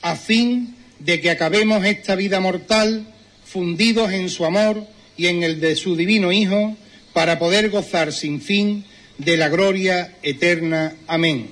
[0.02, 3.07] a fin de que acabemos esta vida mortal
[3.45, 4.86] fundidos en su amor
[5.18, 6.76] y en el de su divino Hijo,
[7.14, 8.86] para poder gozar sin fin
[9.18, 10.95] de la gloria eterna.
[11.07, 11.49] Amén.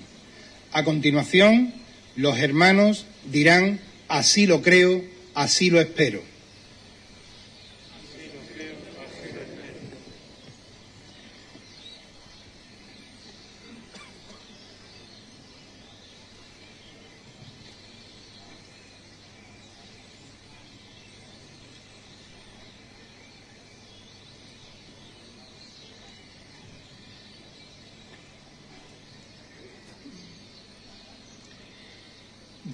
[0.71, 1.73] A continuación,
[2.15, 5.03] los hermanos dirán, así lo creo,
[5.34, 6.21] así lo espero.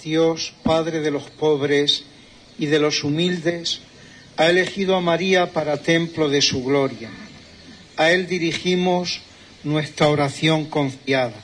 [0.06, 2.04] Dios, Padre de los pobres
[2.60, 3.82] y de los humildes,
[4.38, 7.10] ha elegido a María para templo de su gloria.
[7.98, 9.22] A Él dirigimos
[9.64, 11.42] nuestra oración confiada.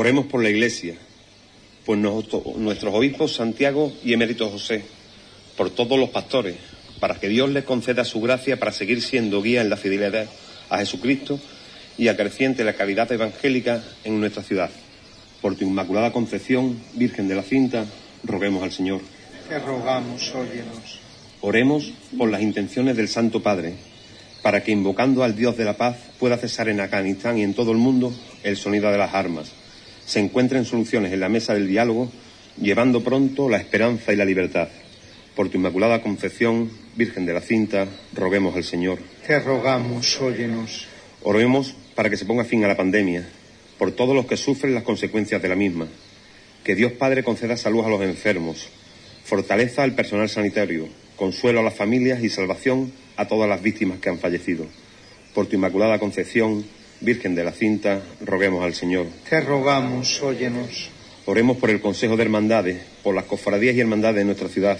[0.00, 0.94] Oremos por la Iglesia,
[1.84, 4.82] por nuestros obispos Santiago y Emérito José,
[5.58, 6.56] por todos los pastores,
[7.00, 10.26] para que Dios les conceda su gracia para seguir siendo guía en la fidelidad
[10.70, 11.38] a Jesucristo
[11.98, 14.70] y acreciente la caridad evangélica en nuestra ciudad.
[15.42, 17.84] Por tu Inmaculada Concepción, Virgen de la Cinta,
[18.24, 19.02] roguemos al Señor.
[19.50, 20.98] Te rogamos, óyenos.
[21.42, 23.74] Oremos por las intenciones del Santo Padre,
[24.40, 27.72] para que invocando al Dios de la paz pueda cesar en Afganistán y en todo
[27.72, 29.52] el mundo el sonido de las armas
[30.10, 32.10] se encuentren soluciones en la mesa del diálogo,
[32.60, 34.66] llevando pronto la esperanza y la libertad.
[35.36, 38.98] Por tu Inmaculada Concepción, Virgen de la Cinta, roguemos al Señor.
[39.24, 40.88] Te rogamos, óyenos.
[41.22, 43.24] Oremos para que se ponga fin a la pandemia,
[43.78, 45.86] por todos los que sufren las consecuencias de la misma.
[46.64, 48.68] Que Dios Padre conceda salud a los enfermos,
[49.22, 54.08] fortaleza al personal sanitario, consuelo a las familias y salvación a todas las víctimas que
[54.08, 54.66] han fallecido.
[55.34, 56.64] Por tu Inmaculada Concepción,
[57.00, 59.06] Virgen de la Cinta, roguemos al Señor.
[59.28, 60.90] Te rogamos, óyenos.
[61.24, 64.78] Oremos por el Consejo de Hermandades, por las cofradías y hermandades de nuestra ciudad,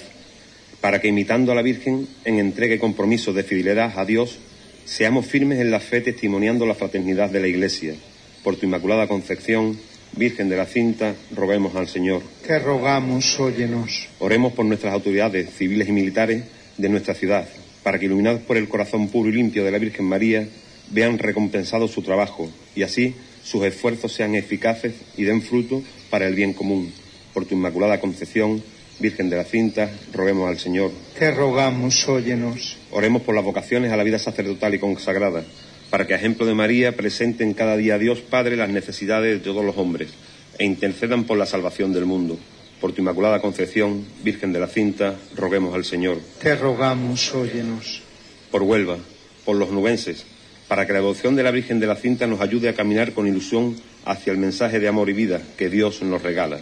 [0.81, 4.39] para que imitando a la Virgen en entrega y compromiso de fidelidad a Dios,
[4.85, 7.95] seamos firmes en la fe testimoniando la fraternidad de la Iglesia.
[8.43, 9.79] Por tu Inmaculada Concepción,
[10.17, 12.23] Virgen de la Cinta, roguemos al Señor.
[12.47, 14.09] Te rogamos, óyenos.
[14.19, 16.45] Oremos por nuestras autoridades civiles y militares
[16.77, 17.49] de nuestra ciudad,
[17.83, 20.47] para que iluminados por el corazón puro y limpio de la Virgen María,
[20.91, 26.35] vean recompensado su trabajo y así sus esfuerzos sean eficaces y den fruto para el
[26.35, 26.93] bien común.
[27.33, 28.63] Por tu Inmaculada Concepción,
[28.99, 30.93] Virgen de la Cinta, roguemos al Señor.
[31.19, 32.77] Te rogamos, óyenos.
[32.91, 35.45] Oremos por las vocaciones a la vida sacerdotal y consagrada,
[35.89, 39.45] para que a ejemplo de María presenten cada día a Dios Padre las necesidades de
[39.45, 40.11] todos los hombres
[40.59, 42.39] e intercedan por la salvación del mundo.
[42.81, 46.19] Por tu Inmaculada Concepción, Virgen de la Cinta, roguemos al Señor.
[46.41, 48.03] Te rogamos, óyenos.
[48.51, 48.99] Por Huelva,
[49.45, 50.27] por los nubenses,
[50.71, 53.27] para que la devoción de la Virgen de la Cinta nos ayude a caminar con
[53.27, 53.75] ilusión
[54.05, 56.61] hacia el mensaje de amor y vida que Dios nos regala.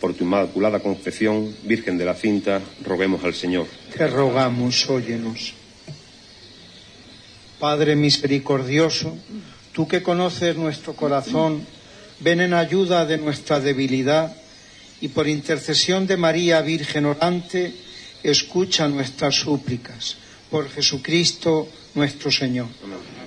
[0.00, 3.68] Por tu Inmaculada Concepción, Virgen de la Cinta, roguemos al Señor.
[3.96, 5.54] Te rogamos, óyenos.
[7.60, 9.16] Padre misericordioso,
[9.70, 11.64] tú que conoces nuestro corazón,
[12.18, 14.36] ven en ayuda de nuestra debilidad
[15.00, 17.72] y por intercesión de María Virgen orante,
[18.24, 20.16] escucha nuestras súplicas.
[20.50, 22.66] Por Jesucristo nuestro Señor.
[22.82, 23.25] Thank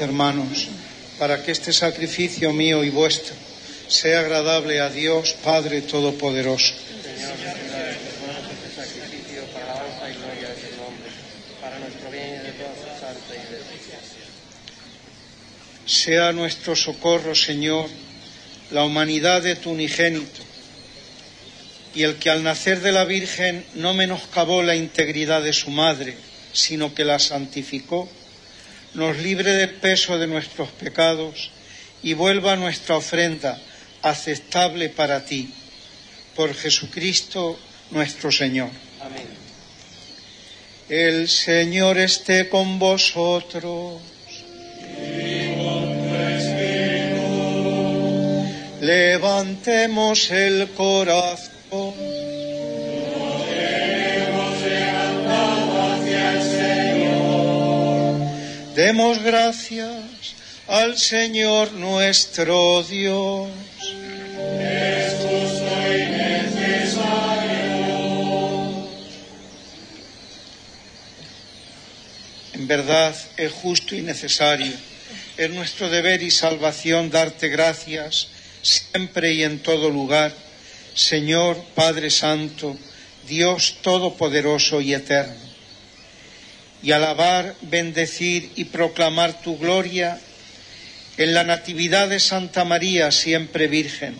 [0.00, 0.68] Hermanos,
[1.18, 3.34] para que este sacrificio mío y vuestro
[3.88, 6.74] sea agradable a Dios Padre Todopoderoso.
[15.86, 17.88] Sea nuestro socorro, Señor,
[18.70, 20.42] la humanidad de tu unigénito,
[21.94, 26.16] y el que al nacer de la Virgen no menoscabó la integridad de su madre,
[26.52, 28.08] sino que la santificó,
[28.94, 31.50] nos libre del peso de nuestros pecados
[32.02, 33.60] y vuelva nuestra ofrenda
[34.02, 35.52] aceptable para ti.
[36.34, 37.58] Por Jesucristo
[37.90, 38.70] nuestro Señor.
[39.00, 39.26] Amén.
[40.88, 44.00] El Señor esté con vosotros.
[48.80, 52.03] Levantemos el corazón.
[58.84, 60.34] Demos gracias
[60.68, 63.48] al Señor nuestro Dios.
[64.60, 67.56] Es justo y necesario.
[72.52, 74.74] En verdad es justo y necesario.
[75.38, 78.28] Es nuestro deber y salvación darte gracias
[78.60, 80.34] siempre y en todo lugar,
[80.94, 82.76] Señor Padre Santo,
[83.26, 85.43] Dios Todopoderoso y Eterno.
[86.84, 90.20] Y alabar, bendecir y proclamar tu gloria
[91.16, 94.14] en la Natividad de Santa María, siempre Virgen,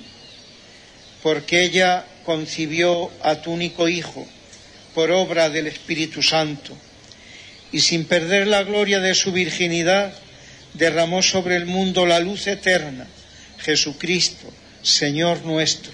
[1.22, 4.26] porque ella concibió a tu único Hijo
[4.94, 6.76] por obra del Espíritu Santo
[7.72, 10.14] y sin perder la gloria de su virginidad,
[10.74, 13.06] derramó sobre el mundo la luz eterna,
[13.58, 14.46] Jesucristo,
[14.82, 15.92] Señor nuestro.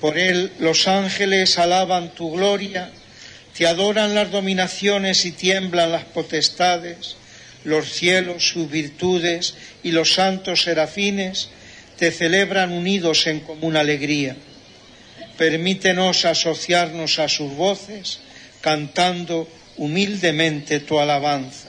[0.00, 2.90] Por él los ángeles alaban tu gloria,
[3.60, 7.16] te adoran las dominaciones y tiemblan las potestades,
[7.62, 11.50] los cielos, sus virtudes y los santos serafines
[11.98, 14.34] te celebran unidos en común alegría.
[15.36, 18.20] Permítenos asociarnos a sus voces,
[18.62, 19.46] cantando
[19.76, 21.68] humildemente tu alabanza.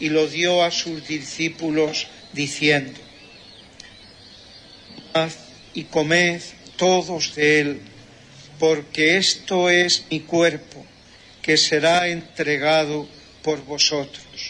[0.00, 2.98] y lo dio a sus discípulos diciendo,
[5.74, 6.40] y comed
[6.76, 7.80] todos de él,
[8.58, 10.84] porque esto es mi cuerpo
[11.42, 13.06] que será entregado
[13.42, 14.49] por vosotros.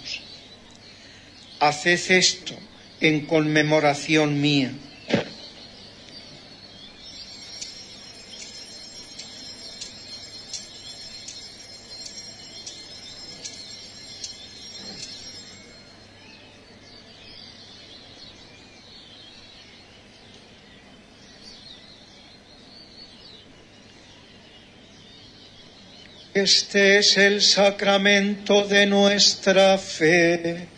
[1.61, 2.55] Haced esto
[3.01, 4.71] en conmemoración mía.
[26.33, 30.70] Este es el sacramento de nuestra fe.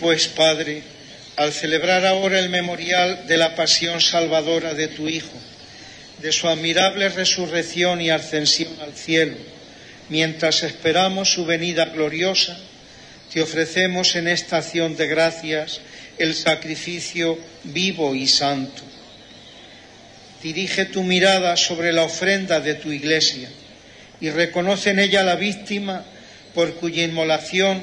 [0.00, 0.82] Pues, Padre,
[1.36, 5.38] al celebrar ahora el memorial de la pasión salvadora de tu Hijo,
[6.20, 9.36] de su admirable resurrección y ascensión al cielo,
[10.08, 12.58] mientras esperamos su venida gloriosa,
[13.32, 15.80] te ofrecemos en esta acción de gracias
[16.18, 18.82] el sacrificio vivo y santo.
[20.42, 23.48] Dirige tu mirada sobre la ofrenda de tu iglesia
[24.20, 26.04] y reconoce en ella la víctima
[26.54, 27.82] por cuya inmolación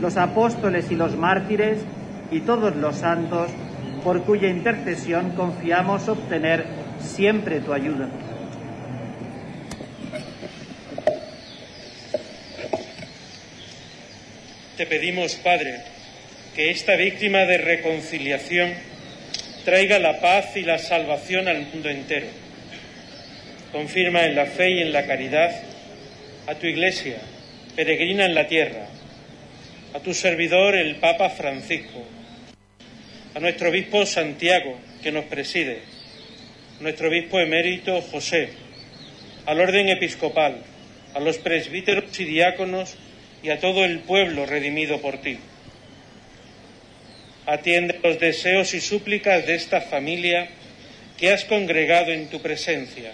[0.00, 1.78] los apóstoles y los mártires,
[2.30, 3.50] y todos los santos,
[4.04, 6.64] por cuya intercesión confiamos obtener
[7.00, 8.08] siempre tu ayuda.
[14.76, 15.80] Te pedimos, Padre,
[16.54, 18.72] que esta víctima de reconciliación
[19.64, 22.28] traiga la paz y la salvación al mundo entero.
[23.72, 25.50] Confirma en la fe y en la caridad
[26.46, 27.16] a tu Iglesia,
[27.74, 28.86] peregrina en la tierra,
[29.94, 32.04] a tu servidor el Papa Francisco,
[33.34, 35.80] a nuestro obispo Santiago, que nos preside,
[36.80, 38.50] nuestro obispo emérito José,
[39.46, 40.62] al orden episcopal,
[41.14, 42.96] a los presbíteros y diáconos
[43.42, 45.38] y a todo el pueblo redimido por ti.
[47.46, 50.48] Atiende los deseos y súplicas de esta familia
[51.16, 53.12] que has congregado en tu presencia.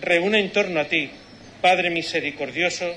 [0.00, 1.10] Reúne en torno a ti,
[1.60, 2.96] Padre misericordioso,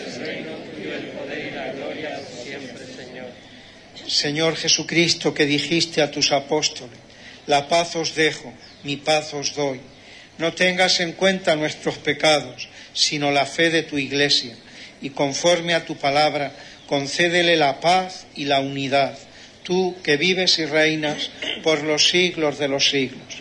[4.11, 6.99] Señor Jesucristo, que dijiste a tus apóstoles,
[7.47, 8.51] la paz os dejo,
[8.83, 9.79] mi paz os doy.
[10.37, 14.55] No tengas en cuenta nuestros pecados, sino la fe de tu Iglesia,
[15.01, 16.51] y conforme a tu palabra,
[16.87, 19.17] concédele la paz y la unidad,
[19.63, 21.29] tú que vives y reinas
[21.63, 23.39] por los siglos de los siglos.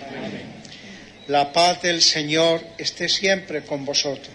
[1.26, 4.34] La paz del Señor esté siempre con vosotros.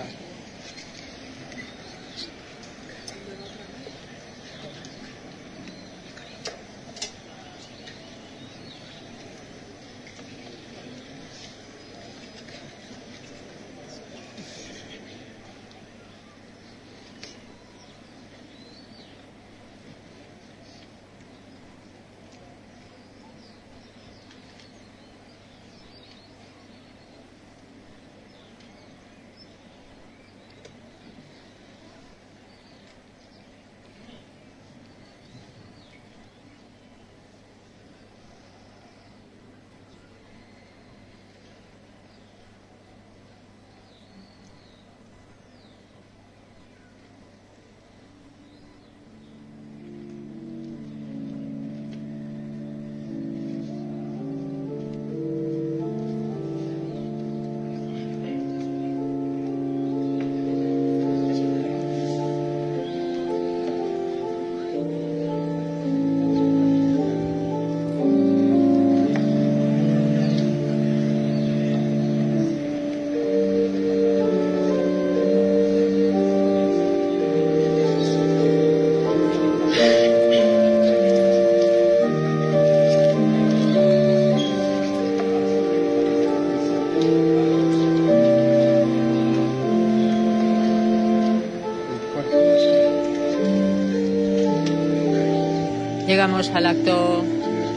[96.11, 97.23] Llegamos al acto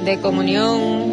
[0.05, 1.13] de comunión,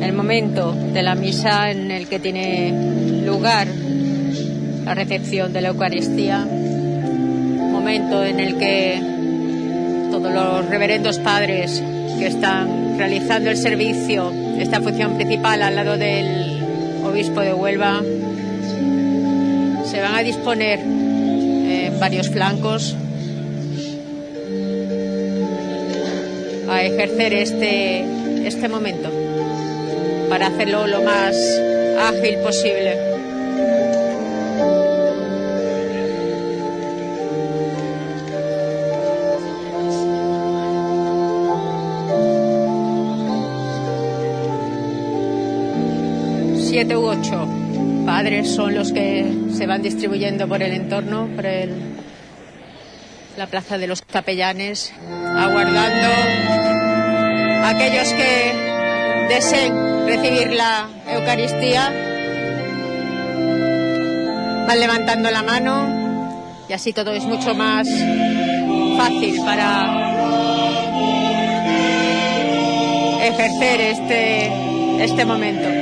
[0.00, 3.68] el momento de la misa en el que tiene lugar
[4.86, 8.98] la recepción de la Eucaristía, momento en el que
[10.10, 11.82] todos los reverendos padres
[12.18, 16.62] que están realizando el servicio, esta función principal al lado del
[17.04, 18.00] obispo de Huelva,
[19.84, 22.96] se van a disponer eh, varios flancos
[26.88, 29.10] ejercer este, este momento
[30.28, 31.36] para hacerlo lo más
[31.98, 32.96] ágil posible.
[46.56, 47.48] Siete u ocho
[48.06, 51.70] padres son los que se van distribuyendo por el entorno, por el,
[53.36, 54.92] la plaza de los capellanes,
[55.36, 56.67] aguardando
[57.64, 61.92] aquellos que deseen recibir la Eucaristía.
[64.66, 65.98] Van levantando la mano
[66.68, 67.88] y así todo es mucho más
[68.98, 70.08] fácil para
[73.22, 75.77] ejercer este, este momento.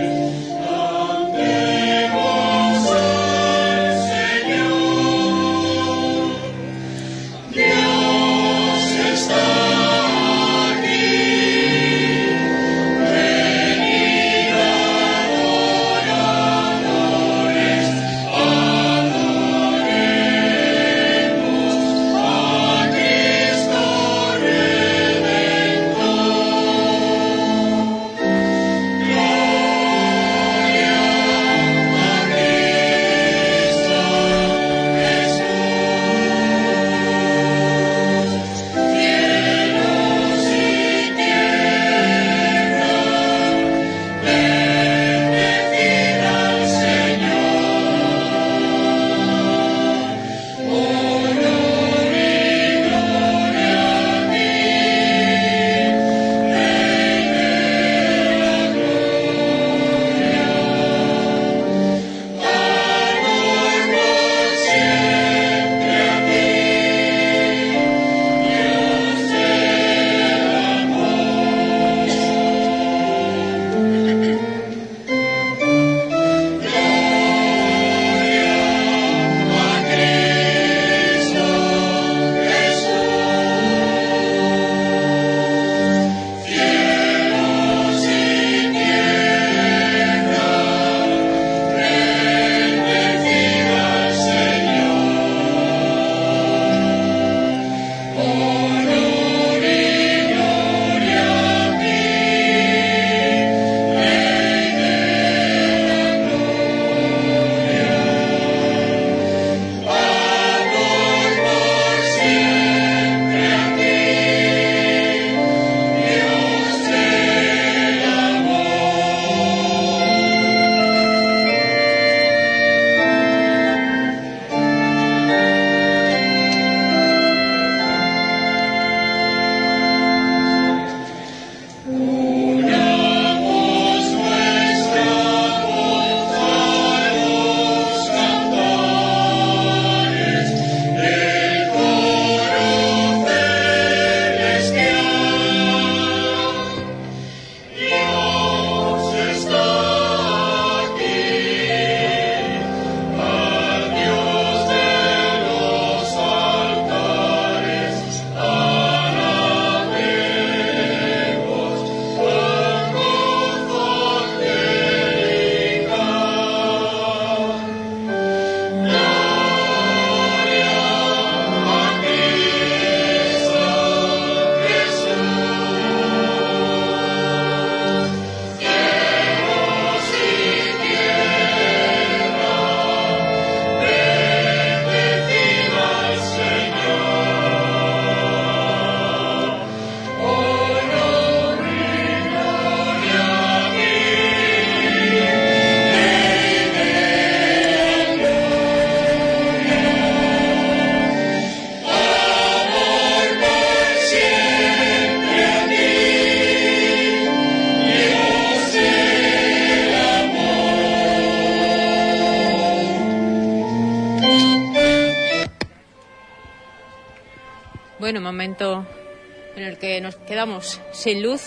[220.92, 221.42] Sin luz.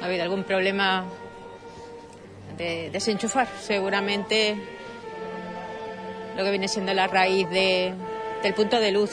[0.00, 1.04] Ha habido algún problema
[2.56, 3.48] de desenchufar.
[3.60, 4.56] Seguramente
[6.36, 7.92] lo que viene siendo la raíz de-
[8.42, 9.10] del punto de luz.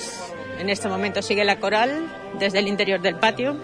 [0.59, 2.07] En este momento sigue la coral
[2.39, 3.57] desde el interior del patio.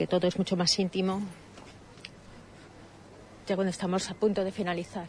[0.00, 1.20] Momento en el que todo es mucho más íntimo,
[3.46, 5.06] ya cuando estamos a punto de finalizar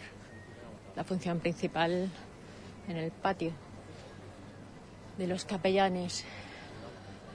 [0.96, 2.10] la función principal
[2.88, 3.52] en el patio
[5.18, 6.26] de los capellanes,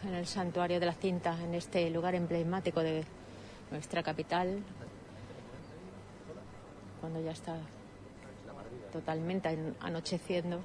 [0.04, 3.04] en el santuario de la cinta, en este lugar emblemático de
[3.70, 4.62] nuestra capital,
[7.00, 7.56] cuando ya está
[8.92, 9.48] totalmente
[9.80, 10.60] anocheciendo.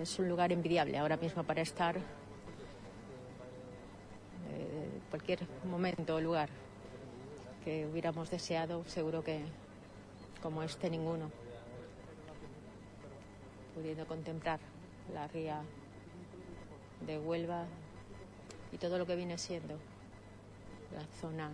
[0.00, 1.96] Es un lugar envidiable ahora mismo para estar
[4.50, 6.48] eh, cualquier momento o lugar
[7.62, 9.44] que hubiéramos deseado, seguro que
[10.42, 11.30] como este ninguno,
[13.74, 14.60] pudiendo contemplar
[15.12, 15.60] la ría
[17.06, 17.66] de Huelva
[18.72, 19.74] y todo lo que viene siendo
[20.94, 21.50] la zona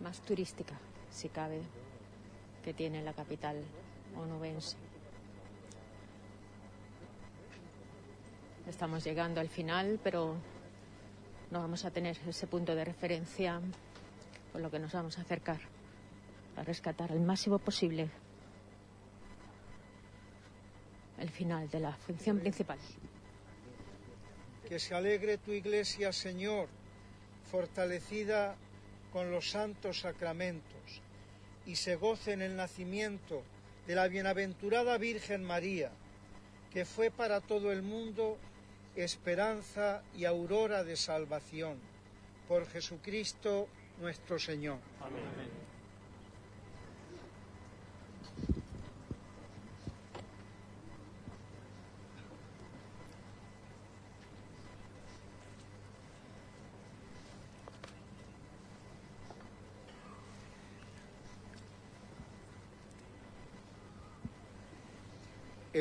[0.00, 0.74] más turística,
[1.10, 1.62] si cabe,
[2.62, 3.56] que tiene la capital
[4.18, 4.76] onubense.
[8.68, 10.36] Estamos llegando al final, pero
[11.52, 13.60] no vamos a tener ese punto de referencia
[14.52, 15.60] con lo que nos vamos a acercar
[16.56, 18.08] a rescatar al máximo posible
[21.18, 22.78] el final de la función principal.
[24.66, 26.68] Que se alegre tu iglesia, Señor,
[27.50, 28.56] fortalecida
[29.12, 31.02] con los santos sacramentos,
[31.66, 33.42] y se goce en el nacimiento
[33.86, 35.90] de la bienaventurada Virgen María,
[36.72, 38.38] que fue para todo el mundo
[38.96, 41.78] esperanza y aurora de salvación.
[42.48, 43.68] Por Jesucristo
[44.00, 44.78] nuestro Señor.
[45.00, 45.71] Amén.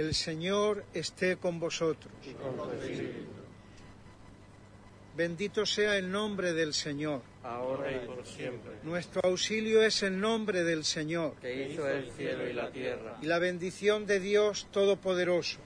[0.01, 2.11] El Señor esté con vosotros.
[5.15, 7.21] Bendito sea el nombre del Señor.
[7.43, 8.71] Ahora y por siempre.
[8.81, 11.35] Nuestro auxilio es el nombre del Señor.
[11.35, 13.19] Que hizo el cielo y la tierra.
[13.21, 15.59] Y la bendición de Dios Todopoderoso,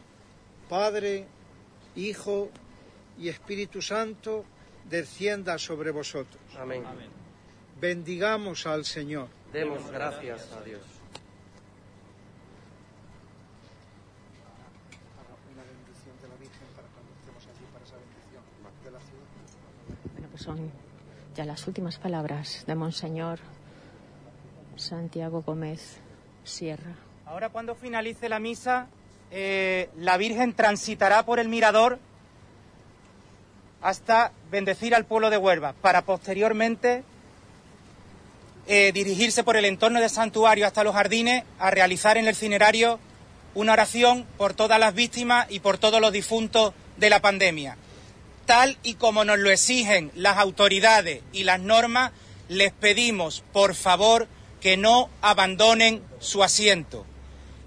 [0.68, 1.28] Padre,
[1.96, 2.52] Hijo
[3.18, 4.44] y Espíritu Santo,
[4.90, 6.44] descienda sobre vosotros.
[6.60, 6.84] Amén.
[7.80, 9.30] Bendigamos al Señor.
[9.54, 10.95] Demos gracias a Dios.
[20.46, 20.72] Son
[21.36, 23.40] ya las últimas palabras de Monseñor
[24.76, 25.98] Santiago Gómez
[26.44, 26.96] Sierra.
[27.26, 28.88] Ahora cuando finalice la misa,
[29.32, 31.98] eh, la Virgen transitará por el mirador
[33.82, 37.04] hasta bendecir al pueblo de Huelva, para posteriormente
[38.68, 43.00] eh, dirigirse por el entorno del santuario hasta los jardines a realizar en el cinerario
[43.56, 47.78] una oración por todas las víctimas y por todos los difuntos de la pandemia
[48.46, 52.12] tal y como nos lo exigen las autoridades y las normas,
[52.48, 54.28] les pedimos, por favor,
[54.62, 57.06] que no abandonen su asiento.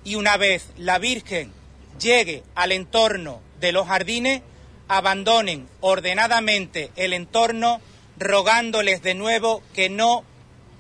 [0.04, 1.52] Y una vez la Virgen
[2.00, 4.42] llegue al entorno de los jardines,
[4.88, 7.80] abandonen ordenadamente el entorno,
[8.18, 10.24] rogándoles de nuevo que no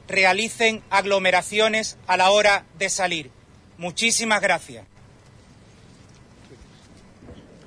[0.08, 3.30] realicen aglomeraciones a la hora de salir.
[3.76, 4.86] Muchísimas gracias.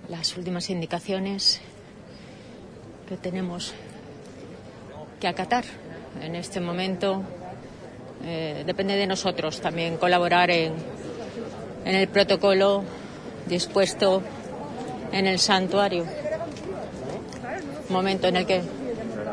[0.09, 1.61] Las últimas indicaciones
[3.11, 3.73] que tenemos
[5.19, 5.65] que acatar
[6.23, 7.21] en este momento.
[8.23, 10.71] Eh, depende de nosotros también colaborar en,
[11.83, 12.85] en el protocolo
[13.47, 14.21] dispuesto
[15.11, 16.05] en el santuario.
[17.89, 18.61] Momento en el que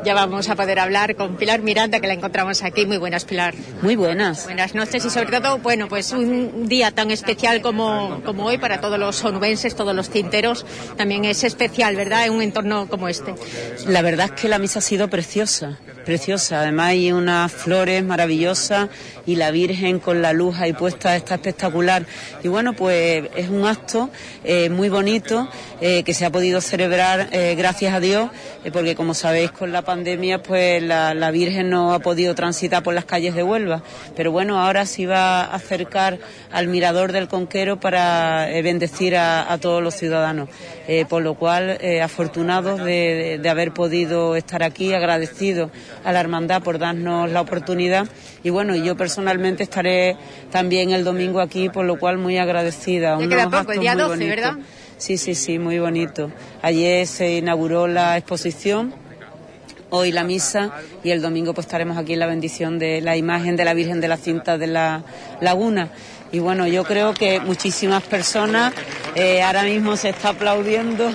[0.05, 2.87] ya vamos a poder hablar con Pilar Miranda, que la encontramos aquí.
[2.87, 3.55] Muy buenas, Pilar.
[3.83, 4.45] Muy buenas.
[4.45, 8.81] Buenas noches y sobre todo, bueno, pues un día tan especial como, como hoy para
[8.81, 10.65] todos los onubenses, todos los tinteros.
[10.97, 13.35] También es especial, ¿verdad?, en un entorno como este.
[13.87, 16.63] La verdad es que la misa ha sido preciosa, preciosa.
[16.63, 18.89] Además hay unas flores maravillosas
[19.27, 22.07] y la Virgen con la luz ahí puesta está espectacular.
[22.43, 24.09] Y bueno, pues es un acto
[24.43, 25.51] eh, muy bonito
[25.83, 28.31] eh, que se ha podido celebrar eh, gracias a Dios,
[28.73, 33.05] porque como sabéis con la pandemia pues la, Virgen no ha podido transitar por las
[33.05, 33.83] calles de Huelva.
[34.17, 36.19] Pero bueno, ahora sí va a acercar
[36.51, 40.49] al mirador del Conquero para bendecir a, todos los ciudadanos.
[41.11, 45.71] por lo cual, afortunados de, de haber podido estar aquí, agradecidos
[46.05, 48.09] a la hermandad por darnos la oportunidad.
[48.43, 50.17] Y bueno, yo personalmente estaré
[50.51, 53.19] también el domingo aquí, por lo cual muy agradecida.
[53.21, 54.55] Ya queda poco, el día 12, ¿verdad?
[54.97, 56.31] Sí, sí, sí, muy bonito.
[56.61, 58.95] Ayer se inauguró la exposición,
[59.91, 60.73] hoy la misa
[61.05, 64.01] y el domingo pues estaremos aquí en la bendición de la imagen de la Virgen
[64.01, 65.05] de la Cinta de la
[65.41, 65.91] Laguna.
[66.31, 68.75] Y bueno, yo creo que muchísimas personas,
[69.15, 71.11] eh, ahora mismo se está aplaudiendo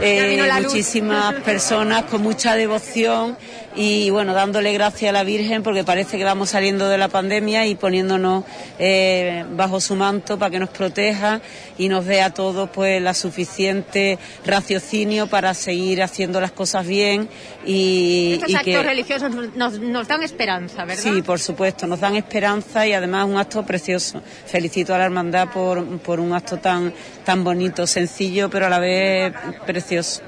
[0.00, 3.36] eh, muchísimas personas con mucha devoción
[3.74, 7.66] y bueno, dándole gracias a la Virgen porque parece que vamos saliendo de la pandemia
[7.66, 8.44] y poniéndonos
[8.78, 11.40] eh, bajo su manto para que nos proteja
[11.78, 17.28] y nos dé a todos pues la suficiente raciocinio para seguir haciendo las cosas bien
[17.64, 21.02] y, Estos y actos que religiosos nos, nos dan esperanza, ¿verdad?
[21.02, 24.20] Sí, por supuesto, nos dan esperanza y además un acto precioso.
[24.46, 26.92] Felicito a la hermandad por, por un acto tan,
[27.24, 29.32] tan bonito, sencillo, pero a la vez
[29.66, 30.22] precioso.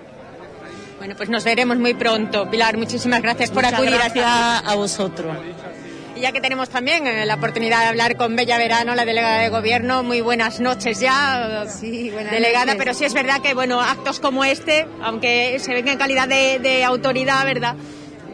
[0.98, 2.48] Bueno, pues nos veremos muy pronto.
[2.50, 5.36] Pilar, muchísimas gracias por acudir gracias a a vosotros.
[6.16, 9.40] Y ya que tenemos también eh, la oportunidad de hablar con Bella Verano, la delegada
[9.40, 12.78] de gobierno, muy buenas noches ya, Sí, buenas delegada, noches.
[12.78, 16.60] pero sí es verdad que, bueno, actos como este, aunque se venga en calidad de,
[16.60, 17.74] de autoridad, ¿verdad?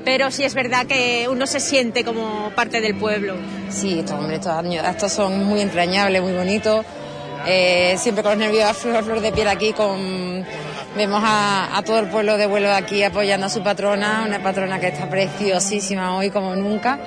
[0.04, 3.34] Pero sí es verdad que uno se siente como parte del pueblo.
[3.70, 6.84] Sí, estos, hombre, estos estos son muy entrañables, muy bonitos.
[7.46, 10.44] Eh, siempre con los nervios a flor, flor de piel aquí, con,
[10.96, 14.78] vemos a, a todo el pueblo de vuelo aquí apoyando a su patrona, una patrona
[14.78, 16.98] que está preciosísima hoy como nunca,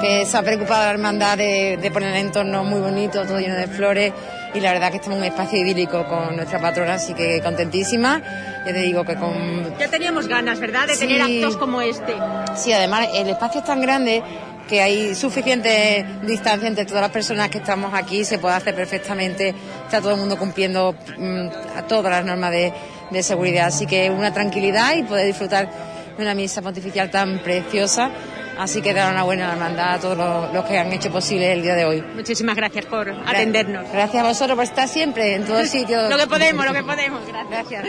[0.00, 3.56] que se ha preocupado la hermandad de, de poner el entorno muy bonito, todo lleno
[3.56, 4.12] de flores
[4.54, 8.22] y la verdad que estamos en un espacio idílico con nuestra patrona, así que contentísima.
[8.66, 11.00] Ya te digo que con Ya teníamos ganas, ¿verdad?, de Sí.
[11.00, 12.14] tener actos como este.
[12.56, 14.22] Sí, además el espacio es tan grande
[14.68, 19.54] que hay suficiente distancia entre todas las personas que estamos aquí, se puede hacer perfectamente,
[19.84, 22.72] está todo el mundo cumpliendo mm, a todas las normas de,
[23.10, 25.68] de seguridad, así que una tranquilidad y poder disfrutar
[26.16, 28.10] de una misa pontificial tan preciosa,
[28.58, 31.62] así que dar una buena hermandad a todos los, los que han hecho posible el
[31.62, 32.02] día de hoy.
[32.14, 33.90] Muchísimas gracias por atendernos.
[33.90, 36.10] Gracias a vosotros por estar siempre en todos sitios.
[36.10, 37.84] Lo que podemos, lo que podemos, gracias.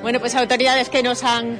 [0.00, 1.58] Bueno, pues autoridades que nos han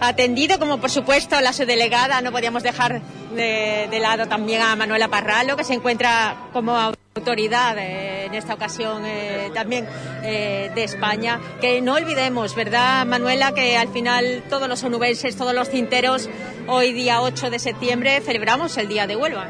[0.00, 3.00] atendido, como por supuesto la subdelegada, no podíamos dejar
[3.34, 6.76] de, lado también a Manuela Parralo, que se encuentra como
[7.18, 9.86] autoridad eh, en esta ocasión eh, también
[10.22, 11.40] eh, de España.
[11.60, 13.52] Que no olvidemos, ¿verdad, Manuela?
[13.52, 16.28] Que al final todos los onubenses, todos los cinteros,
[16.66, 19.48] hoy día 8 de septiembre celebramos el Día de Huelva.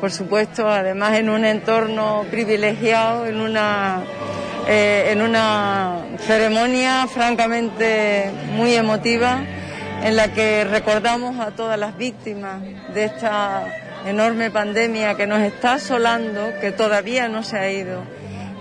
[0.00, 4.02] por supuesto, además en un entorno privilegiado, en una,
[4.66, 9.42] en una ceremonia francamente muy emotiva,
[10.04, 12.60] en la que recordamos a todas las víctimas
[12.94, 13.64] de esta
[14.06, 18.02] enorme pandemia que nos está asolando, que todavía no se ha ido.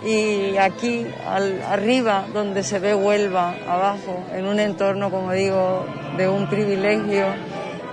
[0.06, 5.86] Y aquí, al- arriba, donde se ve Huelva, abajo, en un entorno, como digo,
[6.18, 7.26] de un privilegio,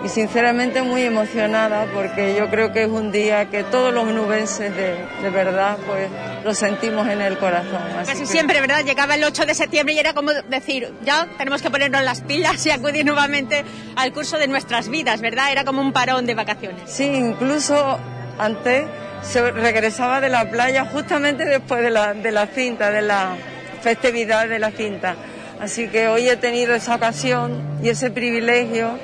[0.03, 4.75] y sinceramente muy emocionada porque yo creo que es un día que todos los nubenses
[4.75, 6.09] de, de verdad pues
[6.43, 7.83] lo sentimos en el corazón.
[7.99, 8.83] Así Casi que- siempre, ¿verdad?
[8.85, 12.65] Llegaba el 8 de septiembre y era como decir, ya tenemos que ponernos las pilas
[12.65, 13.63] y acudir nuevamente
[13.97, 15.53] al curso de nuestras vidas, ¿verdad?
[15.53, 16.81] Era como un parón de vacaciones.
[16.91, 17.99] Sí, incluso
[18.39, 18.87] antes
[19.21, 23.37] se regresaba de la playa justamente después de la, de la cinta, de la
[23.83, 25.15] festividad de la cinta.
[25.61, 28.99] Así que hoy he tenido esa ocasión y ese privilegio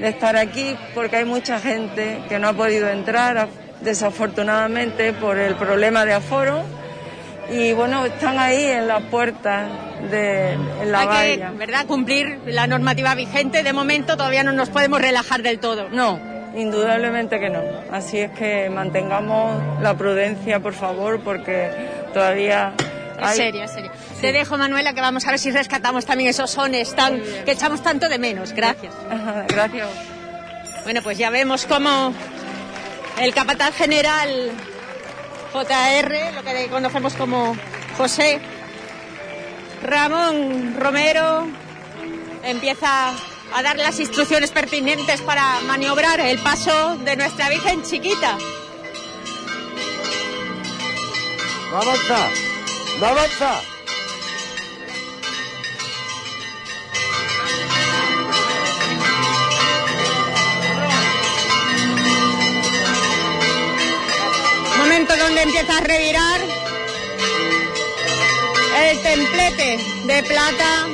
[0.00, 3.48] de estar aquí porque hay mucha gente que no ha podido entrar
[3.82, 6.62] desafortunadamente por el problema de aforo
[7.50, 9.66] y bueno, están ahí en la puerta
[10.10, 11.06] de en la Hay
[11.36, 11.50] que, valla.
[11.58, 11.86] ¿verdad?
[11.86, 13.62] Cumplir la normativa vigente.
[13.64, 15.88] De momento todavía no nos podemos relajar del todo.
[15.90, 16.18] No,
[16.54, 17.60] indudablemente que no.
[17.90, 21.70] Así es que mantengamos la prudencia, por favor, porque
[22.14, 22.72] todavía
[23.18, 23.36] Es hay...
[23.36, 23.90] serio, es serio.
[24.20, 27.82] Te dejo, Manuela, que vamos a ver si rescatamos también esos sones tan, que echamos
[27.82, 28.52] tanto de menos.
[28.52, 28.92] Gracias.
[29.48, 29.88] Gracias.
[30.84, 32.12] Bueno, pues ya vemos cómo
[33.18, 34.50] el capataz general
[35.52, 37.56] JR, lo que conocemos como
[37.96, 38.40] José
[39.82, 41.46] Ramón Romero,
[42.44, 43.12] empieza
[43.54, 48.36] a dar las instrucciones pertinentes para maniobrar el paso de nuestra Virgen chiquita.
[51.70, 52.28] No avanza,
[53.00, 53.60] no avanza.
[65.18, 66.40] Donde empieza a revirar
[68.78, 70.88] el templete de plata,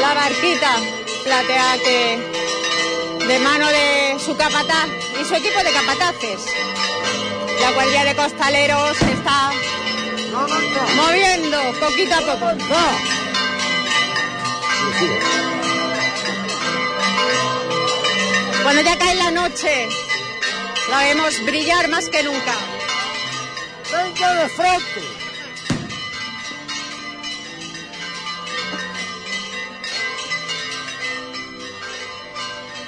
[0.00, 0.76] la barquita
[1.22, 2.18] platea que
[3.26, 4.88] de mano de su capataz
[5.20, 6.46] y su equipo de capataces.
[7.60, 9.52] La guardia de costaleros está
[10.96, 12.56] moviendo poquito a poco.
[18.64, 19.88] Cuando ya cae la noche,
[20.90, 22.54] la vemos brillar más que nunca.
[23.92, 25.00] Venga de frente.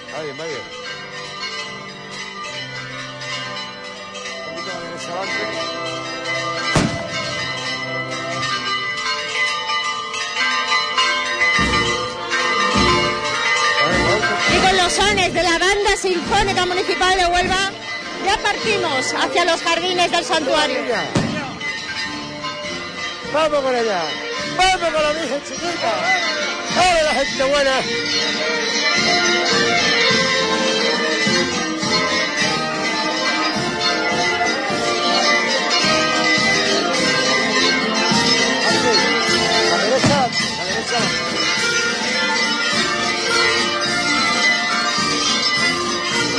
[0.06, 0.82] Está bien, va bien.
[15.32, 17.70] De la Banda Sinfónica Municipal de Huelva
[18.38, 20.78] partimos hacia los jardines del santuario.
[23.32, 24.02] Vamos con ella.
[24.56, 25.92] Vamos con la Virgen chiquita.
[26.76, 27.70] ¡Hola la gente buena!
[39.70, 40.28] La derecha,
[40.58, 41.31] la derecha.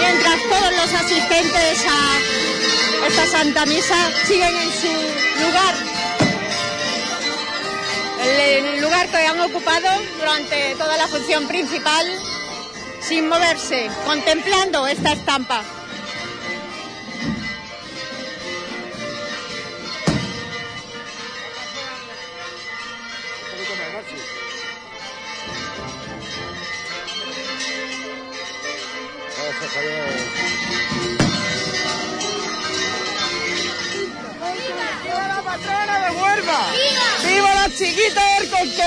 [0.05, 4.91] Mientras todos los asistentes a esta Santa Misa siguen en su
[5.45, 5.75] lugar.
[8.21, 9.89] El, lugar que han ocupado
[10.19, 12.05] durante toda la función principal,
[12.99, 15.63] sin moverse, contemplando esta estampa.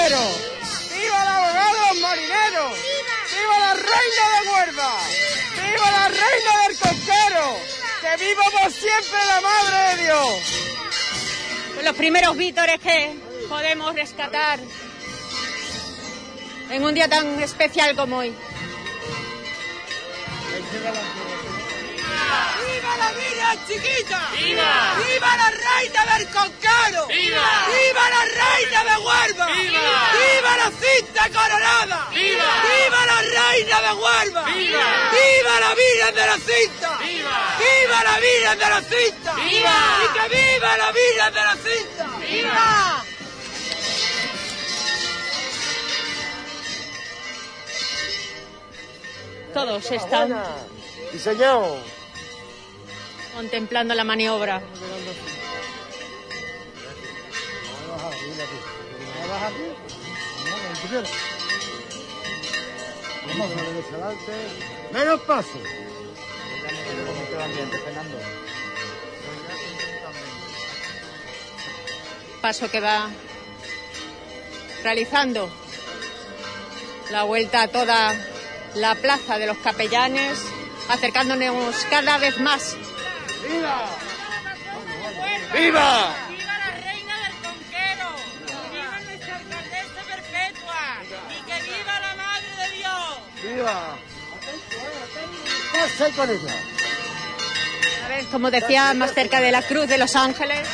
[0.06, 2.72] ¡Viva el abogado de los marineros!
[3.32, 3.58] ¡Viva!
[3.58, 4.98] la reina de Huelva!
[5.56, 7.58] ¡Viva la reina del conquero!
[8.00, 10.38] ¡Que viva por siempre la madre de Dios!
[11.82, 13.16] Los primeros vítores que
[13.48, 14.60] podemos rescatar
[16.70, 18.32] en un día tan especial como hoy.
[22.66, 24.20] ¡Viva la Virgen chiquita!
[24.32, 24.94] ¡Viva!
[24.96, 27.06] ¡Viva la reina del conquero!
[27.08, 27.48] ¡Viva!
[27.68, 29.46] ¡Viva la reina de Huelva!
[29.46, 30.12] ¡Viva!
[30.16, 32.08] ¡Viva la cinta coronada!
[32.12, 32.50] ¡Viva!
[32.66, 34.42] ¡Viva la reina de Huelva!
[34.44, 34.84] ¡Viva!
[35.12, 36.98] ¡Viva la Virgen de la cinta!
[36.98, 37.56] ¡Viva!
[37.58, 39.34] ¡Viva la Virgen de la cinta!
[39.34, 39.76] ¡Viva!
[40.02, 42.06] ¡Y que viva la Virgen de la cinta!
[42.20, 43.04] ¡Viva!
[49.54, 50.36] Todos están
[51.12, 51.95] Sí, señor.
[53.36, 54.62] Contemplando la maniobra.
[64.92, 65.48] Menos paso.
[72.40, 73.10] Paso que va
[74.82, 75.50] realizando
[77.10, 78.14] la vuelta a toda
[78.76, 80.38] la plaza de los capellanes,
[80.88, 82.76] acercándonos cada vez más.
[83.42, 83.76] ¡Viva!
[85.52, 86.14] ¡Viva!
[86.28, 88.08] ¡Viva la reina del conquero!
[88.72, 90.82] ¡Viva nuestra alcaldesa perpetua!
[91.30, 93.04] ¡Y que viva la madre de Dios!
[93.42, 93.78] ¡Viva!
[95.72, 96.54] Pase con ella.
[98.04, 100.66] A ver, como decía, más cerca de la Cruz de los Ángeles,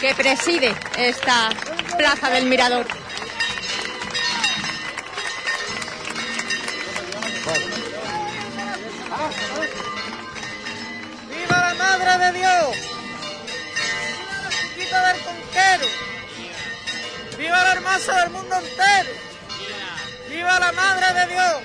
[0.00, 1.50] que preside esta
[1.96, 2.86] plaza del Mirador.
[9.08, 9.97] ¡Viva
[11.88, 12.76] la madre de Dios!
[14.16, 15.86] ¡Viva la chiquita del conquero!
[17.38, 19.10] ¡Viva la hermosa del mundo entero!
[20.28, 21.56] ¡Viva la madre de Dios!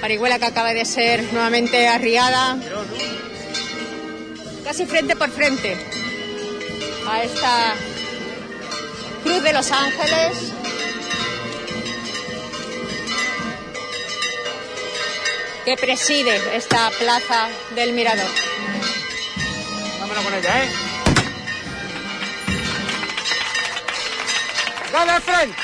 [0.00, 2.56] Parihuela que acaba de ser nuevamente arriada,
[4.64, 5.76] casi frente por frente,
[7.08, 7.74] a esta
[9.24, 10.52] Cruz de los Ángeles.
[15.66, 18.30] Que preside esta plaza del Mirador.
[19.98, 20.68] Vámonos con ella, ¿eh?
[24.92, 25.58] ¡Gana al frente!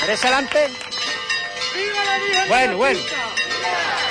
[0.00, 0.68] Derecha adelante.
[1.74, 3.00] ¡Viva la Virgen Bueno, de la bueno.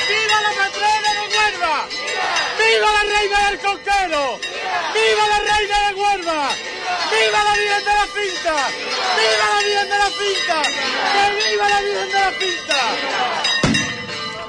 [0.08, 1.88] ¡Viva la patrona de Huelva!
[2.60, 4.53] ¡Viva la reina del conquero!
[4.94, 6.50] ¡Viva la reina de Huelva!
[7.12, 8.56] ¡Viva la Virgen de la Cinta!
[9.18, 10.62] ¡Viva la Virgen de la Cinta!
[11.14, 12.82] ¡Que viva la Virgen de la Cinta!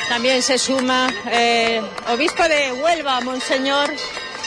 [0.09, 3.91] También se suma eh, obispo de Huelva, Monseñor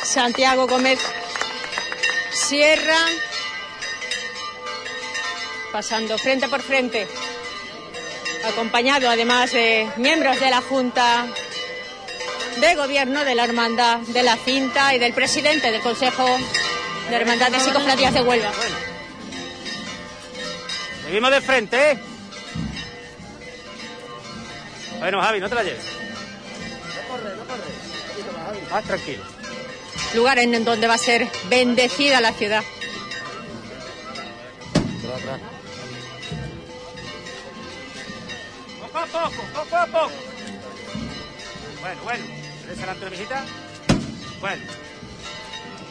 [0.03, 0.99] Santiago Gómez
[2.31, 2.99] Sierra,
[5.71, 7.07] pasando frente por frente,
[8.45, 11.27] acompañado además de miembros de la Junta
[12.59, 16.25] de Gobierno de la Hermandad de la Cinta y del presidente del Consejo
[17.09, 18.51] de Hermandades y Cofradías de Huelva.
[21.05, 21.99] Seguimos de frente, ¿eh?
[24.99, 25.83] Bueno, Javi, no te la lleves.
[28.71, 29.23] Más tranquilo.
[30.15, 32.63] Lugar en donde va a ser bendecida la ciudad.
[38.81, 40.11] Poco a poco, poco a poco.
[41.81, 42.46] Bueno, bueno.
[42.71, 43.45] ¿Esa la entrevisita?
[44.39, 44.59] ¿Cuál?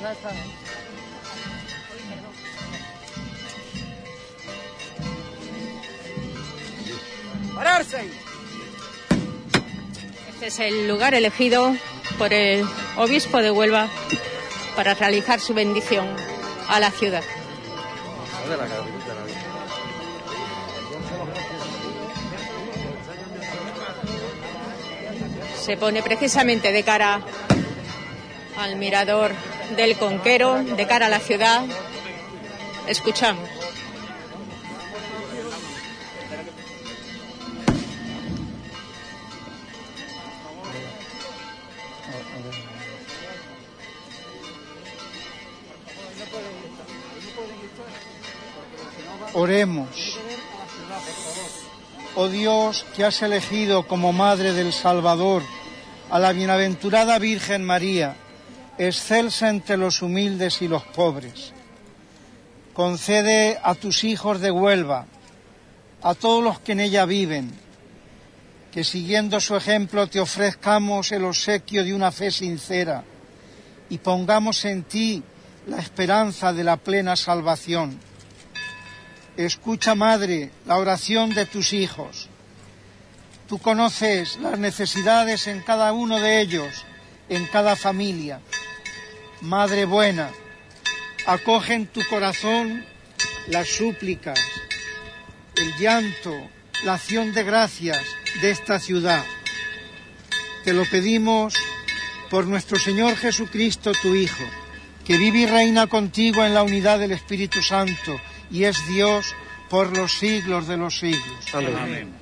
[0.03, 0.31] No está.
[0.31, 0.67] ¿eh?
[7.55, 8.11] ¡Pararse!
[10.35, 11.75] Este es el lugar elegido
[12.19, 12.67] por el
[12.97, 13.89] obispo de Huelva
[14.77, 16.07] para realizar su bendición
[16.69, 17.25] a la ciudad.
[18.49, 18.96] ¿Dónde
[25.67, 27.21] Se pone precisamente de cara
[28.57, 29.33] al mirador
[29.77, 31.65] del Conquero, de cara a la ciudad.
[32.87, 33.51] Escuchamos.
[49.33, 50.17] Oremos.
[52.15, 55.43] Oh Dios, que has elegido como Madre del Salvador
[56.11, 58.15] a la bienaventurada Virgen María,
[58.79, 61.53] excelsa entre los humildes y los pobres.
[62.73, 65.07] Concede a tus hijos de Huelva,
[66.03, 67.51] a todos los que en ella viven,
[68.71, 73.05] que siguiendo su ejemplo te ofrezcamos el obsequio de una fe sincera
[73.89, 75.23] y pongamos en ti
[75.67, 77.99] la esperanza de la plena salvación.
[79.37, 82.29] Escucha, Madre, la oración de tus hijos.
[83.49, 86.85] Tú conoces las necesidades en cada uno de ellos,
[87.29, 88.41] en cada familia.
[89.41, 90.31] Madre buena,
[91.27, 92.85] acoge en tu corazón
[93.47, 94.41] las súplicas,
[95.57, 96.33] el llanto,
[96.85, 98.01] la acción de gracias
[98.41, 99.25] de esta ciudad.
[100.65, 101.55] Te lo pedimos
[102.29, 104.45] por nuestro Señor Jesucristo, tu Hijo,
[105.05, 108.21] que vive y reina contigo en la unidad del Espíritu Santo
[108.51, 109.37] y es Dios
[109.71, 111.55] por los siglos de los siglos.
[111.55, 112.16] Amén.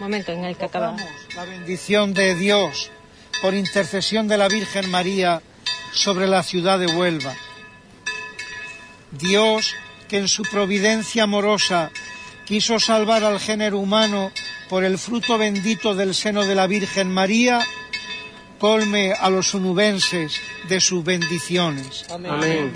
[0.00, 1.02] Momento en el que acabamos.
[1.36, 2.90] La bendición de Dios
[3.40, 5.42] por intercesión de la Virgen María
[5.92, 7.34] sobre la ciudad de Huelva.
[9.12, 9.74] Dios
[10.08, 11.90] que en su providencia amorosa
[12.44, 14.32] quiso salvar al género humano
[14.68, 17.60] por el fruto bendito del seno de la Virgen María,
[18.58, 22.04] colme a los unubenses de sus bendiciones.
[22.10, 22.72] Amén.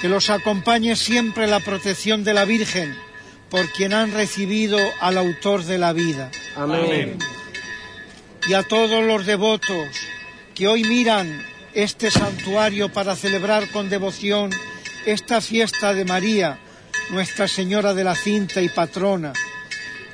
[0.00, 2.96] Que los acompañe siempre la protección de la Virgen,
[3.54, 6.28] por quien han recibido al autor de la vida.
[6.56, 7.16] Amén.
[8.48, 9.86] Y a todos los devotos
[10.56, 11.40] que hoy miran
[11.72, 14.50] este santuario para celebrar con devoción
[15.06, 16.58] esta fiesta de María,
[17.10, 19.32] Nuestra Señora de la Cinta y patrona.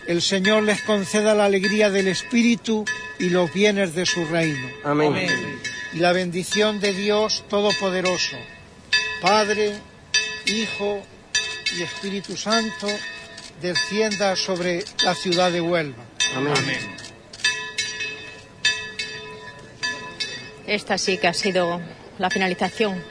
[0.06, 2.84] El Señor les conceda la alegría del Espíritu
[3.18, 4.68] y los bienes de su reino.
[4.84, 5.14] Amén.
[5.94, 8.36] Y la bendición de Dios Todopoderoso,
[9.22, 9.78] Padre,
[10.44, 11.02] Hijo
[11.74, 12.86] y Espíritu Santo,
[13.60, 16.04] descienda sobre la ciudad de Huelva.
[16.34, 16.54] Amén.
[20.66, 21.80] Esta sí que ha sido
[22.18, 23.02] la finalización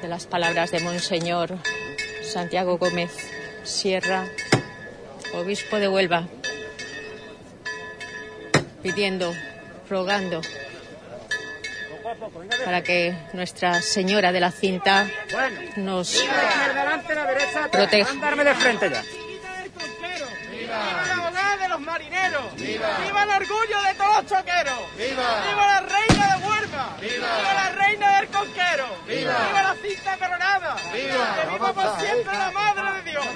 [0.00, 1.58] de las palabras de Monseñor
[2.22, 3.12] Santiago Gómez
[3.62, 4.26] Sierra,
[5.34, 6.26] obispo de Huelva,
[8.82, 9.32] pidiendo,
[9.88, 10.40] rogando
[12.64, 15.06] para que Nuestra Señora de la Cinta
[15.76, 17.68] nos Delante, la derecha, atrás.
[17.70, 18.10] proteja.
[18.10, 19.02] Andarme de frente ya.
[20.50, 22.54] ¡Viva la abogada de los marineros!
[22.56, 24.96] ¡Viva, el orgullo de todos los choqueros!
[24.96, 25.22] ¡Viva!
[25.56, 26.96] la reina de Huelva!
[27.00, 28.86] ¡Viva, la reina del conquero!
[29.06, 30.76] ¡Viva, la cinta coronada!
[30.92, 31.36] ¡Viva!
[31.42, 33.26] ¡Que viva por siempre la madre de Dios!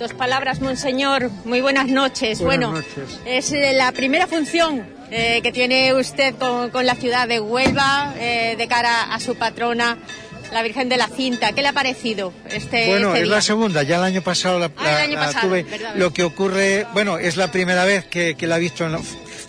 [0.00, 1.30] Dos palabras, Monseñor.
[1.44, 2.40] Muy buenas noches.
[2.40, 3.20] Buenas bueno, noches.
[3.26, 8.14] es eh, la primera función eh, que tiene usted con, con la ciudad de Huelva
[8.18, 9.98] eh, de cara a su patrona,
[10.52, 11.52] la Virgen de la Cinta.
[11.52, 13.36] ¿Qué le ha parecido este, Bueno, este es día?
[13.36, 15.62] la segunda, ya el año pasado la, Ah, el la- año la pasado, tuve.
[15.64, 18.92] verdad, Lo que ocurre, bueno, es la primera vez que, que la he visto en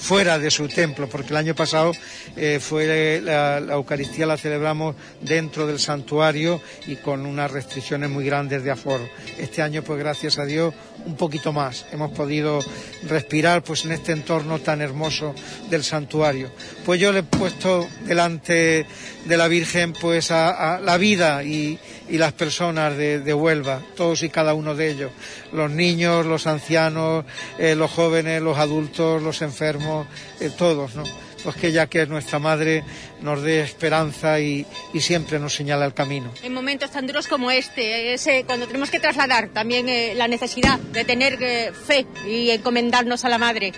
[0.01, 1.91] fuera de su templo, porque el año pasado
[2.35, 8.63] eh, fue la, Eucaristía la celebramos dentro del santuario y con unas restricciones muy grandes
[8.63, 9.07] de aforo.
[9.37, 10.73] Este año, pues gracias a Dios,
[11.05, 11.85] un poquito más.
[11.91, 12.59] Hemos podido
[13.07, 15.35] respirar pues en este entorno tan hermoso
[15.69, 16.49] del santuario.
[16.83, 18.87] Pues yo le he puesto delante
[19.25, 21.77] de la Virgen pues a la vida y,
[22.11, 25.11] y las personas de, Huelva, todos y cada uno de ellos,
[25.53, 27.23] los niños, los ancianos,
[27.57, 30.07] eh, los jóvenes, los adultos, los enfermos,
[30.41, 31.03] eh, todos, ¿no?
[31.41, 32.83] Pues que ella que es nuestra madre
[33.21, 34.67] nos dé esperanza y,
[34.99, 36.31] siempre nos señala el camino.
[36.43, 40.27] En momentos tan duros como este, es, eh, cuando tenemos que trasladar también eh, la
[40.27, 41.39] necesidad de tener
[41.73, 43.71] fe y encomendarnos a la Madre.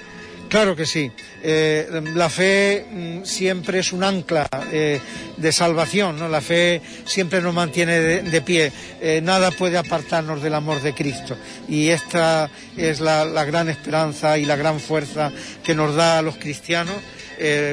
[0.54, 1.12] Claro que sí.
[1.42, 5.02] Eh, la fe mm, siempre es un ancla eh,
[5.36, 6.30] de salvación, ¿no?
[6.30, 8.72] La fe siempre nos mantiene de, de pie.
[9.02, 11.36] Eh, nada puede apartarnos del amor de Cristo.
[11.68, 15.32] Y esta es la, la gran esperanza y la gran fuerza
[15.64, 16.98] que nos da a los cristianos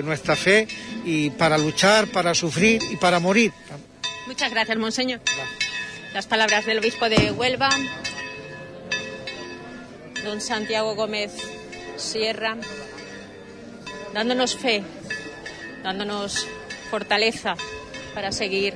[0.03, 0.67] nuestra fe
[1.05, 3.53] y para luchar, para sufrir y para morir.
[4.27, 5.21] Muchas gracias, Monseñor.
[6.15, 7.69] Las palabras del obispo de Huelva,
[10.25, 11.33] don Santiago Gómez
[12.01, 12.57] Sierra,
[14.15, 14.83] dándonos fe,
[15.83, 16.47] dándonos
[16.91, 17.55] fortaleza
[18.15, 18.75] para seguir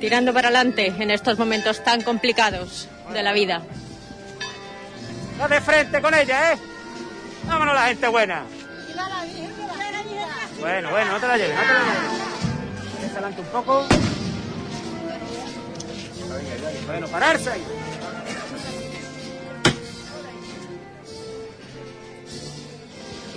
[0.00, 3.62] tirando para adelante en estos momentos tan complicados de la vida.
[5.38, 6.58] No de frente con ella, ¿eh?
[7.46, 8.44] Vámonos la gente buena.
[10.60, 13.12] Bueno, bueno, no te la lleves, no te la lleves.
[13.12, 13.86] Adelante un poco.
[16.86, 17.64] Bueno, pararse ahí.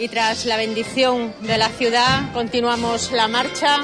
[0.02, 3.82] Y tras la bendición de la ciudad, continuamos la marcha,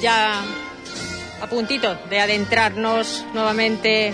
[0.00, 0.44] ya
[1.40, 4.12] a puntito de adentrarnos nuevamente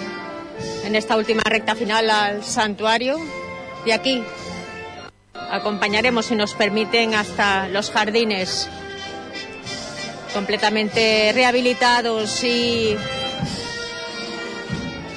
[0.83, 3.19] en esta última recta final al santuario.
[3.85, 4.25] De aquí
[5.35, 8.67] acompañaremos, si nos permiten, hasta los jardines
[10.33, 12.97] completamente rehabilitados y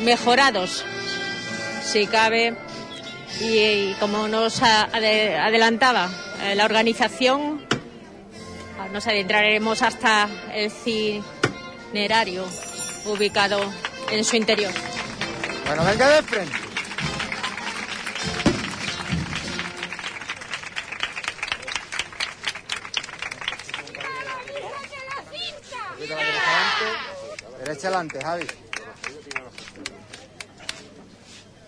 [0.04, 0.84] mejorados,
[1.82, 2.73] si cabe.
[3.40, 6.10] Y, como nos adelantaba
[6.42, 7.66] eh, la organización,
[8.80, 12.46] ah, nos adentraremos hasta el cinerario
[13.06, 13.60] ubicado
[14.12, 14.72] en su interior.
[15.66, 16.64] Bueno, venga de frente.
[27.60, 28.46] Derecha adelante, Javi.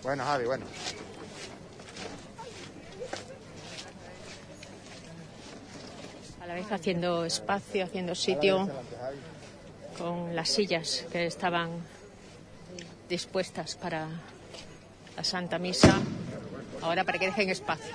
[0.02, 0.66] Bueno, Javi, bueno.
[6.40, 8.68] A la haciendo espacio, haciendo sitio
[9.98, 11.70] con las sillas que estaban
[13.08, 14.08] dispuestas para
[15.16, 16.00] la Santa Misa.
[16.82, 17.94] Ahora para que dejen espacio.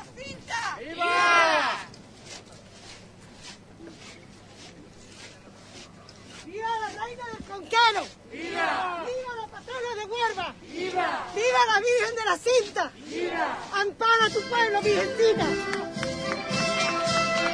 [6.45, 8.05] ¡Viva la reina del Conquero!
[8.31, 9.05] ¡Viva!
[9.05, 10.55] ¡Viva la patrona de Huelva!
[10.61, 11.27] ¡Viva!
[11.33, 12.91] ¡Viva la Virgen de la Cinta!
[13.07, 13.57] ¡Viva!
[13.73, 15.90] ¡Ampara a tu pueblo, Virgencita!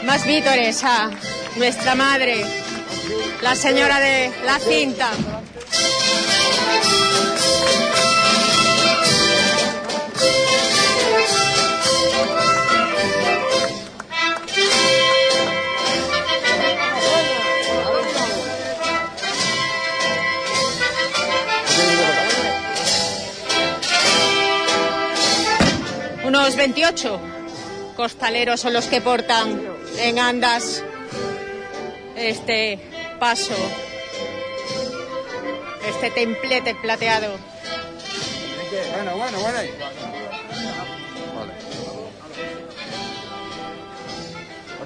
[0.07, 1.11] Más vítores a
[1.57, 2.45] nuestra madre,
[3.41, 5.09] la señora de la cinta.
[26.23, 27.19] Unos 28
[27.97, 29.66] costaleros son los que portan
[29.99, 30.83] en andas
[32.15, 32.79] este
[33.19, 33.55] paso,
[35.87, 37.37] este templete plateado.
[38.93, 39.59] Bueno, bueno, bueno.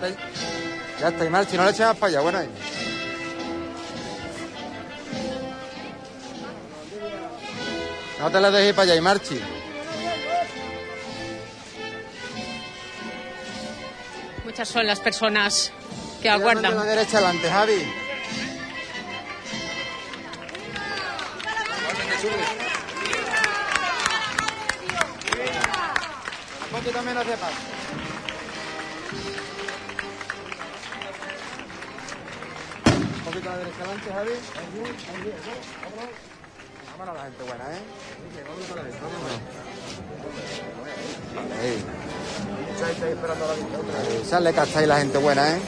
[0.01, 0.15] Vale.
[0.99, 2.49] Ya está, y Marchi, no le eches más para allá, bueno ahí.
[8.19, 9.41] No te la dejes para allá, y Marchi.
[14.65, 15.71] Son las personas
[16.21, 16.75] que aguardan.
[16.75, 17.81] la derecha adelante, Javi.
[26.63, 27.55] Un poquito menos de paso.
[32.85, 34.31] Un poquito a la derecha adelante, Javi.
[36.91, 37.81] Vámonos la gente buena, ¿eh?
[42.84, 42.95] Ahí.
[43.03, 45.60] Ahí, Sale casta ahí la gente buena, ¿eh?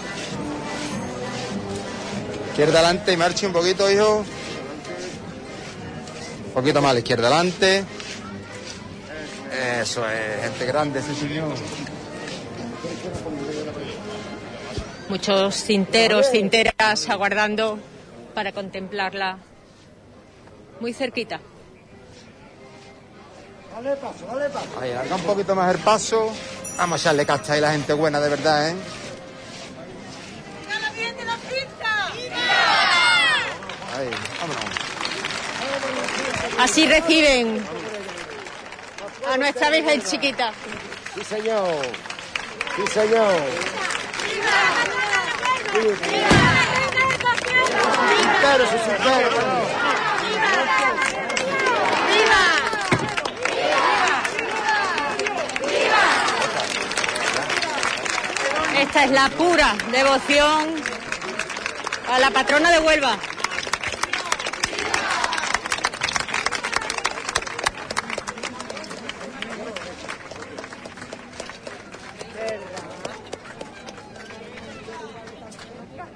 [2.49, 4.23] Izquierda adelante y marche un poquito, hijo.
[6.48, 7.84] Un poquito más a la izquierda adelante.
[9.81, 11.53] Eso es, gente grande, sí, señor.
[15.10, 17.77] Muchos cinteros, cinteras aguardando
[18.34, 19.38] para contemplarla
[20.80, 21.40] muy cerquita.
[23.73, 24.80] Dale paso, dale paso.
[24.80, 26.31] Ahí, larga un poquito más el paso.
[26.77, 28.75] Vamos a echarle casta ahí la gente buena, de verdad, ¿eh?
[30.61, 31.33] ¡Viva la Virgen de la!
[33.95, 34.09] Ahí,
[34.39, 34.63] vámonos.
[36.59, 37.63] Así reciben
[39.31, 40.51] a nuestra Virgen chiquita.
[41.15, 41.85] Sí, señor.
[42.75, 43.41] Sí, señor.
[48.41, 49.82] Pero, sí, sí, pero.
[58.84, 60.76] Esta es la pura devoción
[62.10, 63.18] a la patrona de Huelva.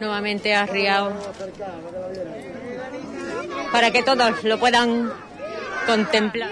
[0.02, 1.14] Nuevamente arriado
[3.72, 5.14] para que todos lo puedan
[5.86, 6.50] contemplar.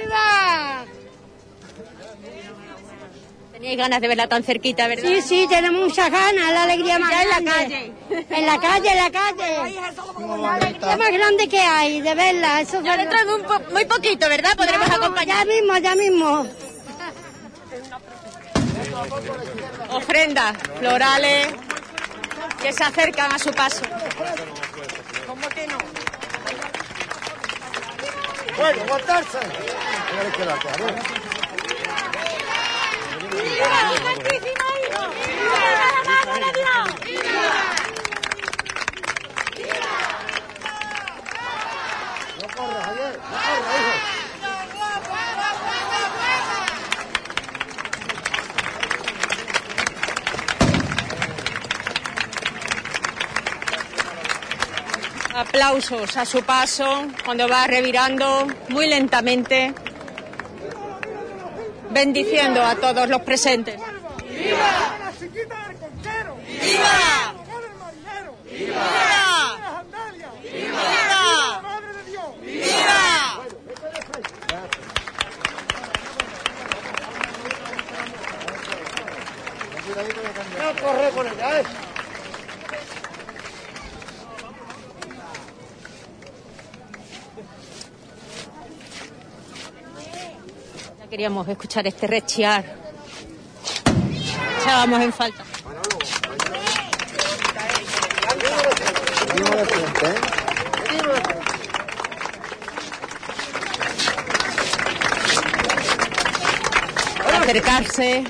[3.65, 5.09] Teníais ganas de verla tan cerquita, ¿verdad?
[5.09, 7.51] Sí, sí, tenemos muchas ganas, la alegría más Ya en la grande.
[7.51, 7.93] calle.
[8.29, 9.51] En la calle, en la calle.
[10.37, 13.09] La alegría más grande que hay de verla, eso es Ya verdad.
[13.11, 14.55] dentro de un po- muy poquito, ¿verdad?
[14.55, 15.37] Podremos Ya, acompañar.
[15.39, 16.47] Ya mismo, ya mismo.
[19.89, 21.47] Ofrendas florales
[22.61, 23.81] que se acercan a su paso.
[25.25, 25.77] ¿Cómo que no?
[28.57, 29.37] Bueno, aguantarse.
[29.39, 30.95] A ver qué la que, a ver.
[30.95, 31.01] No
[31.81, 33.24] corras, Javier, no corras, hijo.
[55.35, 59.73] Aplausos a su paso cuando va revirando muy lentamente,
[61.95, 63.79] bendiciendo a todos los presentes.
[64.27, 64.97] ¡Viva!
[64.99, 66.35] ¡La chiquita del conquero!
[66.45, 67.33] ¡Viva!
[67.63, 68.35] el marinero!
[68.43, 69.57] ¡Viva!
[69.61, 70.29] ¡La sandalia!
[70.43, 70.83] ¡Viva!
[71.07, 72.25] ¡La madre de Dios!
[72.41, 73.41] ¡Viva!
[80.59, 81.63] No corre con ella,
[91.09, 92.63] queríamos escuchar este rechiar.
[94.61, 95.43] Echábamos en falta.
[107.41, 108.23] Acercarse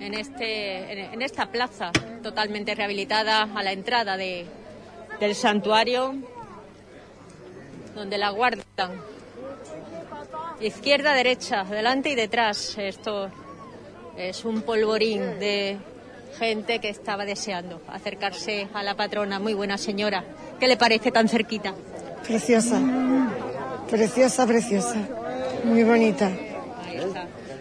[0.00, 1.92] en, este, en esta plaza
[2.22, 4.46] totalmente rehabilitada a la entrada de,
[5.20, 6.14] del santuario,
[7.94, 9.13] donde la guardan.
[10.60, 12.76] Izquierda, derecha, delante y detrás.
[12.78, 13.30] Esto
[14.16, 15.78] es un polvorín de
[16.38, 19.38] gente que estaba deseando acercarse a la patrona.
[19.38, 20.24] Muy buena señora.
[20.58, 21.74] ¿Qué le parece tan cerquita?
[22.26, 22.80] Preciosa.
[23.90, 24.96] Preciosa, preciosa.
[25.64, 26.30] Muy bonita.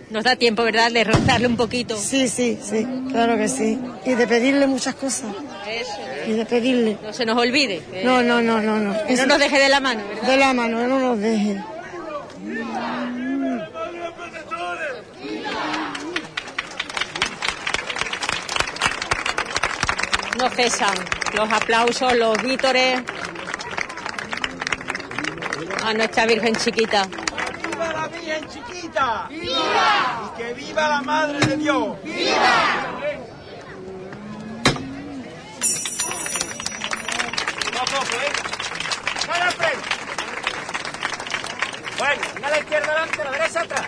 [0.10, 1.98] Nos da tiempo, ¿verdad?, de rozarle un poquito.
[1.98, 3.80] Sí, sí, sí, claro que sí.
[4.06, 5.34] Y de pedirle muchas cosas.
[5.68, 6.00] Eso.
[6.28, 6.98] Y de pedirle.
[7.02, 7.82] No se nos olvide.
[8.04, 9.06] No, no, no, no, no.
[9.08, 10.28] Que no nos deje de la mano, ¿verdad?
[10.28, 11.64] De la mano, no nos deje.
[20.38, 20.96] No cesan
[21.36, 23.02] los aplausos, los vítores
[25.86, 27.08] a nuestra Virgen chiquita.
[27.08, 29.28] ¡Viva la Virgen chiquita!
[29.30, 30.32] ¡Viva!
[30.34, 32.04] Y que viva la Madre de Dios.
[32.04, 33.00] ¡Viva!
[39.28, 39.93] ¡Para frente!
[42.04, 43.88] Bueno, una a la izquierda adelante, la derecha atrás.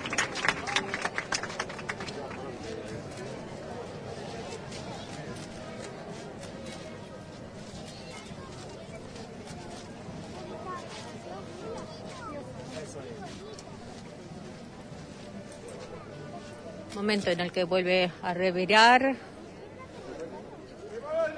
[16.93, 19.15] Momento en el que vuelve a revirar.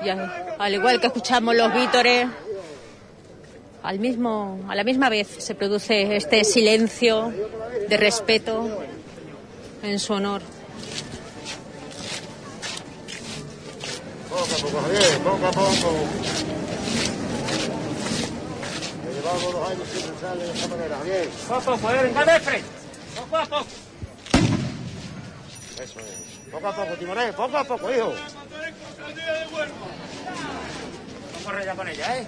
[0.04, 2.28] Y al igual que escuchamos los vítores,
[3.88, 7.32] al mismo, a la misma vez se produce este silencio
[7.88, 8.84] de respeto
[9.82, 10.42] en su honor.
[14.30, 15.94] Poco a poco, Javier, poco a poco.
[19.16, 21.30] Llevamos dos años sin pensar de esta manera, Javier.
[21.48, 22.64] Poco a poco, ¿eh?
[23.16, 23.66] Poco a poco.
[25.82, 26.50] Eso es.
[26.52, 28.14] Poco a poco, Timoné, poco a poco, hijo.
[31.34, 32.28] No corre ya con ella, ¿eh?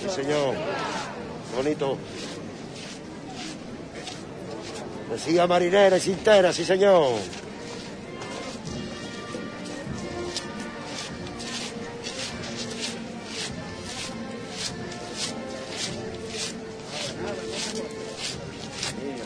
[0.00, 0.54] Sí, señor.
[1.54, 1.98] Bonito.
[5.10, 7.14] Decía marinera y cintera, sí, señor.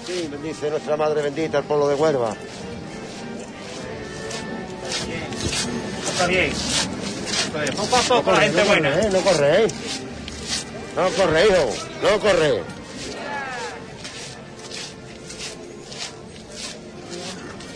[0.06, 2.36] Sí, bendice nuestra Madre bendita el pueblo de Huelva.
[6.12, 6.52] Está bien.
[7.52, 8.90] Pues poco a No poco, la corre, gente no buena.
[8.90, 9.08] corre, ¿eh?
[9.12, 9.68] No corre, ¿eh?
[10.96, 11.74] No corre, hijo.
[12.02, 12.62] No corre.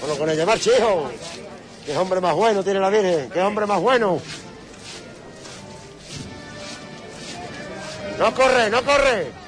[0.01, 1.11] Bueno, con ella, marcha, hijo.
[1.87, 4.21] Qué hombre más bueno tiene la Virgen, qué hombre más bueno.
[8.19, 9.44] No corre, no corre.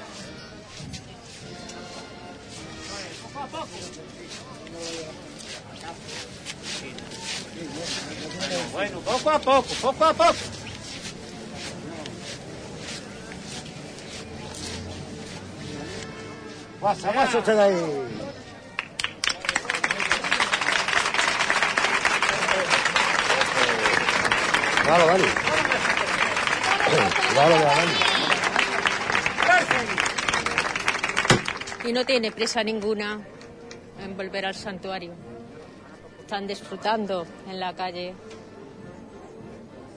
[8.76, 10.34] Bueno, poco a poco, poco a poco.
[16.78, 17.74] Pasa, pasa usted ahí.
[24.82, 25.24] Claro, Dani.
[27.32, 27.92] Claro, Dani.
[31.86, 33.20] Y no tiene prisa ninguna
[34.04, 35.14] en volver al santuario.
[36.20, 38.14] Están disfrutando en la calle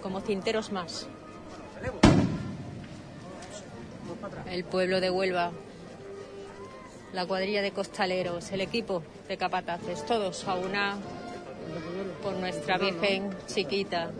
[0.01, 1.07] como cinteros más.
[4.49, 5.51] El pueblo de Huelva,
[7.13, 10.97] la cuadrilla de costaleros, el equipo de capataces, todos a una
[12.21, 14.11] por nuestra Virgen chiquita.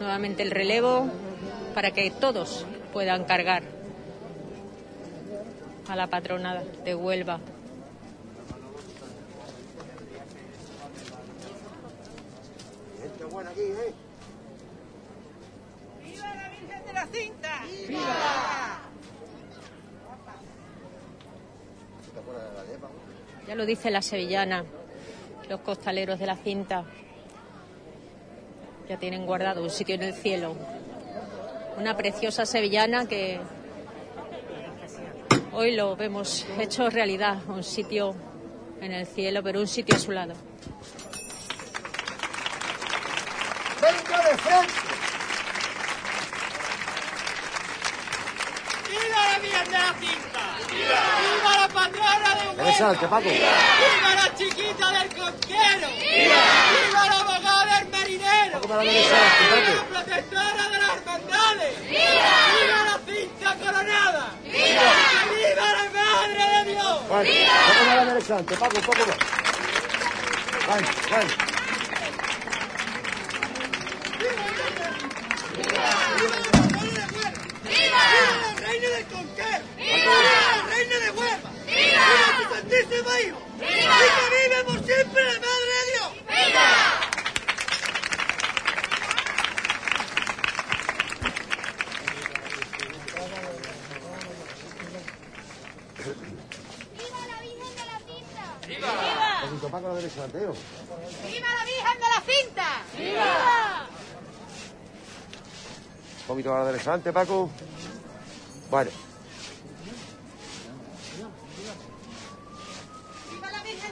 [0.00, 1.08] Nuevamente el relevo
[1.74, 3.62] para que todos puedan cargar
[5.88, 7.38] a la patrona de Huelva.
[13.00, 13.94] Gente buena aquí, ¿eh?
[16.04, 17.06] ¡Viva la Virgen de la
[17.86, 18.80] Cinta!
[23.46, 24.64] Ya lo dice la sevillana,
[25.48, 26.84] los costaleros de la cinta
[28.88, 30.56] ya tienen guardado un sitio en el cielo.
[31.76, 33.40] Una preciosa sevillana que
[35.52, 38.14] hoy lo vemos hecho realidad, un sitio
[38.80, 40.34] en el cielo, pero un sitio a su lado.
[43.80, 44.72] ¡Venga de frente!
[48.88, 50.56] ¡Viva la Virgen de la Cinta!
[50.70, 52.64] ¡Viva la patrona de Huelva!
[52.64, 53.28] Dale salte, Paco.
[53.28, 55.88] ¡Viva la chiquita del conquero!
[55.88, 58.60] ¡Viva la abogada del marinero!
[58.60, 61.74] ¡Viva la protectora de las hermandades!
[61.88, 64.24] ¡Viva la cinta coronada!
[64.44, 66.96] ¡Viva la madre de Dios!
[67.08, 67.30] Paco,
[67.86, 69.18] para dale salte, Paco, un poco más.
[70.66, 71.26] Vale, vale.
[77.64, 78.00] ¡Viva
[78.42, 79.64] la reina del conquero!
[79.76, 80.45] ¡Viva la
[80.76, 81.50] reina de Huelva!
[81.66, 82.06] ¡Viva
[82.36, 83.38] su santísimo hijo!
[83.58, 83.96] ¡Viva!
[83.96, 86.10] ¡Y que vive por siempre la madre de Dios!
[86.28, 86.68] ¡Viva!
[96.96, 97.96] ¡Viva la Virgen de la
[102.26, 102.68] Cinta!
[102.96, 103.88] ¡Viva!
[106.20, 107.50] Un poquito a la derecha, Paco.
[108.68, 108.90] Bueno,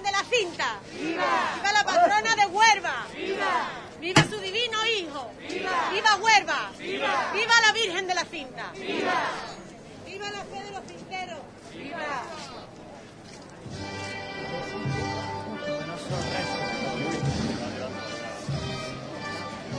[0.05, 0.81] ¡Viva la Virgen de la Cinta!
[0.93, 1.55] ¡Viva!
[1.57, 3.07] ¡Viva la patrona de Huelva!
[3.15, 3.71] ¡Viva!
[4.01, 5.31] ¡Viva su divino hijo!
[5.49, 5.91] ¡Viva!
[5.91, 7.33] ¡Viva!
[7.33, 8.73] ¡Viva la Virgen de la Cinta!
[8.75, 9.31] ¡Viva!
[10.07, 11.39] ¡Viva la fe de los cinteros!
[11.73, 12.23] ¡Viva!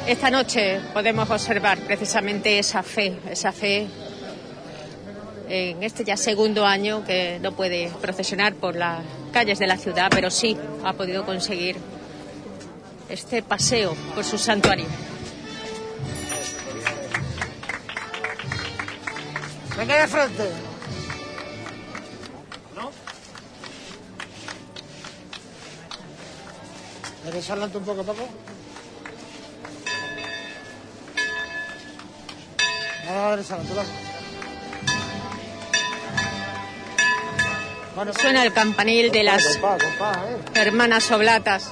[0.07, 3.87] Esta noche podemos observar precisamente esa fe, esa fe
[5.49, 10.07] en este ya segundo año que no puede procesionar por las calles de la ciudad,
[10.09, 11.77] pero sí ha podido conseguir
[13.09, 14.85] este paseo por su santuario.
[19.77, 20.49] venga de frente.
[27.27, 28.27] ¿Eres adelante un poco, Paco?
[33.05, 33.51] No, no, eres
[37.95, 39.57] Suena el campanil de las
[40.53, 41.71] hermanas oblatas.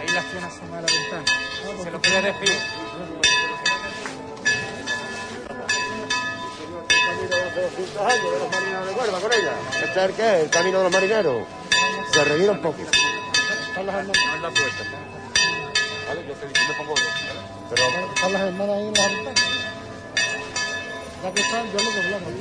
[0.00, 1.84] Ahí las tiene asomada a la ventana.
[1.84, 2.58] Se lo puede despedir.
[6.90, 9.52] camino de hace 200 años de los marineros de Huelva con ella.
[9.72, 11.46] Este es el que es, el camino de los marineros.
[12.12, 12.82] Se revira un poco.
[12.82, 14.18] Están las hermanas.
[14.26, 14.84] No es la puerta.
[16.08, 17.53] Vale, yo te digo, me pongo dos.
[17.70, 17.82] Pero
[18.14, 19.40] están las hermanas ahí en la ventana.
[21.22, 22.32] Ya que están, yo lo doblamos.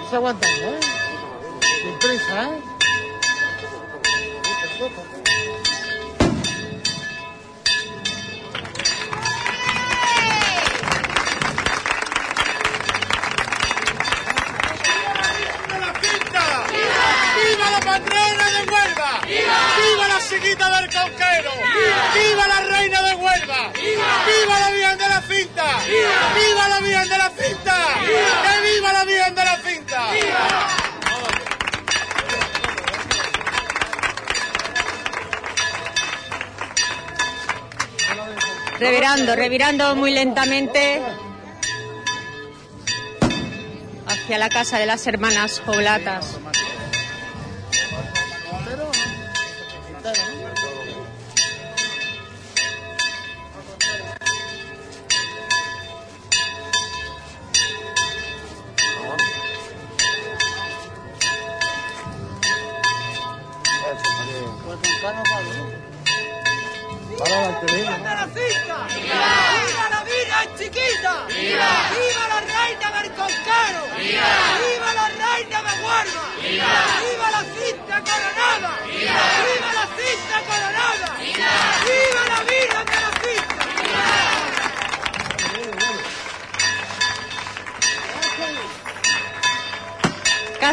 [0.00, 0.80] Y se aguantan, ¿eh?
[1.82, 2.72] Sin prisa, ¿eh?
[19.76, 21.50] ¡Viva la chiquita del Cauquero!
[22.14, 23.72] ¡Viva la reina de Huelva!
[23.72, 25.64] ¡Viva la Virgen de la Cinta!
[25.86, 27.76] ¡Viva la Virgen de la Cinta!
[28.04, 30.08] ¡Que viva la Virgen de la Cinta!
[38.78, 41.00] Revirando, revirando muy lentamente
[44.08, 46.38] hacia la casa de las hermanas poblatas.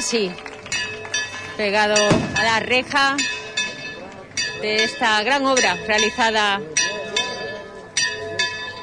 [0.10, 0.32] Casi
[1.56, 1.94] pegado
[2.36, 3.16] a la reja
[4.60, 6.60] de esta gran obra realizada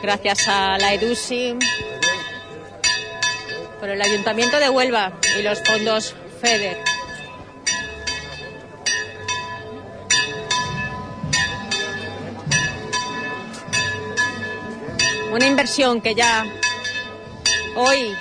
[0.00, 1.58] gracias a la EDUSI
[3.80, 6.78] por el Ayuntamiento de Huelva y los fondos FEDER.
[15.32, 16.46] Una inversión que ya
[17.74, 18.16] hoy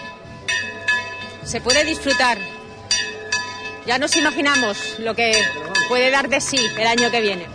[1.43, 2.54] se puede disfrutar.
[3.85, 5.31] Ya nos imaginamos lo que
[5.87, 7.47] puede dar de sí el año que viene.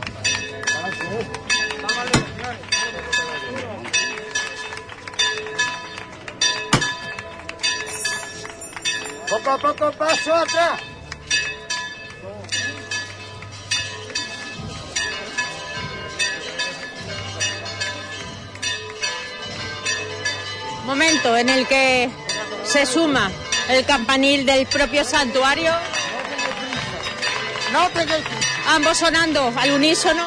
[9.29, 10.81] Poco a poco paso atrás.
[20.85, 22.09] Momento en el que
[22.65, 23.31] se suma
[23.69, 25.90] el campanil del propio santuario.
[28.67, 30.27] Ambos sonando al unísono.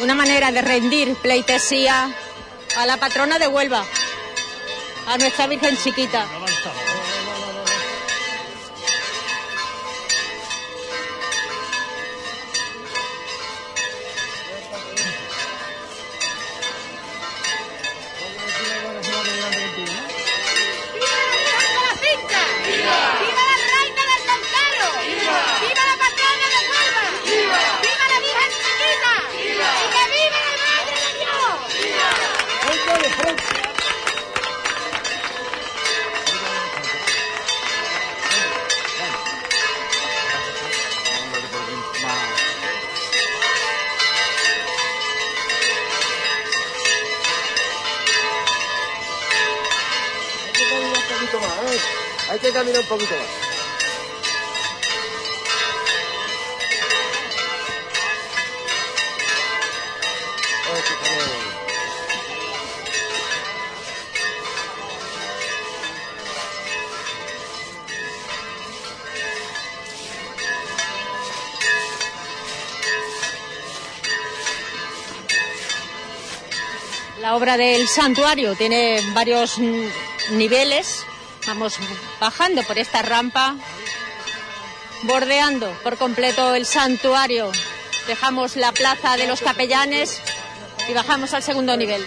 [0.00, 2.10] Una manera de rendir pleitesía
[2.76, 3.84] a la patrona de Huelva,
[5.06, 6.37] a nuestra Virgen Chiquita.
[77.56, 79.58] Del santuario tiene varios
[80.30, 81.04] niveles.
[81.46, 81.76] Vamos
[82.20, 83.56] bajando por esta rampa,
[85.02, 87.50] bordeando por completo el santuario.
[88.06, 90.20] Dejamos la plaza de los capellanes
[90.88, 92.04] y bajamos al segundo nivel.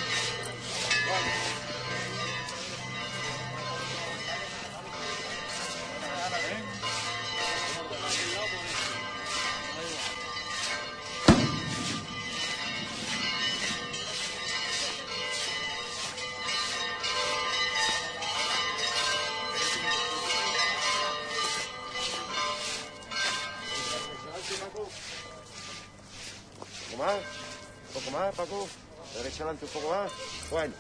[30.50, 30.74] Bueno.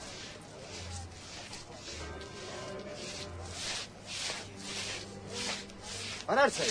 [6.25, 6.63] Pararse.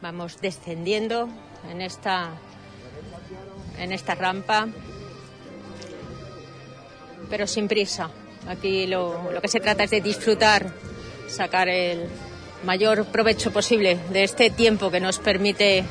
[0.00, 1.28] Vamos descendiendo
[1.70, 2.30] en esta,
[3.78, 4.68] en esta rampa,
[7.30, 8.10] pero sin prisa.
[8.48, 10.72] Aquí lo, lo que se trata es de disfrutar,
[11.28, 12.08] sacar el
[12.64, 15.84] mayor provecho posible de este tiempo que nos permite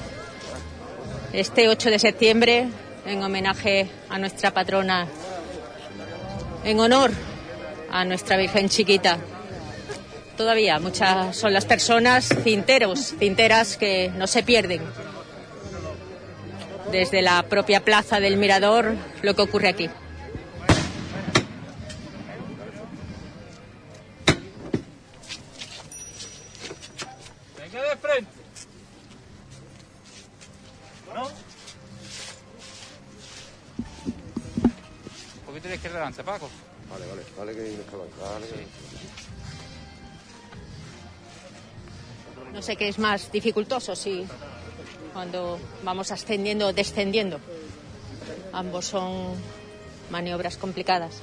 [1.34, 2.68] este 8 de septiembre
[3.06, 5.08] en homenaje a nuestra patrona,
[6.64, 7.12] en honor
[7.90, 9.18] a nuestra Virgen Chiquita.
[10.38, 10.80] todavía.
[10.80, 14.82] Muchas son las personas, cinteros, cinteras que no se pierden.
[16.92, 19.90] Desde la propia plaza del Mirador, lo que ocurre aquí.
[35.72, 36.50] De izquierda adelante, Paco.
[36.90, 38.68] Vale, vale, vale que me escalan, vale que-
[42.54, 44.28] No sé qué es más dificultoso, si
[45.14, 47.40] cuando vamos ascendiendo o descendiendo.
[48.52, 49.36] Ambos son
[50.10, 51.22] maniobras complicadas.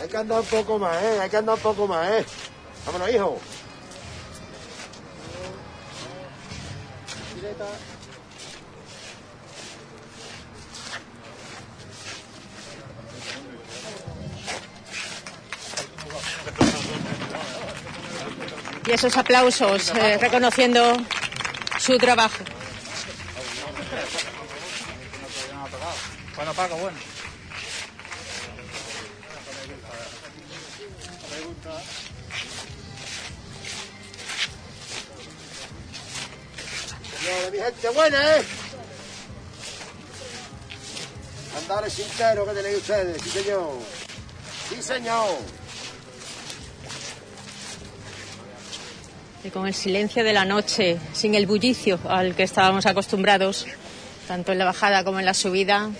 [0.00, 1.18] Hay que andar un poco más, ¿eh?
[1.20, 2.24] Hay que andar un poco más, ¿eh?
[2.86, 3.40] Vámonos, hijo.
[18.86, 20.96] Y esos aplausos eh, reconociendo
[21.80, 22.44] su trabajo.
[26.36, 27.15] Bueno, Paco, bueno.
[37.26, 38.44] Señores, mi gente buena, ¿eh?
[41.58, 43.72] Andares sinceros que tenéis ustedes, sí señor.
[44.68, 45.38] Sí señor.
[49.42, 53.66] Y con el silencio de la noche, sin el bullicio al que estábamos acostumbrados,
[54.28, 55.90] tanto en la bajada como en la subida,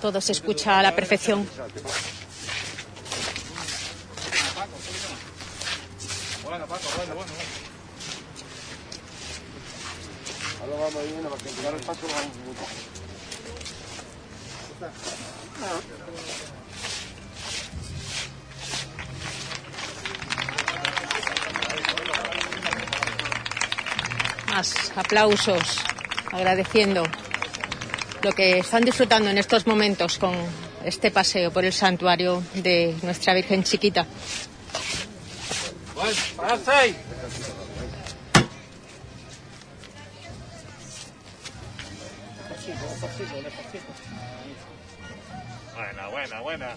[0.00, 1.48] todo se escucha a la perfección.
[6.44, 7.32] Bueno, Paco, bueno, bueno.
[10.64, 12.64] Ahora vamos a ir para que llegar el paso vamos mucho.
[24.48, 25.78] Más aplausos,
[26.30, 27.02] agradeciendo
[28.22, 30.34] lo que están disfrutando en estos momentos con
[30.84, 34.06] este paseo por el santuario de nuestra Virgen Chiquita.
[46.56, 46.76] Buena.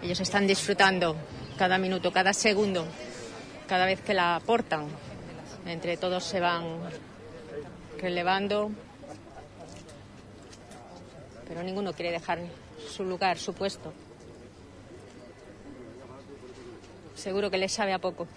[0.00, 1.16] Ellos están disfrutando
[1.58, 2.86] cada minuto, cada segundo,
[3.66, 4.86] cada vez que la aportan.
[5.66, 6.78] Entre todos se van
[7.98, 8.70] relevando,
[11.48, 12.38] pero ninguno quiere dejar
[12.88, 13.92] su lugar, su puesto.
[17.16, 18.28] Seguro que les sabe a poco.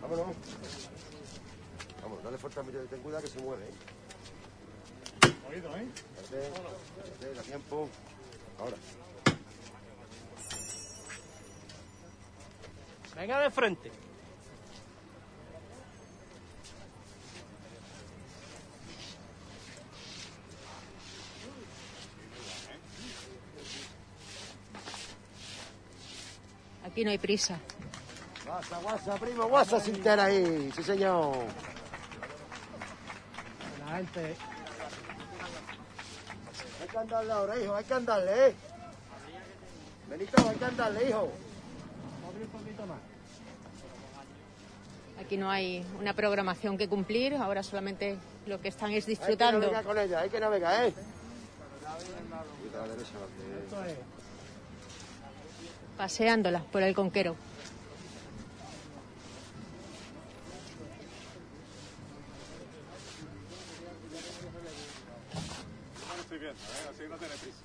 [0.00, 0.36] Vámonos.
[2.04, 3.89] Vamos, dale fuerte al medio, ten cuidado que se mueve, ¿eh?
[5.50, 5.86] Oído, ¿eh?
[6.22, 7.88] Espérate, tiempo.
[8.58, 8.76] Ahora.
[13.16, 13.90] Venga de frente.
[26.84, 27.58] Aquí no hay prisa.
[28.46, 30.70] Guasa, guasa, primo, guasa sintera ahí.
[30.76, 31.36] Sí, señor.
[33.80, 34.36] La gente.
[36.90, 38.54] Hay que andarle ahora, hijo, hay que andarle, ¿eh?
[40.08, 41.30] Benito, hay que andarle, hijo.
[42.28, 42.98] Abre un poquito más.
[45.24, 49.20] Aquí no hay una programación que cumplir, ahora solamente lo que están es Hay que
[49.20, 49.60] disfrutando.
[49.60, 50.94] navegar con ella, hay que navegar, ¿eh?
[55.96, 57.36] Paseándola por el conquero.
[66.60, 66.90] ¿Eh?
[66.90, 67.58] Así no tiene prisa.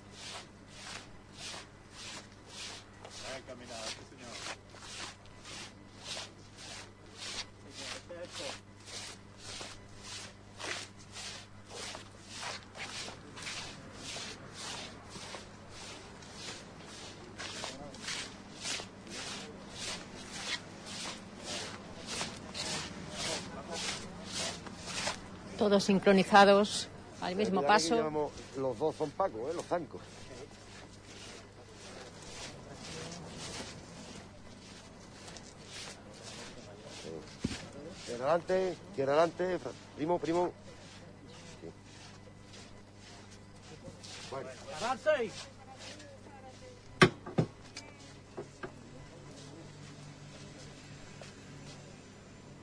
[4.09, 4.65] Señor.
[25.57, 26.89] Todos sincronizados
[27.25, 27.95] al mismo paso.
[27.95, 29.53] llevamos- los dos son pacos, ¿eh?
[29.55, 30.01] Los zancos.
[38.05, 39.59] Tierra adelante, tierra adelante,
[39.95, 40.51] primo, primo.
[41.61, 41.69] Sí.
[44.31, 44.49] Bueno,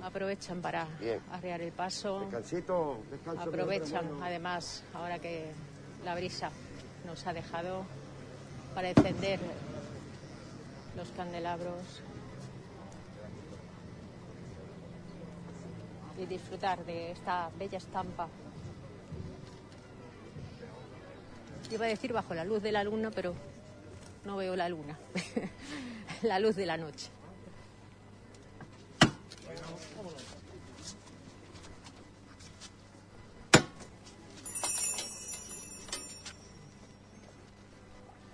[0.02, 1.20] aprovechan para Bien.
[1.30, 2.20] arrear el paso.
[2.20, 3.42] Descansito, descanso.
[3.42, 5.50] Aprovechan, además, ahora que
[6.04, 6.50] la brisa
[7.06, 7.84] nos ha dejado
[8.74, 9.40] para encender
[10.96, 12.02] los candelabros
[16.18, 18.28] y disfrutar de esta bella estampa.
[21.70, 23.34] Iba a decir bajo la luz de la luna, pero
[24.24, 24.98] no veo la luna.
[26.22, 27.08] la luz de la noche.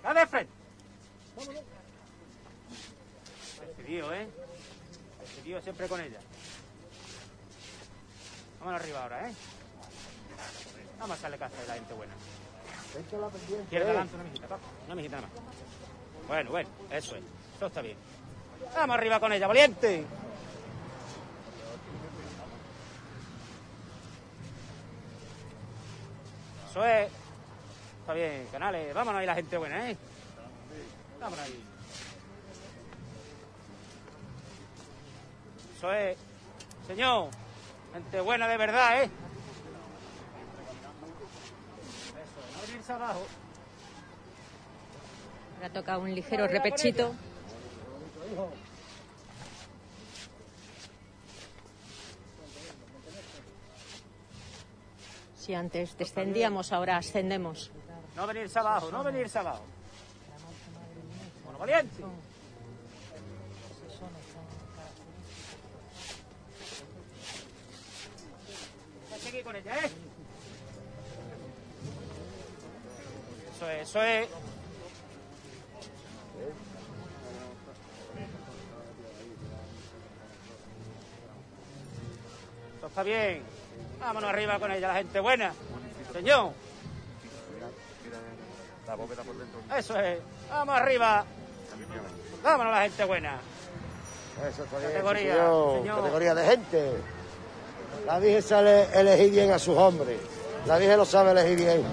[0.03, 0.53] ¡La de frente!
[3.77, 4.27] Decidido, ¿eh?
[5.21, 6.19] Decidido siempre con ella.
[8.59, 9.33] Vámonos arriba ahora, ¿eh?
[10.99, 12.13] Vamos a hacerle caso a la gente buena.
[13.63, 14.61] Izquierda adelante, una mijita, Paco.
[14.87, 16.27] Una mijita nada más.
[16.27, 17.23] Bueno, bueno, eso es.
[17.55, 17.97] Eso está bien.
[18.75, 20.05] Vamos arriba con ella, valiente.
[26.69, 27.09] Eso es.
[28.01, 28.93] Está bien, canales.
[28.93, 29.97] Vámonos ahí la gente buena, ¿eh?
[31.19, 31.63] Vámonos ahí.
[35.75, 36.17] Eso es.
[36.85, 37.29] Señor,
[37.93, 39.09] gente buena de verdad, ¿eh?
[42.15, 43.25] Eso, no venirse abajo.
[45.55, 47.15] Ahora toca un ligero repechito.
[55.49, 57.71] Si antes descendíamos, ahora ascendemos.
[58.15, 59.63] No venirse abajo, no venirse abajo.
[61.43, 62.03] Bueno, valiente.
[69.23, 69.89] Seguir con ella, ¿eh?
[73.55, 74.27] Eso es, eso es.
[82.77, 83.58] Eso está bien.
[83.99, 85.53] Vámonos arriba con ella, la gente buena.
[86.13, 86.51] Señor.
[88.87, 89.59] La bóveda por dentro.
[89.77, 90.19] Eso es.
[90.49, 91.25] Vamos arriba.
[92.43, 93.37] Vámonos la gente buena.
[94.49, 95.79] Eso Categoría, señor.
[95.79, 95.97] señor.
[95.99, 96.91] Categoría de gente.
[98.05, 100.17] La Virgen sabe elegir bien a sus hombres.
[100.65, 101.83] La Virgen lo sabe elegir bien.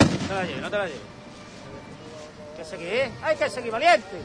[0.00, 1.00] No te la lleves, no te la lleves.
[2.50, 3.10] Hay que seguir, ¿eh?
[3.22, 4.16] Hay que seguir valiente.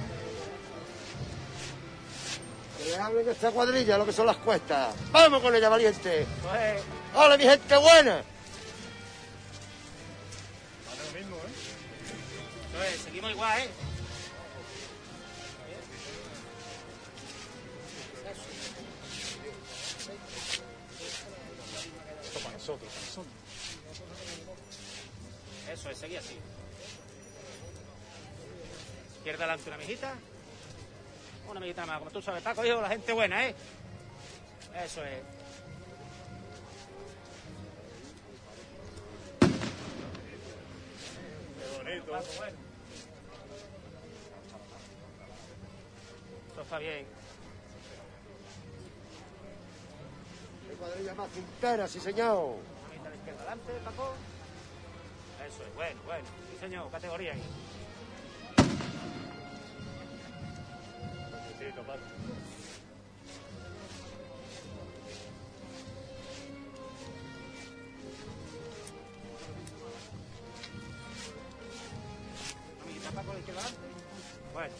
[2.83, 4.93] Que esta cuadrilla, lo que son las cuestas.
[5.11, 6.27] Vamos con ella, valiente.
[7.15, 8.19] ¡Hola, mi gente buena!
[12.73, 13.69] Eso es, seguimos igual, ¿eh?
[22.25, 23.33] Esto para nosotros, para nosotros.
[25.71, 26.37] Eso es, seguí así.
[29.19, 30.15] Izquierda adelante una mijita.
[31.49, 33.55] Una mijita más, como tú sabes, Paco, hijo, la gente buena, ¿eh?
[34.83, 35.19] Eso es.
[41.59, 42.11] Qué bonito.
[42.11, 42.57] Paco, bueno.
[46.51, 47.05] Eso está bien.
[50.67, 52.55] ¡Qué cuadrilla más puntera, sí, señor!
[52.99, 54.13] Una la izquierda adelante, Paco.
[55.47, 56.25] Eso es, bueno, bueno.
[56.51, 57.43] Sí, señor, categoría ahí.
[61.81, 62.13] Adelante.
[74.53, 74.73] Bueno.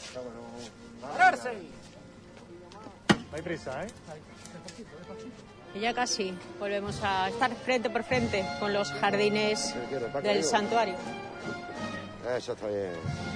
[1.02, 1.54] ¡Pararse!
[1.54, 3.88] No hay prisa, ¿eh?
[5.76, 9.74] Y ya casi volvemos a estar frente por frente con los jardines
[10.22, 10.96] del santuario.
[12.38, 13.33] Eso está bien.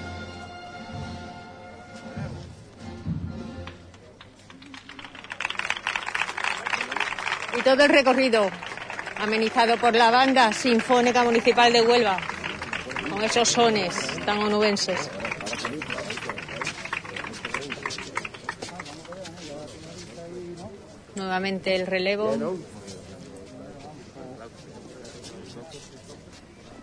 [7.68, 8.48] Todo el recorrido
[9.18, 12.18] amenizado por la banda sinfónica municipal de Huelva,
[13.10, 15.10] con esos sones tan onubenses.
[21.14, 22.56] Nuevamente el relevo.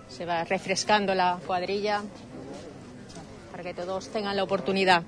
[0.08, 2.04] Se va refrescando la cuadrilla
[3.50, 5.02] para que todos tengan la oportunidad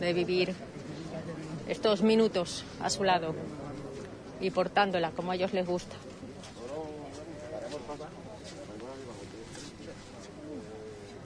[0.00, 0.54] de vivir
[1.68, 3.34] estos minutos a su lado
[4.40, 5.96] y portándola como a ellos les gusta.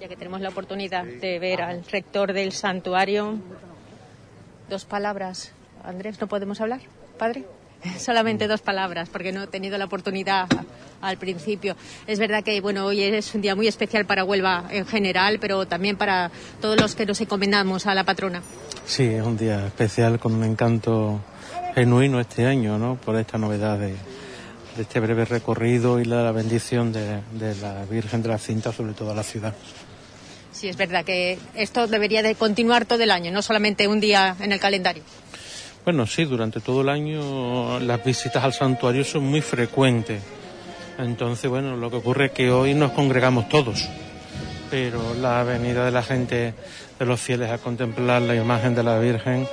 [0.00, 3.38] Ya que tenemos la oportunidad de ver al rector del santuario,
[4.68, 5.52] dos palabras.
[5.82, 6.80] Andrés, ¿no podemos hablar,
[7.18, 7.44] padre?
[7.98, 10.46] Solamente dos palabras, porque no he tenido la oportunidad
[11.00, 11.76] al principio.
[12.06, 15.66] Es verdad que bueno, hoy es un día muy especial para Huelva en general, pero
[15.66, 18.42] también para todos los que nos encomendamos a la patrona.
[18.86, 21.20] Sí, es un día especial con un encanto
[21.74, 22.96] genuino este año, ¿no?
[22.96, 23.94] Por esta novedad de,
[24.76, 28.92] de este breve recorrido y la, bendición de, de la Virgen de la Cinta sobre
[28.92, 29.54] toda la ciudad.
[30.52, 34.36] Sí, es verdad que esto debería de continuar todo el año, no solamente un día
[34.40, 35.02] en el calendario.
[35.84, 40.22] Bueno, sí, durante todo el año las visitas al santuario son muy frecuentes.
[40.98, 43.88] Entonces, bueno, lo que ocurre es que hoy nos congregamos todos,
[44.70, 46.54] pero la venida de la gente,
[46.98, 49.46] de los fieles a contemplar la imagen de la Virgen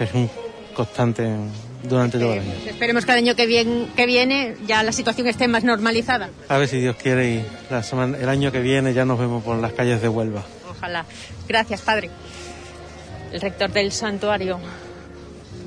[0.00, 0.28] es un
[0.74, 1.24] constante
[1.82, 2.52] durante todo el año.
[2.66, 6.30] Esperemos que el año que, viene, que viene ya la situación esté más normalizada.
[6.48, 9.42] A ver si Dios quiere y la semana- el año que viene ya nos vemos
[9.44, 10.44] por las calles de Huelva.
[10.70, 11.04] Ojalá.
[11.48, 12.10] Gracias, padre.
[13.32, 14.58] El rector del santuario,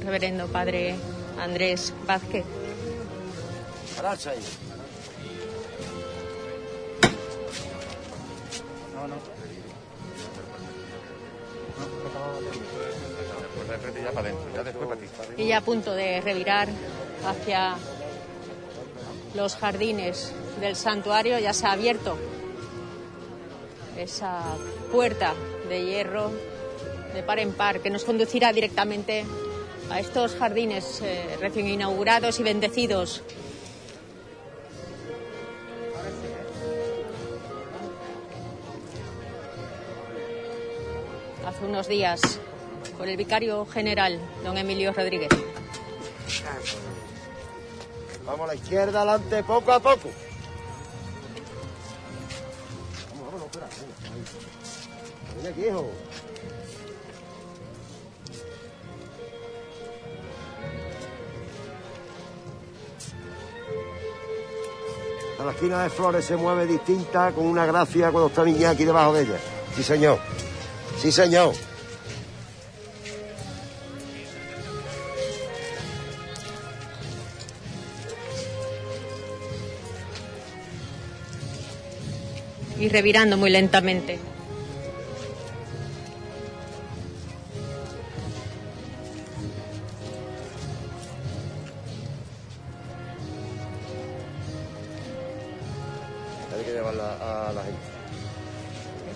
[0.04, 0.96] reverendo padre
[1.40, 2.44] Andrés Vázquez.
[3.96, 4.38] Pararse ahí.
[8.96, 9.16] No, no.
[15.38, 16.68] Y ya a punto de revirar
[17.26, 17.76] hacia
[19.34, 22.18] los jardines del santuario, ya se ha abierto
[23.98, 24.42] esa
[24.92, 25.34] puerta
[25.70, 26.32] de hierro
[27.14, 29.26] de par en par que nos conducirá directamente
[29.90, 33.22] a estos jardines eh, recién inaugurados y bendecidos.
[41.46, 42.40] Hace unos días
[43.02, 45.30] por el vicario general, don Emilio Rodríguez.
[48.24, 50.12] Vamos a la izquierda, adelante, poco a poco.
[53.10, 53.68] Vamos, vámonos, espera.
[53.80, 54.24] venga, ahí.
[55.36, 55.90] Ven aquí, hijo.
[65.40, 69.14] A la esquina de Flores se mueve distinta, con una gracia cuando está Iñaki debajo
[69.14, 69.40] de ella.
[69.76, 70.20] Sí, señor.
[71.02, 71.56] Sí, señor.
[82.82, 84.18] Y revirando muy lentamente.
[96.58, 97.80] Hay que llevarla a la gente.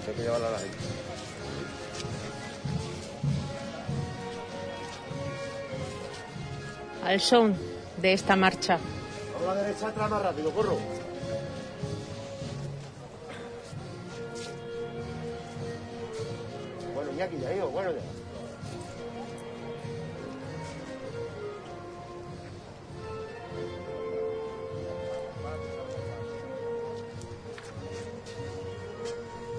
[0.07, 0.77] Hay que llevarla a la gente.
[7.03, 7.55] al son
[7.97, 8.79] de esta marcha.
[9.39, 10.77] A la derecha atrás más rápido, corro.
[17.15, 18.01] Iñaki, ya hijo, bueno ya.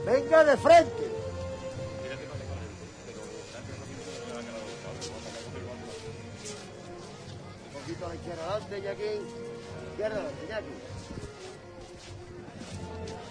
[0.04, 0.90] Venga de frente.
[7.64, 9.02] Un poquito a la izquierda adelante, Iñaki.
[9.92, 10.74] Izquierda adelante, Iñaki.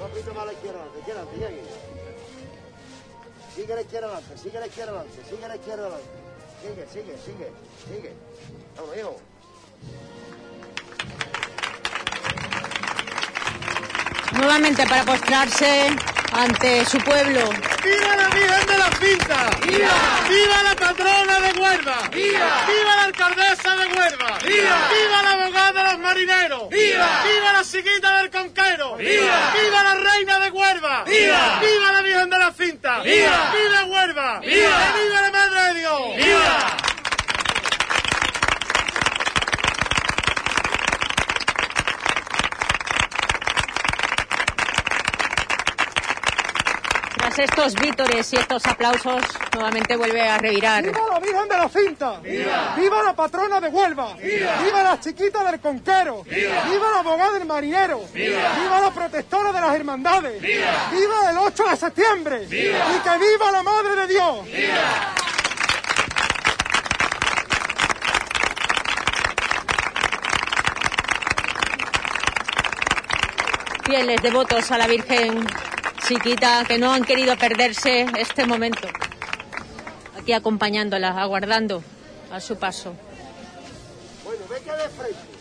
[0.02, 1.85] Un poquito más a la izquierda adelante, izquierda adelante, Iñaki.
[3.56, 6.08] Sigue a la izquierda adelante, sigue a la izquierda adelante, sigue a la izquierda adelante.
[6.61, 7.51] Sigue, sigue, sigue,
[7.88, 8.14] sigue.
[8.75, 9.16] Vamos, hijo.
[14.34, 15.95] Nuevamente para postrarse
[16.32, 17.50] ante su pueblo.
[17.84, 19.50] ¡Viva la Virgen de la Cinta!
[19.62, 19.92] ¡Viva!
[20.28, 22.10] ¡Viva la patrona de Huelva!
[22.12, 22.66] ¡Viva!
[22.68, 24.38] ¡Viva la alcaldesa de Huelva!
[24.45, 24.90] ¡Viva!
[24.90, 26.70] ¡Viva la abogada de los marineros!
[26.70, 27.24] ¡Viva!
[27.24, 28.95] ¡Viva la chiquita del conquero!
[28.98, 29.54] ¡Viva!
[29.54, 31.04] ¡Viva la reina de Huelva!
[31.06, 31.60] ¡Viva!
[31.62, 33.00] ¡Viva la Virgen de la Cinta!
[33.02, 33.54] ¡Viva!
[33.54, 34.40] ¡Viva Huelva!
[34.40, 34.94] ¡Viva!
[34.95, 36.16] ¡Y ¡Viva la Madre de Dios!
[36.18, 36.85] ¡Viva!
[47.36, 49.22] Tras estos vítores y estos aplausos,
[49.54, 50.86] nuevamente vuelve a revirar.
[50.86, 52.20] ¡Viva la Virgen de la Cinta!
[52.22, 52.76] ¡Viva!
[52.78, 54.14] ¡Viva la patrona de Huelva!
[54.16, 54.84] ¡Viva!
[54.84, 56.24] la chiquita del conquero!
[56.24, 56.92] ¡Viva!
[56.94, 58.04] la abogada del marinero!
[58.14, 58.80] ¡Viva!
[58.82, 60.42] la protectora de las hermandades!
[60.42, 61.30] ¡Viva!
[61.30, 62.44] el 8 de septiembre!
[62.46, 64.40] ¡Y que viva la Madre de Dios!
[73.84, 75.46] Fieles devotos a la Virgen
[76.08, 78.88] Chiquita que no han querido perderse este momento.
[80.19, 81.84] Aquí acompañándola, aguardando
[82.32, 82.95] a su paso.
[84.24, 85.35] Bueno, venga de frente.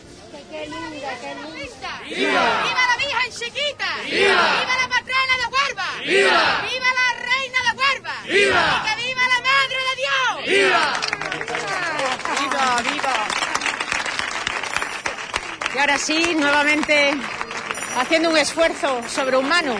[0.49, 2.01] ¡Qué linda, qué linda!
[2.07, 2.63] ¡Viva!
[2.63, 3.89] ¡Viva la Virgen chiquita!
[4.05, 4.45] ¡Viva!
[4.59, 5.89] ¡Viva la patrona de Huelva!
[6.03, 6.45] ¡Viva!
[6.69, 8.15] ¡Viva la reina de Huelva!
[8.23, 8.65] ¡Viva!
[8.71, 10.31] ¡Y que viva la Madre de Dios!
[10.47, 10.85] ¡Viva!
[12.41, 13.15] ¡Viva, viva!
[15.73, 17.13] Y ahora sí, nuevamente
[17.97, 19.75] haciendo un esfuerzo sobrehumano,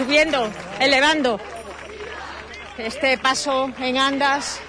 [0.00, 1.38] subiendo, elevando
[2.78, 4.60] este paso en andas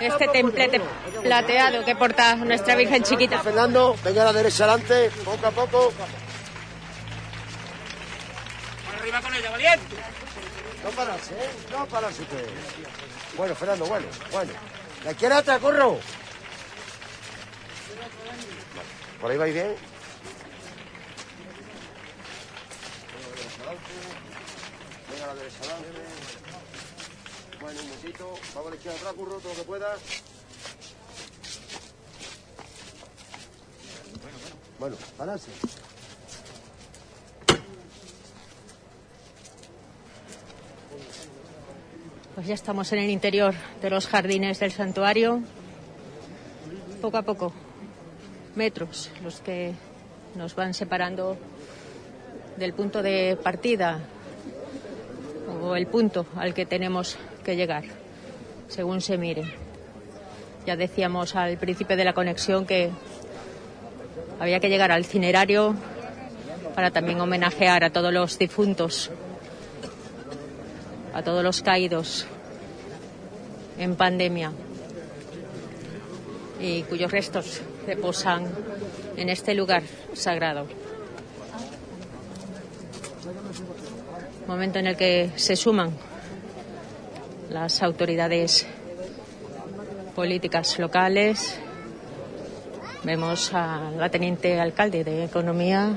[0.00, 0.80] este templete
[1.22, 3.40] plateado que porta nuestra Virgen chiquita.
[3.40, 5.92] Fernando, venga a la derecha adelante, poco a poco.
[8.98, 9.96] Arriba con ella, valiente.
[10.84, 11.50] No pararse, ¿eh?
[11.70, 12.48] No pararse usted.
[13.36, 14.52] Bueno, Fernando, bueno, bueno.
[15.04, 15.98] La izquierda atrás, corro.
[19.20, 19.90] Por ahí vais bien.
[25.10, 25.44] Venga a la.
[27.60, 28.34] Bueno, un momentito.
[28.54, 30.00] Vamos a la izquierda atrás, curro, todo lo que puedas.
[34.78, 35.50] Bueno, pararse.
[42.34, 45.42] Pues ya estamos en el interior de los jardines del santuario.
[47.02, 47.52] Poco a poco,
[48.56, 49.74] metros los que
[50.34, 51.36] nos van separando
[52.56, 54.00] del punto de partida
[55.60, 57.84] o el punto al que tenemos que llegar,
[58.68, 59.44] según se mire.
[60.66, 62.90] Ya decíamos al principio de la conexión que
[64.38, 65.74] había que llegar al cinerario
[66.74, 69.10] para también homenajear a todos los difuntos
[71.12, 72.26] a todos los caídos
[73.78, 74.52] en pandemia
[76.60, 78.46] y cuyos restos reposan
[79.16, 79.82] en este lugar
[80.12, 80.66] sagrado.
[84.50, 85.92] Momento en el que se suman
[87.50, 88.66] las autoridades
[90.16, 91.56] políticas locales.
[93.04, 95.96] Vemos a la teniente alcalde de Economía,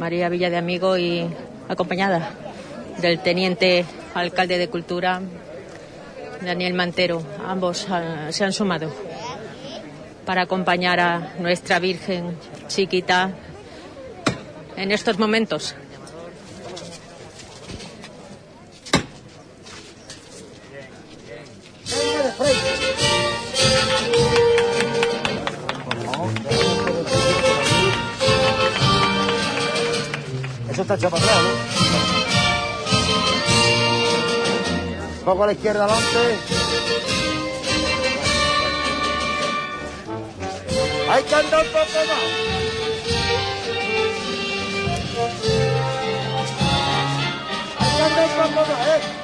[0.00, 1.30] María Villa de Amigo, y
[1.68, 2.34] acompañada
[3.00, 5.22] del teniente alcalde de Cultura,
[6.44, 7.22] Daniel Mantero.
[7.46, 8.92] Ambos ah, se han sumado
[10.26, 13.30] para acompañar a nuestra Virgen chiquita
[14.76, 15.76] en estos momentos.
[22.40, 22.48] Eso
[30.82, 31.20] está atrás, ¿no?
[35.26, 36.38] Poco a la izquierda adelante.
[41.10, 42.22] Hay que andar un poco más.
[47.80, 49.19] Hay que andar un poco más, ¿eh?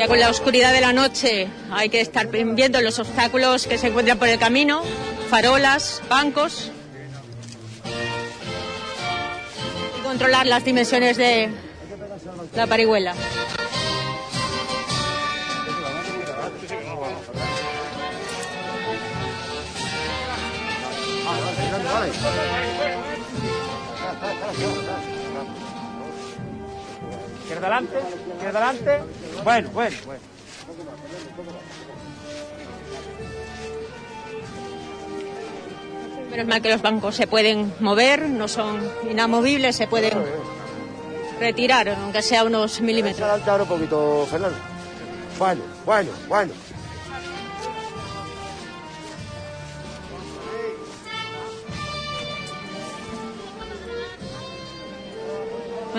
[0.00, 3.88] Ya con la oscuridad de la noche hay que estar viendo los obstáculos que se
[3.88, 4.80] encuentran por el camino,
[5.28, 6.72] farolas, bancos.
[9.98, 11.50] Y controlar las dimensiones de
[12.56, 13.14] la parihuela.
[27.50, 27.98] Izquierda adelante,
[28.32, 29.00] izquierda adelante.
[29.42, 30.20] Bueno, bueno, bueno.
[36.30, 40.16] Menos mal que los bancos se pueden mover, no son inamovibles, se pueden
[41.40, 43.28] retirar, aunque sea unos milímetros.
[43.48, 44.56] Ahora un poquito, Fernando.
[45.36, 46.52] Bueno, bueno, bueno.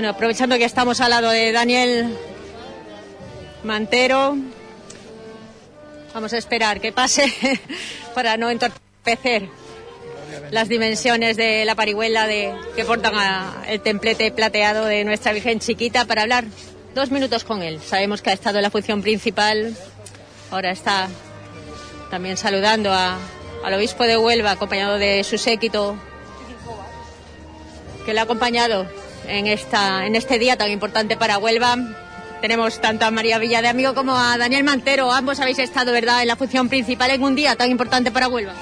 [0.02, 2.18] Bueno, aprovechando que estamos al lado de Daniel
[3.64, 4.36] Mantero,
[6.12, 7.32] vamos a esperar que pase
[8.16, 9.48] para no entorpecer
[10.50, 15.60] las dimensiones de la parihuela de, que portan a- el templete plateado de nuestra Virgen
[15.60, 16.46] Chiquita para hablar
[16.96, 17.80] dos minutos con él.
[17.80, 19.76] Sabemos que ha estado en la función principal,
[20.50, 21.10] ahora está
[22.10, 23.20] también saludando a-
[23.64, 25.96] al obispo de Huelva, acompañado de su séquito,
[28.04, 28.88] que le ha acompañado
[29.28, 31.78] en, esta, en este día tan importante para Huelva.
[32.42, 35.12] Tenemos tanto a María Villa de Amigo como a Daniel Mantero.
[35.12, 38.54] Ambos habéis estado, ¿verdad?, en la función principal en un día tan importante para Huelva.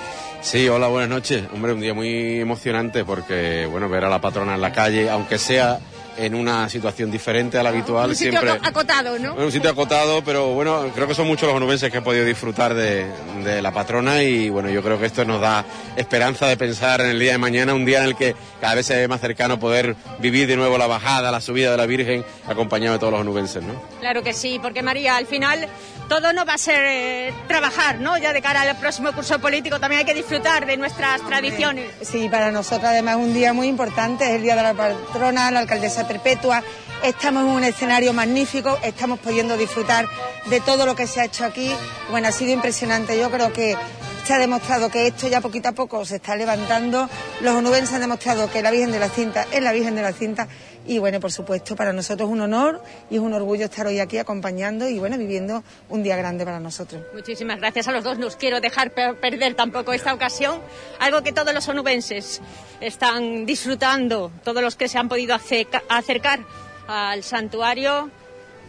[0.41, 1.43] Sí, hola, buenas noches.
[1.53, 5.37] Hombre, un día muy emocionante porque, bueno, ver a la patrona en la calle, aunque
[5.37, 5.79] sea
[6.19, 8.67] en una situación diferente a la habitual, un sitio siempre...
[8.67, 9.33] acotado, ¿no?
[9.33, 12.25] Bueno, un sitio acotado, pero bueno, creo que son muchos los onubenses que han podido
[12.25, 13.07] disfrutar de,
[13.43, 15.65] de la patrona y bueno, yo creo que esto nos da
[15.95, 18.85] esperanza de pensar en el día de mañana, un día en el que cada vez
[18.85, 22.25] se ve más cercano poder vivir de nuevo la bajada, la subida de la Virgen,
[22.47, 23.73] acompañado de todos los onubenses, ¿no?
[23.99, 25.67] Claro que sí, porque María, al final
[26.09, 28.17] todo no va a ser eh, trabajar, ¿no?
[28.17, 31.91] Ya de cara al próximo curso político también hay que disfrutar de nuestras tradiciones.
[32.01, 35.51] Sí, para nosotros además es un día muy importante, es el Día de la Patrona,
[35.51, 36.63] la Alcaldesa Perpetua.
[37.03, 40.07] Estamos en un escenario magnífico, estamos pudiendo disfrutar
[40.49, 41.71] de todo lo que se ha hecho aquí.
[42.09, 43.17] Bueno, ha sido impresionante.
[43.17, 43.77] Yo creo que
[44.25, 47.07] se ha demostrado que esto ya poquito a poco se está levantando.
[47.41, 50.11] Los onubenses han demostrado que la Virgen de la Cinta es la Virgen de la
[50.11, 50.47] Cinta
[50.89, 53.99] Y bueno, por supuesto, para nosotros es un honor y es un orgullo estar hoy
[53.99, 57.03] aquí acompañando y bueno, viviendo un día grande para nosotros.
[57.13, 58.17] Muchísimas gracias a los dos.
[58.17, 60.59] No os quiero dejar per- perder tampoco esta ocasión.
[60.99, 62.41] Algo que todos los onubenses
[62.81, 66.39] están disfrutando, todos los que se han podido acerca- acercar
[66.87, 68.09] al santuario,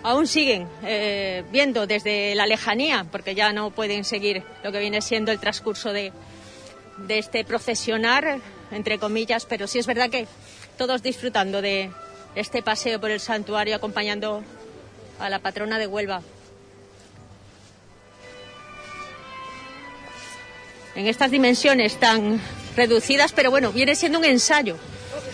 [0.02, 5.00] aún siguen eh, viendo desde la lejanía, porque ya no pueden seguir lo que viene
[5.00, 6.12] siendo el transcurso de,
[6.99, 8.40] de este procesionar,
[8.73, 10.26] entre comillas, pero sí es verdad que
[10.76, 11.90] todos disfrutando de
[12.34, 14.42] este paseo por el santuario acompañando
[15.18, 16.23] a la patrona de Huelva.
[20.94, 22.41] En estas dimensiones tan
[22.76, 24.76] reducidas, pero bueno, viene siendo un ensayo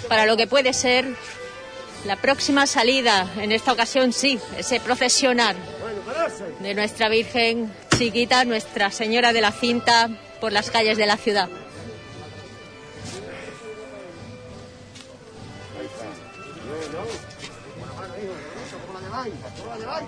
[0.09, 1.07] para lo que puede ser
[2.05, 5.57] la próxima salida, en esta ocasión sí, ese procesionar
[6.61, 10.11] de nuestra Virgen chiquita, Nuestra Señora de la Cinta,
[10.41, 11.49] por las calles de la ciudad.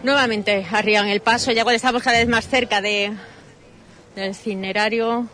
[0.09, 3.13] Nuevamente arriban el paso, ya cuando estamos cada vez más cerca de,
[4.17, 5.29] del cinerario.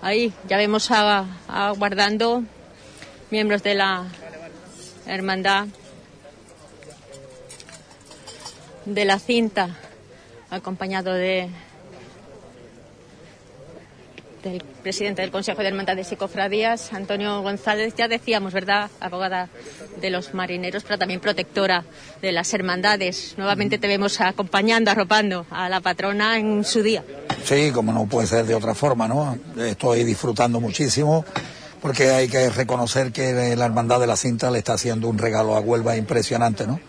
[0.00, 2.44] Ahí ya vemos a- aguardando
[3.32, 4.04] miembros de la
[5.06, 5.66] hermandad
[8.84, 9.70] de la cinta,
[10.48, 11.48] acompañado de
[14.42, 18.90] del presidente del Consejo de Hermandades y Cofradías, Antonio González, ya decíamos, ¿verdad?
[19.00, 19.48] Abogada
[20.00, 21.84] de los marineros, pero también protectora
[22.20, 23.34] de las hermandades.
[23.36, 27.04] Nuevamente te vemos acompañando, arropando a la patrona en su día.
[27.44, 29.38] Sí, como no puede ser de otra forma, ¿no?
[29.56, 31.24] Estoy disfrutando muchísimo
[31.80, 35.56] porque hay que reconocer que la Hermandad de la Cinta le está haciendo un regalo
[35.56, 36.80] a Huelva impresionante, ¿no?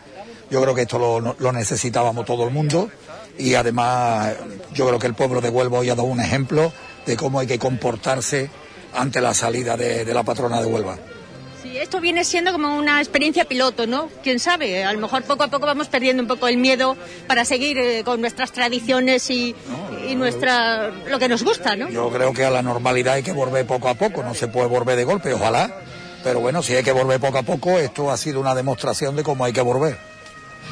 [0.50, 2.90] Yo creo que esto lo, lo necesitábamos todo el mundo
[3.38, 4.34] y además
[4.74, 6.72] yo creo que el pueblo de Huelva hoy ha dado un ejemplo
[7.06, 8.50] de cómo hay que comportarse
[8.94, 10.98] ante la salida de, de la patrona de Huelva.
[11.62, 14.10] Sí, esto viene siendo como una experiencia piloto, ¿no?
[14.22, 17.46] Quién sabe, a lo mejor poco a poco vamos perdiendo un poco el miedo para
[17.46, 19.56] seguir eh, con nuestras tradiciones y,
[20.08, 21.90] y nuestra lo que nos gusta, ¿no?
[21.90, 24.68] Yo creo que a la normalidad hay que volver poco a poco, no se puede
[24.68, 25.74] volver de golpe, ojalá.
[26.24, 29.24] Pero bueno, si hay que volver poco a poco, esto ha sido una demostración de
[29.24, 29.98] cómo hay que volver.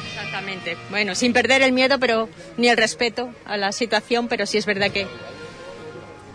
[0.08, 0.76] Exactamente.
[0.90, 4.66] Bueno, sin perder el miedo, pero ni el respeto a la situación, pero sí es
[4.66, 5.06] verdad que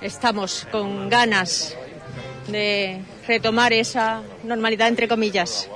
[0.01, 1.75] estamos con ganas
[2.47, 5.69] de retomar esa normalidad entre comillas.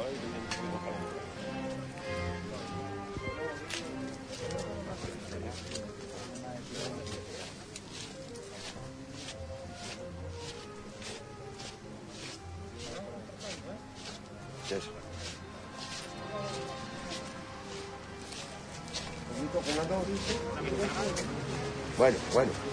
[21.98, 22.71] Bueno, bueno.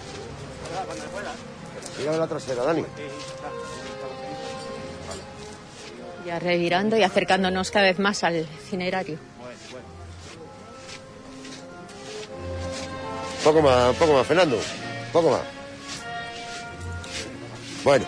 [2.09, 2.83] Sígame la trasera, Dani.
[6.25, 9.19] Ya revirando y acercándonos cada vez más al cinerario.
[13.43, 14.59] Poco más, poco más, Fernando.
[15.13, 15.41] Poco más.
[17.83, 18.05] Bueno.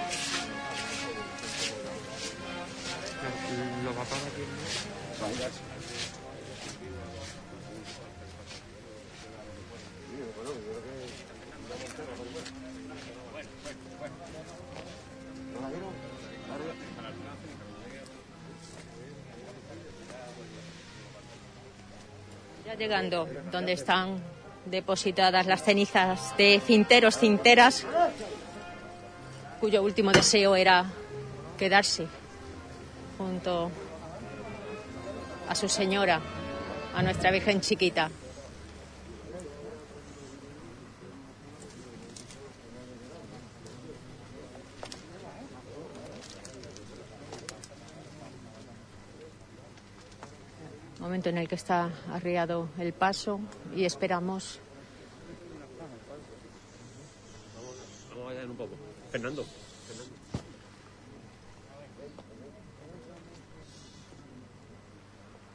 [22.82, 24.20] Llegando donde están
[24.66, 27.86] depositadas las cenizas de cinteros, cinteras,
[29.60, 30.86] cuyo último deseo era
[31.60, 32.08] quedarse
[33.20, 33.70] junto
[35.48, 36.22] a su señora,
[36.96, 38.10] a nuestra Virgen chiquita.
[51.02, 53.40] Momento en el que está arriado el paso
[53.76, 54.60] y esperamos
[58.16, 58.76] Vamos a un poco.
[59.12, 59.46] Fernando.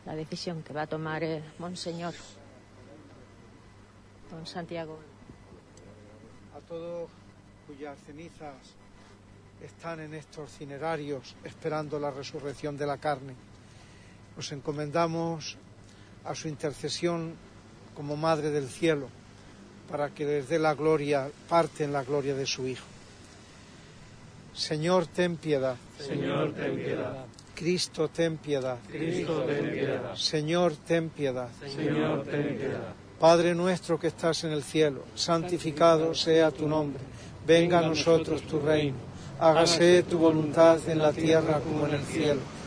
[0.04, 2.14] la decisión que va a tomar el Monseñor
[4.30, 4.98] Don Santiago.
[6.54, 7.10] a todos
[7.66, 8.54] cuyas cenizas
[9.60, 13.34] están en estos cinerarios esperando la resurrección de la carne.
[14.36, 15.56] Nos encomendamos
[16.24, 17.34] a su intercesión
[17.94, 19.08] como Madre del Cielo
[19.90, 22.84] para que les dé la gloria, parte en la gloria de su Hijo.
[24.52, 25.76] Señor, ten piedad.
[25.98, 27.26] Señor, ten piedad.
[27.54, 28.78] Cristo, ten piedad.
[28.90, 30.14] Cristo, ten piedad.
[30.14, 31.48] Señor, ten piedad.
[31.60, 32.94] Señor, ten piedad.
[33.18, 37.02] Padre nuestro que estás en el cielo, santificado sea tu nombre.
[37.46, 38.98] Venga a nosotros tu reino.
[39.38, 42.40] Hágase tu voluntad en la tierra como en el cielo.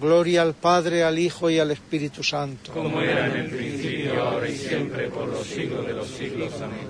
[0.00, 2.72] Gloria al Padre, al Hijo y al Espíritu Santo.
[2.72, 6.52] Como era en el principio, ahora y siempre, por los siglos de los siglos.
[6.56, 6.86] Amén.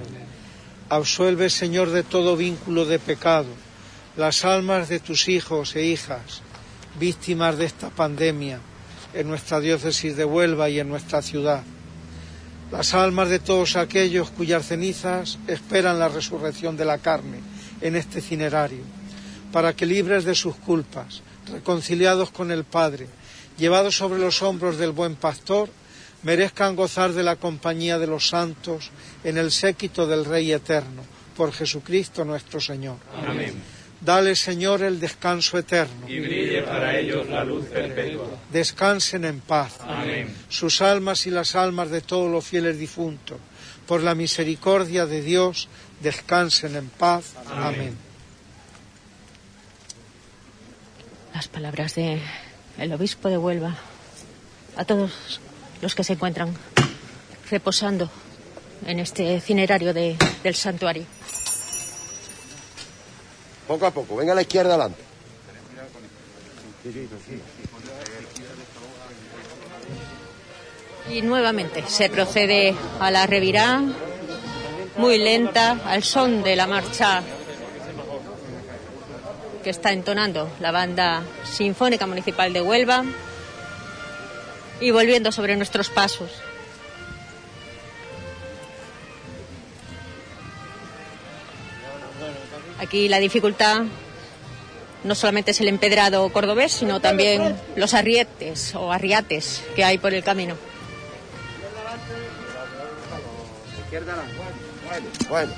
[0.89, 3.47] Absuelve, Señor, de todo vínculo de pecado
[4.17, 6.41] las almas de tus hijos e hijas,
[6.99, 8.61] víctimas de esta pandemia,
[9.13, 11.63] en nuestra diócesis de Huelva y en nuestra ciudad.
[12.73, 17.41] Las almas de todos aquellos cuyas cenizas esperan la resurrección de la carne
[17.83, 18.83] en este cinerario,
[19.53, 23.07] para que libres de sus culpas, reconciliados con el Padre,
[23.59, 25.69] llevados sobre los hombros del buen pastor,
[26.23, 28.91] merezcan gozar de la compañía de los santos
[29.25, 31.03] en el séquito del Rey eterno,
[31.37, 32.97] por Jesucristo nuestro Señor.
[33.15, 33.55] Amén.
[34.01, 36.09] Dale, Señor, el descanso eterno.
[36.09, 38.27] Y brille para ellos la luz perpetua.
[38.53, 39.79] Descansen en paz.
[39.81, 40.35] Amén.
[40.49, 43.39] Sus almas y las almas de todos los fieles difuntos,
[43.87, 45.69] por la misericordia de Dios,
[46.01, 47.35] descansen en paz.
[47.47, 47.65] Amén.
[47.65, 48.06] Amén.
[51.37, 52.19] Las palabras de
[52.79, 53.75] el obispo de Huelva
[54.75, 55.39] a todos
[55.83, 56.57] los que se encuentran
[57.51, 58.09] reposando
[58.87, 61.05] en este cinerario de- del santuario.
[63.69, 65.03] Poco a poco, venga a la izquierda adelante.
[71.13, 73.81] Y nuevamente se procede a la revirá,
[74.97, 77.23] muy lenta, al son de la marcha
[79.67, 83.05] que está entonando la banda sinfónica municipal de Huelva
[84.81, 86.31] y volviendo sobre nuestros pasos.
[92.79, 93.83] Aquí la dificultad
[95.03, 100.15] no solamente es el empedrado cordobés, sino también los arrietes o arriates que hay por
[100.15, 100.55] el camino.
[105.29, 105.53] Bueno,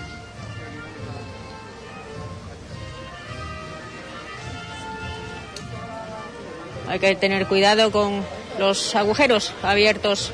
[6.89, 8.25] Hay que tener cuidado con
[8.59, 10.33] los agujeros abiertos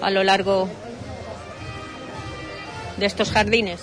[0.00, 0.68] a lo largo
[2.96, 3.80] de estos jardines.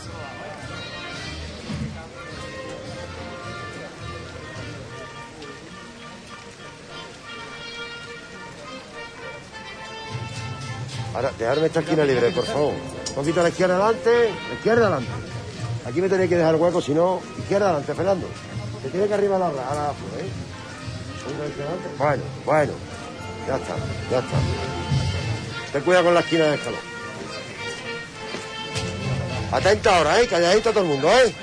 [11.13, 12.73] Ahora, dejarme esta esquina libre, por favor.
[13.09, 15.11] Un poquito a la izquierda adelante, la izquierda adelante.
[15.85, 18.27] Aquí me tenéis que dejar hueco, si no, izquierda adelante, Fernando.
[18.81, 20.51] Se tiene que arriba la, a ¿eh?
[21.97, 22.73] Bueno, bueno.
[23.47, 23.75] Ya está,
[24.09, 24.37] ya está.
[25.73, 26.79] Ten cuidado con la esquina del escalón.
[29.51, 30.27] Atenta ahora, ¿eh?
[30.27, 31.33] Calladito todo el mundo, ¿eh?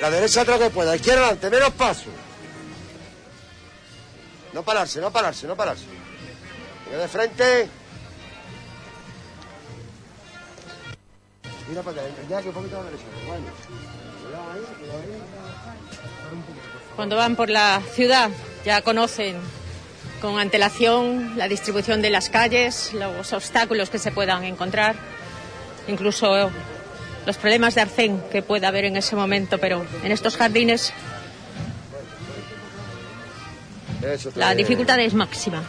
[0.00, 2.10] La derecha atrás que pueda, izquierda adelante, menos paso.
[4.52, 5.84] No pararse, no pararse, no pararse.
[6.86, 7.68] Venga de frente.
[11.68, 13.04] Mira para allá, ya que un poquito a la derecha.
[13.26, 13.46] Bueno.
[14.22, 15.43] Cuidado ahí, cuidado ahí.
[16.96, 18.30] Cuando van por la ciudad
[18.64, 19.36] ya conocen
[20.20, 24.94] con antelación la distribución de las calles, los obstáculos que se puedan encontrar,
[25.88, 26.50] incluso
[27.26, 30.92] los problemas de arcén que pueda haber en ese momento, pero en estos jardines
[34.36, 35.62] la dificultad es máxima.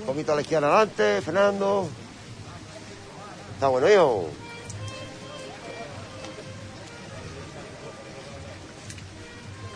[0.00, 1.88] Un poquito a la izquierda adelante, Fernando.
[3.54, 4.28] Está bueno, hijo.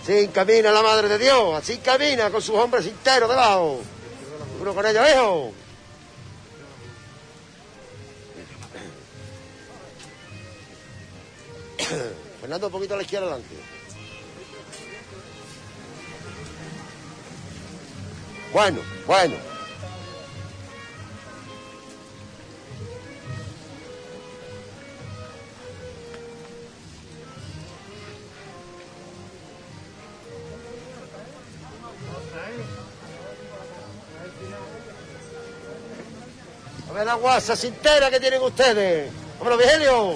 [0.07, 3.81] Así camina la Madre de Dios, así camina con sus hombres enteros debajo.
[4.61, 5.53] Uno con ellos, hijo.
[12.41, 13.57] Fernando, un poquito a la izquierda adelante.
[18.53, 18.79] Bueno,
[19.09, 19.56] bueno.
[36.97, 39.13] A ver la guasa cintera que tienen ustedes.
[39.39, 40.15] ¡Vámonos, Virgilio!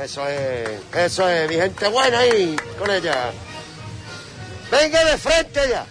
[0.00, 3.32] Eso es, eso es, mi gente buena ahí, con ella.
[4.70, 5.84] Venga de frente ya.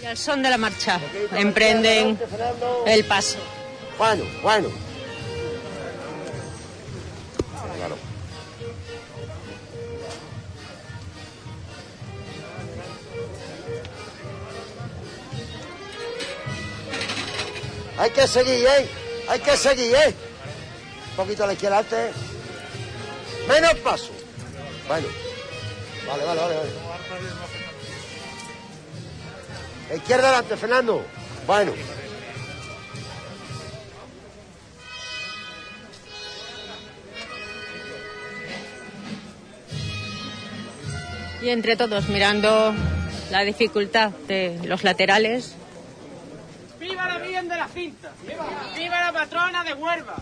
[0.00, 1.00] Y al son de la marcha
[1.32, 2.16] emprenden
[2.86, 3.38] el paso.
[3.98, 4.85] Bueno, bueno.
[17.98, 18.88] Hay que seguir, ¿eh?
[19.28, 20.14] Hay que seguir, ¿eh?
[21.10, 22.14] Un poquito a la izquierda antes.
[23.48, 24.10] Menos paso.
[24.86, 25.08] Bueno.
[26.06, 26.56] Vale, vale, vale.
[26.56, 26.70] vale.
[29.96, 31.04] Izquierda adelante, Fernando.
[31.46, 31.72] Bueno.
[41.42, 42.74] Y entre todos mirando
[43.30, 45.54] la dificultad de los laterales.
[46.78, 48.12] ¡Viva la Virgen de la Cinta!
[48.76, 50.16] ¡Viva, la patrona de Huelva!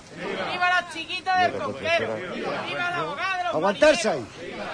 [0.52, 2.16] ¡Viva, la chiquita del conquero!
[2.34, 4.26] ¡Viva la abogada de los Aguantarse ahí.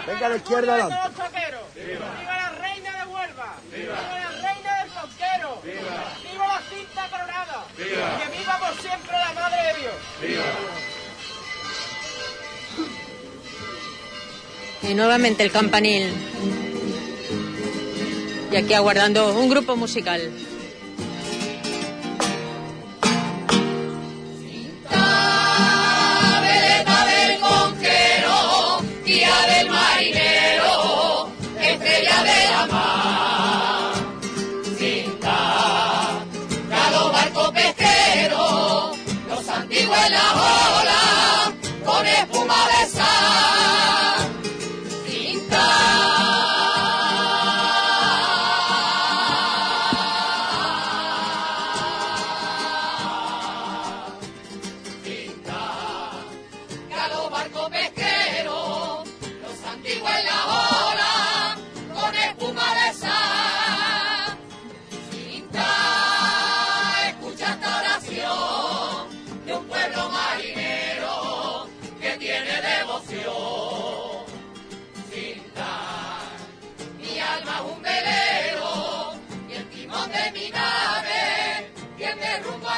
[0.06, 0.86] Venga a la izquierda.
[0.86, 3.56] ¡Viva la reina de Huelva!
[3.74, 5.62] ¡Viva la reina del conquero!
[5.62, 7.64] ¡Viva la cinta coronada!
[7.76, 9.94] ¡Que viva por siempre la Madre de Dios!
[14.82, 16.12] Y nuevamente el campanil.
[18.50, 20.30] Y aquí aguardando un grupo musical.
[29.04, 31.30] Guía del marinero,
[31.60, 33.92] estrella de la mar.
[34.78, 35.38] Cinta,
[36.80, 38.96] a los barcos pesqueros,
[39.28, 40.39] los antiguos en la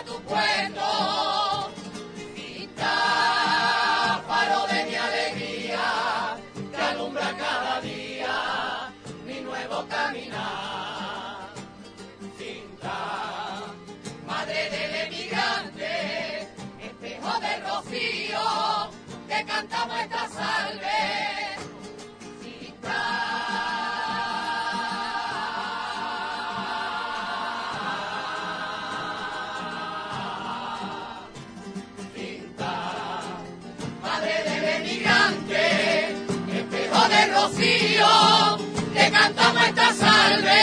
[0.04, 1.70] tu puerto.
[2.34, 2.94] Cinta,
[4.26, 6.36] faro de mi alegría,
[6.70, 8.92] que alumbra cada día
[9.26, 11.48] mi nuevo caminar.
[12.38, 13.74] Cinta,
[14.26, 16.48] madre del emigrante,
[16.80, 18.90] espejo de rocío,
[19.28, 21.32] que cantamos esta salve.
[22.42, 23.31] madre
[38.02, 38.58] rocío,
[38.94, 40.61] te cantamos esta salve.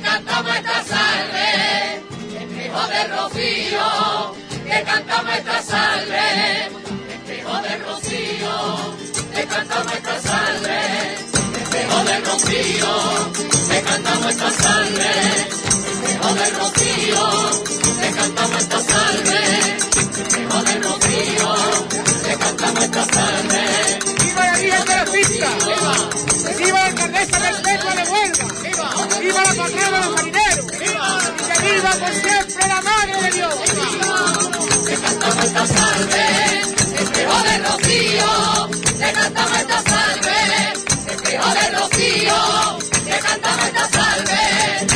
[0.00, 2.02] Que cantamos esta salve.
[2.40, 6.68] Espejo de rocío, que cantamos esta salve.
[7.14, 8.96] Espejo de rocío,
[9.34, 10.80] que cantamos esta salve.
[11.62, 12.92] Espejo de rocío,
[13.68, 15.12] que cantamos esta salve.
[15.92, 17.24] Espejo de rocío,
[18.00, 19.49] que cantamos esta salve.
[29.60, 30.66] Patrona de los marineros!
[30.72, 30.78] ¡Y
[31.48, 33.54] que viva por siempre la Madre de Dios!
[34.86, 36.26] que cantamos esta salve,
[36.98, 40.72] espejo de rocío, que cantamos esta salve,
[41.14, 44.86] espejo de rocío, que cantamos esta salve.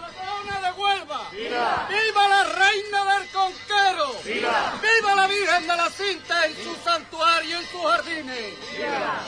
[0.00, 1.30] patrona de Huelva!
[1.30, 2.28] ¡Viva!
[2.28, 4.08] la reina del conquero!
[4.24, 5.14] ¡Viva!
[5.14, 8.54] la Virgen de la Cinta en su santuario, en sus jardines!
[8.76, 9.22] ¡Viva!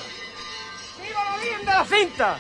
[1.25, 2.39] la Virgen de la Cinta!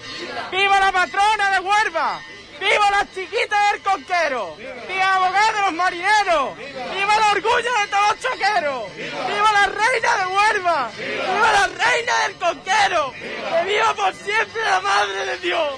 [0.51, 2.20] ¡Viva la patrona de Huelva!
[2.59, 4.57] ¡Viva la chiquita del conquero!
[4.57, 6.59] ¡Viva abogada de los marineros!
[6.59, 8.97] ¡Viva el orgullo de todos los choqueros!
[8.97, 10.91] ¡Viva la reina de Huelva!
[10.97, 13.12] ¡Viva la reina del conquero!
[13.12, 15.75] ¡Que viva por siempre la madre de Dios!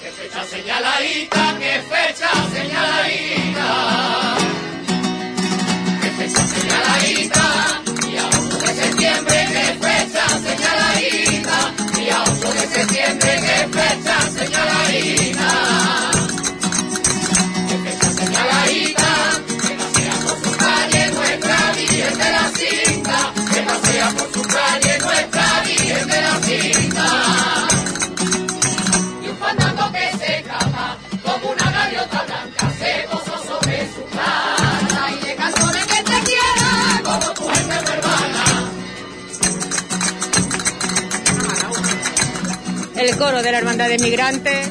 [0.00, 3.41] ¡Qué fecha señaladita, qué fecha señaladita!
[14.38, 15.50] Señalaina,
[17.70, 19.10] empezó a señalaina,
[19.62, 24.42] que no seamos su calle, nuestra vida es de la cinta, que no seamos su
[24.42, 24.91] calle.
[43.02, 44.68] El coro de la Hermandad de Migrantes.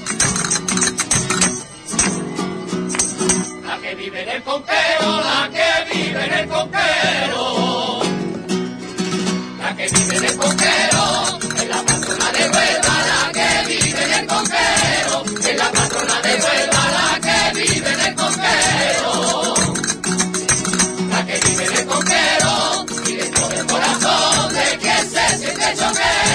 [3.65, 8.01] La que vive en el conquero, la que vive en el conquero.
[9.59, 14.13] La que vive en el conquero, es la patrona de Huelva, la que vive en
[14.13, 15.23] el conquero.
[15.49, 19.55] Es la patrona de Huelva, la que vive en el conquero.
[21.09, 26.30] La que vive en el conquero, y dentro del corazón de quien se siente choquero.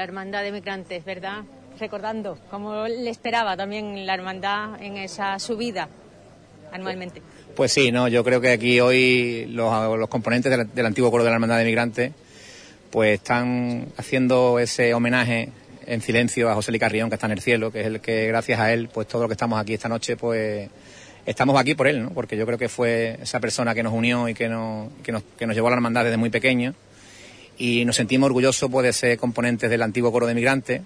[0.00, 1.42] La Hermandad de Migrantes, ¿verdad?
[1.78, 5.90] Recordando cómo le esperaba también la Hermandad en esa subida
[6.72, 7.20] anualmente.
[7.54, 11.34] Pues sí, no, yo creo que aquí hoy los, componentes del, antiguo coro de la
[11.34, 12.12] Hermandad de Migrantes
[12.90, 15.50] pues están haciendo ese homenaje
[15.84, 18.26] en silencio a José Luis Carrión que está en el cielo, que es el que
[18.26, 20.70] gracias a él pues todo lo que estamos aquí esta noche pues
[21.26, 22.10] estamos aquí por él, ¿no?
[22.12, 25.22] Porque yo creo que fue esa persona que nos unió y que nos, que nos,
[25.38, 26.74] que nos llevó a la hermandad desde muy pequeño
[27.60, 30.80] y nos sentimos orgullosos pues, de ser componentes del antiguo coro de migrantes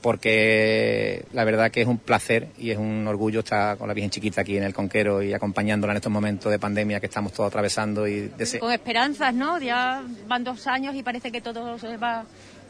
[0.00, 4.10] porque la verdad que es un placer y es un orgullo estar con la Virgen
[4.10, 7.48] Chiquita aquí en el Conquero y acompañándola en estos momentos de pandemia que estamos todos
[7.48, 9.58] atravesando y de Con esperanzas, ¿no?
[9.60, 12.24] Ya van dos años y parece que todo se va,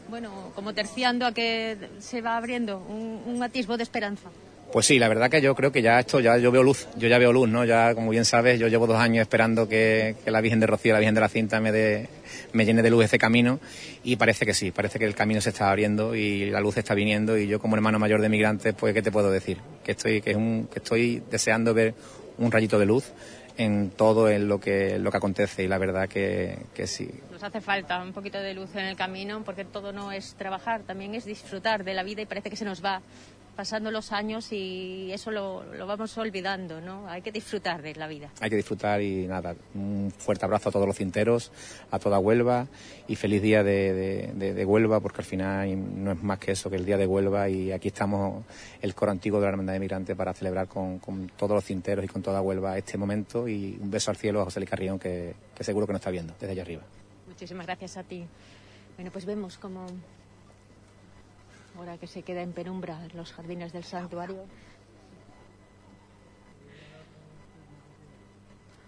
[0.09, 4.29] bueno, como terciando a que se va abriendo un, un atisbo de esperanza.
[4.73, 7.07] Pues sí, la verdad que yo creo que ya esto, ya yo veo luz, yo
[7.07, 7.65] ya veo luz, ¿no?
[7.65, 10.93] Ya, como bien sabes, yo llevo dos años esperando que, que la Virgen de Rocío,
[10.93, 12.07] la Virgen de la Cinta me, dé-
[12.53, 13.59] me llene de luz ese camino
[14.03, 16.93] y parece que sí, parece que el camino se está abriendo y la luz está
[16.93, 19.57] viniendo y yo como hermano mayor de migrantes, pues ¿qué te puedo decir?
[19.83, 21.93] Que estoy, que es un, que estoy deseando ver
[22.37, 23.11] un rayito de luz
[23.57, 27.43] en todo en lo que, lo que acontece y la verdad que, que sí, Nos
[27.43, 31.13] hace falta un poquito de luz en el camino porque todo no es trabajar, también
[31.13, 33.01] es disfrutar de la vida y parece que se nos va
[33.59, 37.05] pasando los años y eso lo, lo vamos olvidando, ¿no?
[37.09, 38.29] Hay que disfrutar de la vida.
[38.39, 41.51] hay que disfrutar y nada, un fuerte abrazo a todos los cinteros,
[41.91, 42.67] a toda Huelva
[43.09, 46.53] y feliz día de, de- de- de Huelva porque al final no es más que
[46.53, 48.45] eso que el día de Huelva y aquí estamos
[48.81, 52.05] el coro antiguo de la Hermandad de Migrantes para celebrar con, con todos los cinteros
[52.05, 54.97] y con toda Huelva este momento y un beso al cielo a José Luis Carrión
[54.99, 56.83] que, que seguro que nos está viendo desde allá arriba.
[57.27, 58.23] Muchísimas gracias a ti.
[58.95, 59.85] Bueno, pues vemos como
[61.79, 64.43] ahora que se queda en penumbra los jardines del santuario,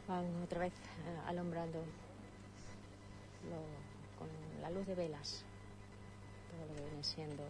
[0.10, 1.80] van otra vez eh, alumbrando
[4.20, 4.28] con
[4.62, 5.46] la luz de velas
[6.50, 7.44] todo lo que viene siendo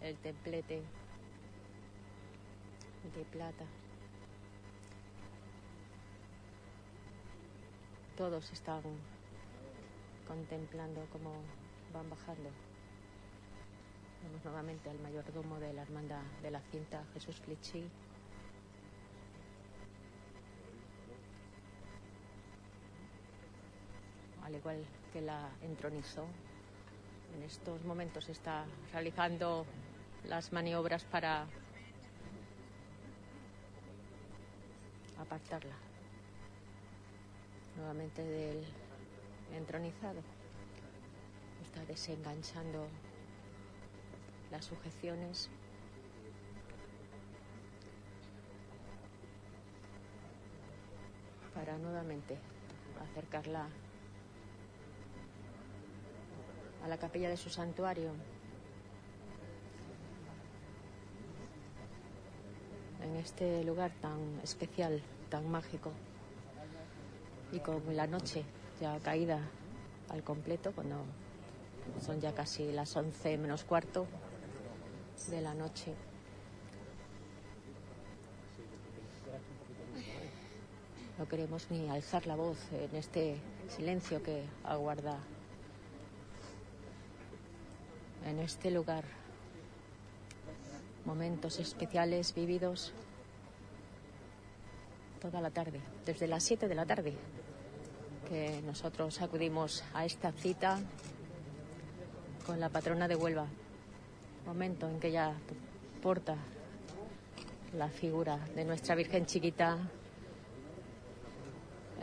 [0.00, 0.76] el templete
[3.16, 3.64] de plata.
[8.16, 8.82] Todos están
[10.28, 11.32] contemplando cómo
[11.92, 12.61] van bajando.
[14.22, 17.88] Vemos nuevamente al mayordomo de la hermandad de la cinta, Jesús Flichi.
[24.44, 26.26] Al igual que la entronizó,
[27.34, 29.66] en estos momentos está realizando
[30.24, 31.46] las maniobras para
[35.18, 35.76] apartarla
[37.76, 38.64] nuevamente del
[39.56, 40.20] entronizado.
[41.64, 42.86] Está desenganchando
[44.52, 45.50] las sujeciones.
[51.54, 52.38] Para nuevamente
[53.02, 53.66] acercarla
[56.84, 58.10] a la capilla de su santuario.
[63.02, 65.92] En este lugar tan especial, tan mágico
[67.52, 68.44] y con la noche
[68.80, 69.40] ya caída
[70.08, 70.96] al completo, cuando
[72.00, 74.06] son ya casi las 11 menos cuarto
[75.30, 75.94] de la noche.
[81.18, 83.36] No queremos ni alzar la voz en este
[83.68, 85.18] silencio que aguarda
[88.26, 89.04] en este lugar.
[91.04, 92.92] Momentos especiales vividos
[95.20, 97.14] toda la tarde, desde las 7 de la tarde,
[98.28, 100.80] que nosotros acudimos a esta cita
[102.44, 103.46] con la patrona de Huelva.
[104.46, 105.32] Momento en que ella
[106.02, 106.36] porta
[107.76, 109.78] la figura de nuestra Virgen Chiquita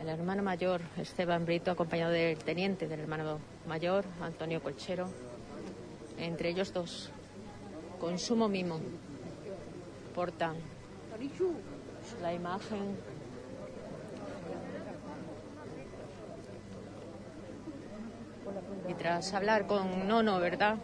[0.00, 3.38] El hermano mayor, Esteban Brito, acompañado del teniente del hermano
[3.68, 5.08] mayor, Antonio Colchero.
[6.16, 7.10] Entre ellos dos,
[8.00, 8.80] con sumo mimo,
[10.14, 10.56] portan
[12.22, 12.96] la imagen
[18.88, 20.78] y tras hablar con Nono, ¿verdad?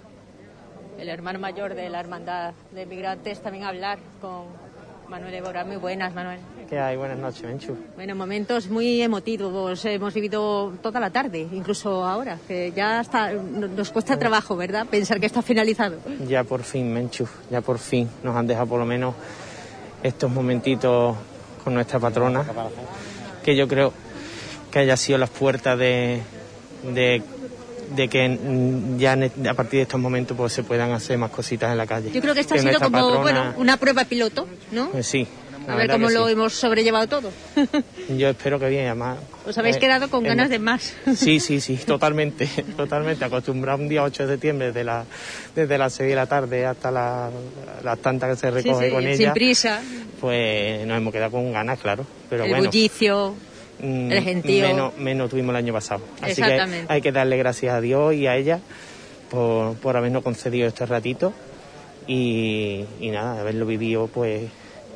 [0.98, 4.44] El hermano mayor de la hermandad de migrantes, también hablar con
[5.08, 5.64] Manuel Ebora.
[5.64, 6.38] Muy buenas, Manuel.
[6.68, 6.96] ¿Qué hay?
[6.96, 7.76] Buenas noches, Menchu.
[7.94, 13.90] Bueno, momentos muy emotivos hemos vivido toda la tarde, incluso ahora, que ya está, nos
[13.90, 14.86] cuesta trabajo, ¿verdad?
[14.86, 15.98] Pensar que está finalizado.
[16.26, 19.14] Ya por fin, Menchu, ya por fin nos han dejado por lo menos
[20.02, 21.16] estos momentitos
[21.62, 22.44] con nuestra patrona,
[23.44, 23.92] que yo creo
[24.70, 26.20] que haya sido las puertas de,
[26.82, 27.22] de,
[27.94, 31.30] de que mm, ya ne- a partir de estos momentos pues se puedan hacer más
[31.30, 32.10] cositas en la calle.
[32.12, 34.90] Yo creo que esto ha sido como patrona- bueno, una prueba piloto, ¿no?
[34.90, 35.26] pues sí.
[35.68, 36.32] A ver cómo lo sí.
[36.32, 37.32] hemos sobrellevado todo.
[38.16, 39.18] Yo espero que bien, además.
[39.48, 40.94] Os habéis eh, quedado con hemos- ganas de más.
[41.16, 43.24] Sí, sí, sí, totalmente, totalmente.
[43.24, 45.04] Acostumbrado un día 8 de septiembre desde, la,
[45.56, 47.30] desde las 6 de la tarde hasta la-
[47.82, 49.80] las tantas que se recoge sí, con sin ella, prisa,
[50.20, 52.06] pues nos hemos quedado con ganas, claro.
[52.30, 53.34] Pero el bueno, bullicio,
[53.80, 54.66] el gentío.
[54.68, 56.02] Menos, menos tuvimos el año pasado.
[56.20, 58.60] Así que hay que darle gracias a Dios y a ella
[59.30, 61.32] por, por habernos concedido este ratito
[62.06, 64.44] y, y nada, haberlo vivido pues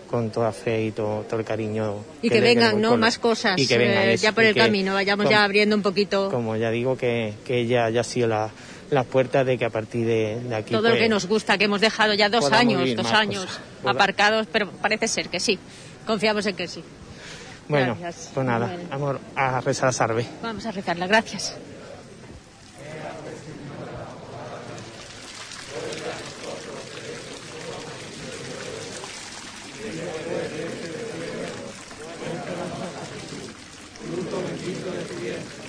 [0.09, 1.97] con toda fe y todo, todo el cariño.
[2.21, 2.97] y que, vengan, ¿no?
[2.97, 5.83] Más cosas y que vengan eh, ya por el camino, vayamos como- ya abriendo un
[5.83, 8.51] poquito como ya digo, que, que ella ya ha sido la,
[8.91, 10.73] las puertas de que a partir de, de aquí.
[10.73, 13.61] todo lo pues, que nos gusta, que hemos dejado ya dos años, dos años cosas.
[13.85, 15.59] Aparcados, pero parece ser que sí.
[16.07, 16.83] Confiamos en que sí.
[17.71, 18.31] Bueno, Gracias.
[18.35, 18.89] pues nada, Bueno.
[18.91, 20.27] vamos a rezar a Sarve.
[20.43, 21.55] Vamos a rezarla, gracias.
[34.01, 35.65] Fruto bendito de tu vientre,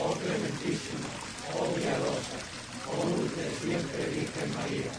[0.00, 1.08] oh clementísima,
[1.54, 2.38] oh piadosa,
[2.90, 4.90] oh dulce siempre Virgen María,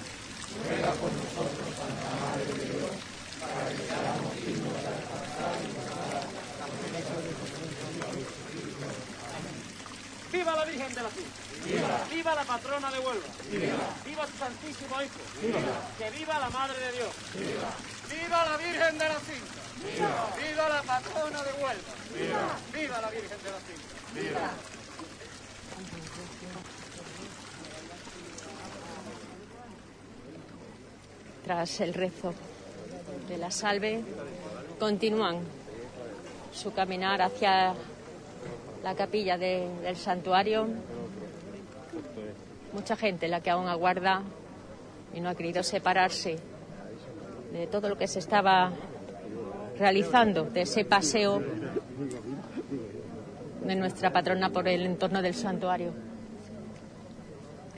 [0.66, 2.94] ruega por nosotros, Santa Madre de Dios,
[3.40, 6.24] para que seamos dignos de alcanzar y gozar
[6.60, 7.96] la promesa de Jesucristo.
[10.34, 12.06] ¡Viva la Virgen de la Cinta!
[12.10, 12.36] ¡Viva!
[12.36, 13.28] la patrona de Huelva!
[14.06, 14.28] ¡Viva!
[14.28, 15.20] su Santísimo Hijo!
[15.98, 17.14] ¡Que viva la Madre de Dios!
[17.34, 18.46] ¡Viva!
[18.46, 19.62] la Virgen de la Cinta!
[20.38, 20.70] ¡Viva!
[20.70, 21.94] la patrona de Huelva!
[22.74, 23.02] ¡Viva!
[23.02, 24.52] la Virgen de la Cinta!
[31.44, 32.34] Tras el rezo
[33.28, 34.02] de la salve,
[34.80, 35.42] continúan
[36.54, 37.76] su caminar hacia
[38.86, 40.68] la capilla de- del santuario.
[42.72, 44.22] Mucha gente la que aún aguarda
[45.12, 46.38] y no ha querido separarse
[47.52, 48.72] de todo lo que se estaba
[49.80, 51.42] realizando, de ese paseo
[53.64, 55.92] de nuestra patrona por el entorno del santuario,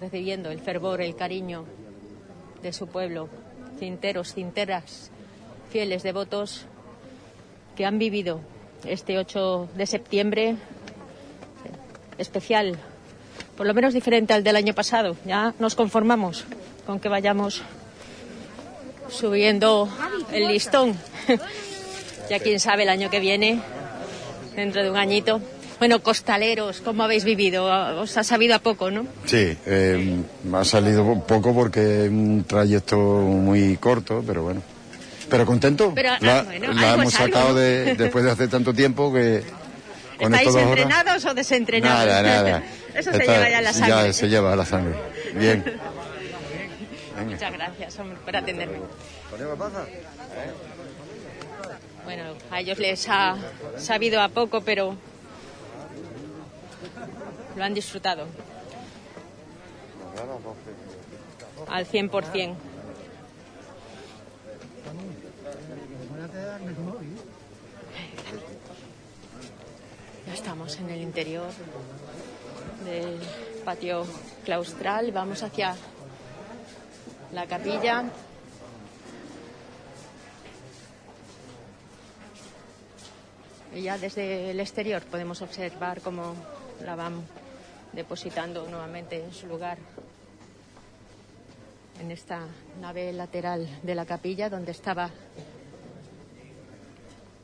[0.02, 1.64] recibiendo el fervor, el cariño
[2.62, 3.30] de su pueblo,
[3.80, 5.10] cinteros, cinteras,
[5.70, 6.66] fieles devotos
[7.78, 8.42] que han vivido
[8.84, 10.58] este 8 de septiembre
[12.18, 12.78] especial,
[13.56, 15.16] por lo menos diferente al del año pasado.
[15.26, 16.46] Ya nos conformamos
[16.86, 17.64] con que vayamos
[19.10, 19.90] subiendo
[20.32, 20.96] el listón.
[22.30, 23.60] ya quién sabe el año que viene,
[24.56, 25.42] dentro de un añito.
[25.80, 27.66] Bueno, costaleros, ¿cómo habéis vivido?
[28.00, 29.06] Os ha sabido a poco, ¿no?
[29.26, 34.64] Sí, eh, me ha salido un poco porque es un trayecto muy corto, pero bueno.
[35.30, 35.92] Pero contento.
[35.94, 39.44] Pero, ah, la bueno, la algo hemos sacado después de hace tanto tiempo que
[40.18, 42.06] con ¿Estáis estos dos horas- entrenados o desentrenados?
[42.06, 42.64] Nada, nada.
[42.96, 43.90] Eso se lleva ya la sangre.
[44.08, 44.96] Ya se lleva a la sangre.
[45.36, 45.64] Bien.
[47.26, 48.80] Muchas gracias hombre, por atenderme.
[52.06, 53.36] Bueno, a ellos les ha
[53.78, 54.96] sabido a poco, pero
[57.56, 58.28] lo han disfrutado
[61.68, 62.56] al 100%.
[70.06, 71.50] Ya estamos en el interior
[72.86, 73.20] del
[73.64, 74.06] patio
[74.46, 75.12] claustral.
[75.12, 75.76] Vamos hacia
[77.34, 78.06] la capilla.
[83.76, 86.34] Y ya desde el exterior podemos observar cómo
[86.84, 87.22] la van
[87.94, 89.78] depositando nuevamente en su lugar
[92.00, 92.42] en esta
[92.80, 95.10] nave lateral de la capilla donde estaba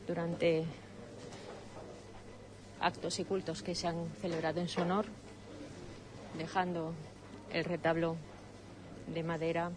[0.08, 0.66] durante
[2.84, 5.06] actos y cultos que se han celebrado en su honor,
[6.38, 6.94] dejando
[7.54, 8.18] el retablo
[9.08, 9.72] de madera,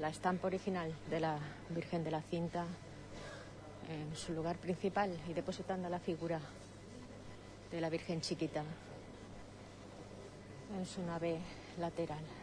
[0.00, 2.66] la estampa original de la Virgen de la Cinta,
[3.88, 6.40] en su lugar principal y depositando la figura
[7.70, 8.64] de la Virgen Chiquita
[10.76, 11.38] en su nave
[11.78, 12.39] lateral.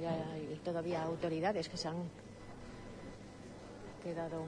[0.00, 1.96] Y hay todavía autoridades que se han
[4.02, 4.44] quedado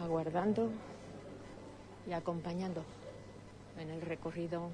[0.00, 0.70] aguardando
[2.08, 2.82] y acompañando
[3.78, 4.70] en el recorrido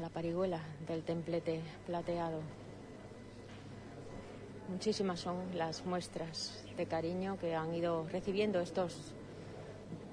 [0.00, 2.40] la parihuela del templete plateado.
[4.70, 9.12] Muchísimas son las muestras de cariño que han ido recibiendo estos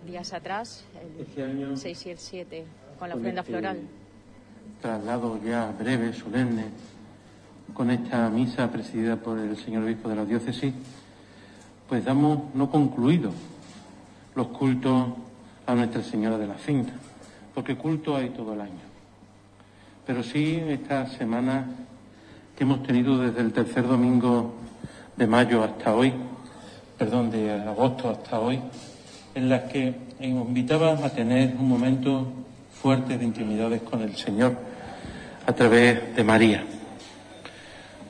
[0.05, 2.65] días atrás, el Este año, 6 y el 7,
[2.97, 4.04] con la ofrenda este floral.
[4.81, 6.65] Traslado ya breve, solemne,
[7.73, 10.73] con esta misa presidida por el señor obispo de la diócesis,
[11.87, 13.31] pues damos no concluido
[14.35, 15.07] los cultos
[15.65, 16.93] a Nuestra Señora de la Cinta,
[17.53, 18.85] porque culto hay todo el año.
[20.05, 21.65] Pero sí esta semana
[22.55, 24.53] que hemos tenido desde el tercer domingo
[25.17, 26.13] de mayo hasta hoy,
[26.97, 28.61] perdón, de agosto hasta hoy,
[29.33, 32.44] en las que invitaba a tener un momento
[32.85, 34.55] fuerte de intimidades con el Señor
[35.47, 36.63] a través de María.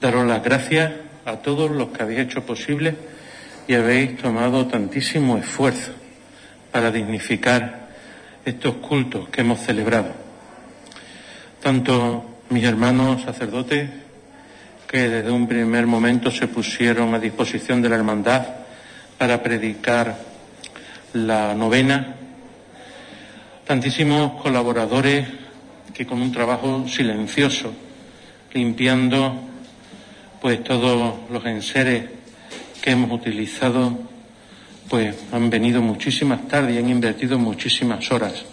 [0.02, 0.92] Daros las gracias
[1.24, 2.94] a todos los que habéis hecho posible
[3.70, 5.94] y habéis tomado tantísimo esfuerzo
[6.74, 7.88] para dignificar
[8.44, 10.12] estos cultos que hemos celebrado.
[11.64, 13.90] Tanto mis hermanos sacerdotes,
[14.90, 18.46] que desde un primer momento se pusieron a disposición de la hermandad
[19.18, 20.18] para predicar
[21.14, 22.25] la novena,
[23.66, 25.28] tantísimos colaboradores
[25.94, 27.74] que con un trabajo silencioso,
[28.54, 29.42] limpiando
[30.40, 32.06] pues todos los enseres
[32.82, 33.98] que hemos utilizado,
[34.88, 38.46] pues han venido muchísimas tardes y han invertido muchísimas horas.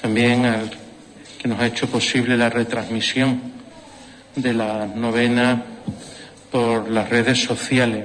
[0.00, 0.70] También al
[1.38, 3.40] que nos ha hecho posible la retransmisión
[4.36, 5.62] de la novena
[6.52, 8.04] por las redes sociales.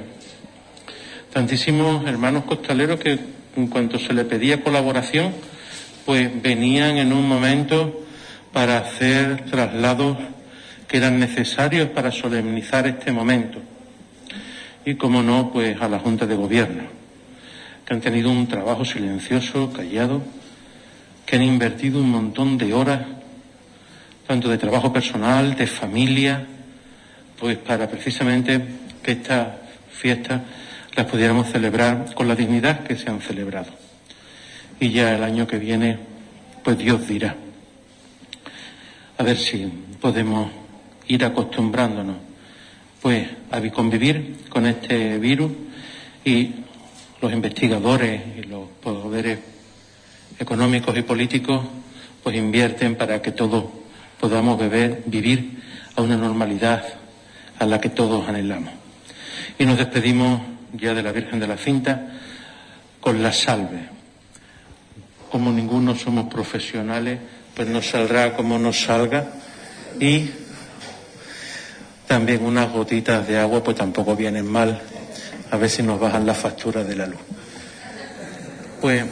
[1.32, 3.16] Tantísimos hermanos costaleros que
[3.56, 5.32] en cuanto se le pedía colaboración,
[6.04, 8.04] pues venían en un momento
[8.52, 10.18] para hacer traslados
[10.88, 13.60] que eran necesarios para solemnizar este momento.
[14.84, 16.82] Y como no, pues a la Junta de Gobierno,
[17.84, 20.22] que han tenido un trabajo silencioso, callado,
[21.26, 23.02] que han invertido un montón de horas,
[24.26, 26.44] tanto de trabajo personal, de familia,
[27.38, 28.60] pues para precisamente
[29.02, 29.48] que estas
[29.92, 30.40] fiestas
[30.96, 33.89] las pudiéramos celebrar con la dignidad que se han celebrado.
[34.80, 35.98] Y ya el año que viene,
[36.64, 37.36] pues Dios dirá.
[39.18, 39.66] A ver si
[40.00, 40.50] podemos
[41.06, 42.16] ir acostumbrándonos,
[43.02, 45.52] pues, a convivir con este virus
[46.24, 46.50] y
[47.20, 49.38] los investigadores y los poderes
[50.38, 51.60] económicos y políticos,
[52.22, 53.64] pues invierten para que todos
[54.18, 54.58] podamos
[55.06, 55.60] vivir
[55.96, 56.84] a una normalidad
[57.58, 58.72] a la que todos anhelamos.
[59.58, 60.40] Y nos despedimos
[60.72, 62.06] ya de la Virgen de la Cinta
[63.00, 63.99] con la salve.
[65.30, 67.18] Como ninguno somos profesionales,
[67.54, 69.26] pues nos saldrá como nos salga
[70.00, 70.30] y
[72.06, 74.80] también unas gotitas de agua pues tampoco vienen mal,
[75.50, 77.20] a ver si nos bajan las facturas de la luz.
[78.80, 79.04] Pues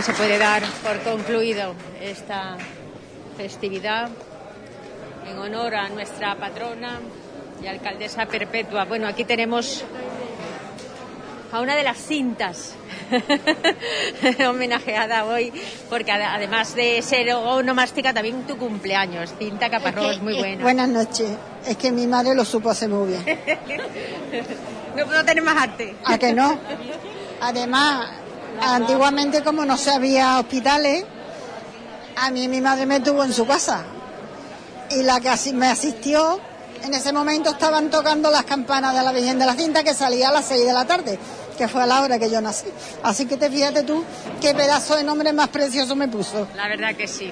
[0.00, 2.56] que se puede dar por concluido esta
[3.36, 4.08] festividad
[5.30, 7.00] en honor a nuestra patrona
[7.62, 8.86] y alcaldesa perpetua.
[8.86, 9.84] Bueno, aquí tenemos
[11.52, 12.72] a una de las cintas
[14.48, 15.52] homenajeada hoy,
[15.90, 19.34] porque ad- además de ser onomástica, también tu cumpleaños.
[19.38, 20.62] Cinta Caparrós, muy buena.
[20.62, 21.30] Buenas noches.
[21.66, 23.22] Es que mi madre lo supo hacer muy bien.
[24.96, 25.94] No puedo tener más arte.
[26.04, 26.58] ¿A que no?
[27.40, 28.10] Además,
[28.62, 31.04] antiguamente como no se había hospitales,
[32.16, 33.84] a mí mi madre me tuvo en su casa.
[34.90, 36.40] Y la que me asistió,
[36.82, 40.28] en ese momento estaban tocando las campanas de la Virgen de la Cinta que salía
[40.30, 41.18] a las 6 de la tarde,
[41.56, 42.66] que fue a la hora que yo nací.
[43.02, 44.04] Así que te fíjate tú
[44.40, 46.48] qué pedazo de nombre más precioso me puso.
[46.56, 47.30] La verdad que sí.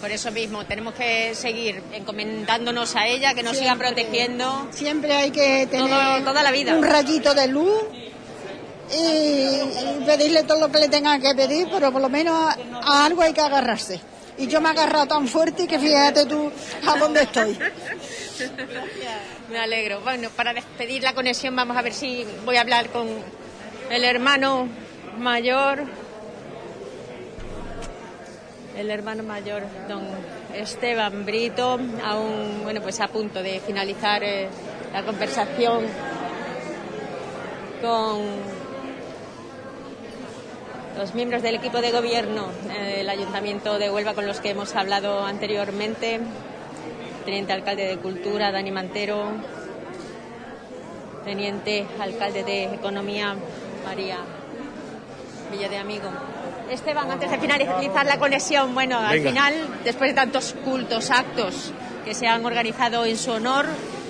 [0.00, 3.88] Por eso mismo tenemos que seguir encomendándonos a ella, que nos siga Siempre.
[3.88, 4.68] protegiendo.
[4.70, 6.74] Siempre hay que tener Todo- toda la vida.
[6.74, 7.72] un rayito de luz
[8.92, 13.04] y, pedirle todo lo que le tengan que pedir, pero por lo menos a, a
[13.04, 14.00] algo hay que agarrarse.
[14.36, 16.50] Y yo me he agarrado tan fuerte que fíjate tú
[16.86, 17.56] a dónde estoy.
[19.50, 20.00] Me alegro.
[20.00, 23.06] Bueno, para despedir la conexión vamos a ver si voy a hablar con
[23.90, 24.68] el hermano
[25.18, 25.84] mayor.
[28.76, 30.02] El hermano mayor, don
[30.52, 34.48] Esteban Brito, aún, bueno, pues a punto de finalizar eh,
[34.92, 35.84] la conversación
[37.80, 38.63] con
[40.96, 44.74] los miembros del equipo de gobierno eh, del Ayuntamiento de Huelva con los que hemos
[44.76, 46.20] hablado anteriormente,
[47.24, 49.24] teniente alcalde de Cultura, Dani Mantero,
[51.24, 53.34] teniente alcalde de Economía,
[53.84, 54.18] María
[55.50, 56.08] Villa de Amigo.
[56.70, 59.30] Esteban, antes de finalizar la conexión, bueno, al Venga.
[59.30, 61.72] final, después de tantos cultos, actos
[62.04, 63.66] que se han organizado en su honor,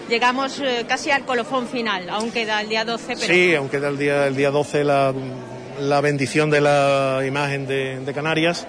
[0.08, 3.88] llegamos eh, casi al colofón final, aún queda el día 12, pero Sí, aunque da
[3.88, 5.12] el día, el día 12 la,
[5.81, 8.67] la bendición de la imagen de, de Canarias,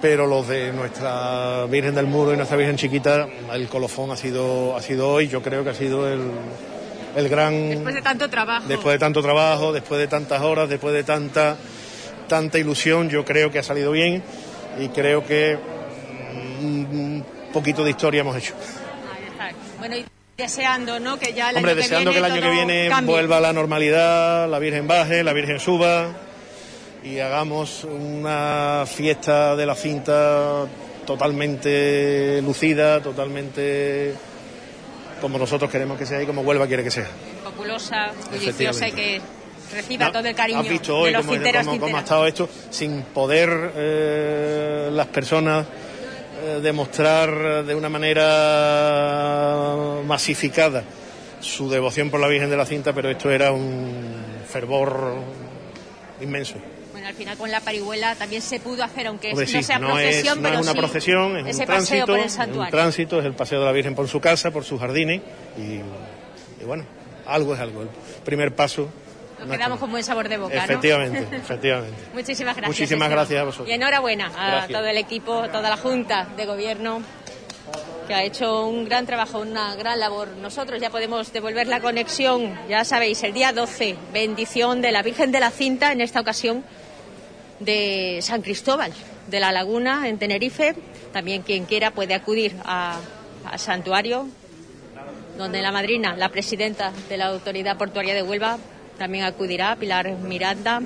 [0.00, 4.76] pero los de nuestra Virgen del Muro y nuestra Virgen Chiquita, el colofón ha sido,
[4.76, 6.20] ha sido hoy, yo creo que ha sido el,
[7.16, 7.70] el gran...
[7.70, 8.66] después de tanto trabajo.
[8.68, 11.56] Después de tanto trabajo, después de tantas horas, después de tanta,
[12.28, 14.22] tanta ilusión, yo creo que ha salido bien
[14.78, 15.58] y creo que
[16.60, 18.54] mm, un poquito de historia hemos hecho.
[19.78, 20.04] Bueno, y
[20.36, 21.18] deseando, ¿no?
[21.18, 23.14] Que ya el Hombre, año deseando que, que el viene año que viene cambie.
[23.14, 26.08] vuelva a la normalidad, la Virgen baje, la Virgen suba
[27.02, 30.66] y hagamos una fiesta de la cinta
[31.06, 34.14] totalmente lucida, totalmente
[35.20, 37.06] como nosotros queremos que sea y como Huelva quiere que sea.
[37.44, 39.20] populosa, bulliciosa y que
[39.72, 42.00] reciba No, todo el cariño Has visto de hoy los cómo, cinteros, cómo- cómo ha
[42.00, 45.66] estado esto sin poder eh, las personas
[46.42, 48.26] eh, demostrar de una manera
[50.04, 50.84] masificada
[51.40, 54.14] su devoción por la Virgen de la Cinta, pero esto era un
[54.48, 55.14] fervor
[56.20, 56.56] inmenso.
[56.92, 59.78] Bueno, al final con la parihuela también se pudo hacer, aunque Hombre, no sí, sea
[59.78, 62.18] no procesión, es, no pero es una sí procesión, es ese un paseo tránsito, por
[62.18, 64.80] el es un tránsito, es el paseo de la Virgen por su casa, por sus
[64.80, 65.20] jardines
[65.56, 65.80] y,
[66.62, 66.84] y bueno,
[67.26, 67.88] algo es algo, el
[68.24, 68.88] primer paso.
[69.44, 70.62] Nos quedamos con buen sabor de boca, ¿no?
[70.64, 71.96] Efectivamente, efectivamente.
[72.14, 72.68] Muchísimas gracias.
[72.68, 73.68] Muchísimas gracias a vosotros.
[73.68, 74.78] Y enhorabuena a Gracias.
[74.78, 77.02] todo el equipo, toda la Junta de Gobierno
[78.08, 80.28] que ha hecho un gran trabajo, una gran labor.
[80.40, 85.32] Nosotros ya podemos devolver la conexión, ya sabéis, el día 12, bendición de la Virgen
[85.32, 86.62] de la Cinta, en esta ocasión
[87.58, 88.92] de San Cristóbal,
[89.26, 90.76] de la Laguna, en Tenerife.
[91.12, 93.00] También quien quiera puede acudir a-
[93.50, 94.28] al santuario,
[95.36, 98.58] donde la madrina, la presidenta de la Autoridad Portuaria de Huelva,
[98.98, 100.82] también acudirá, Pilar Miranda,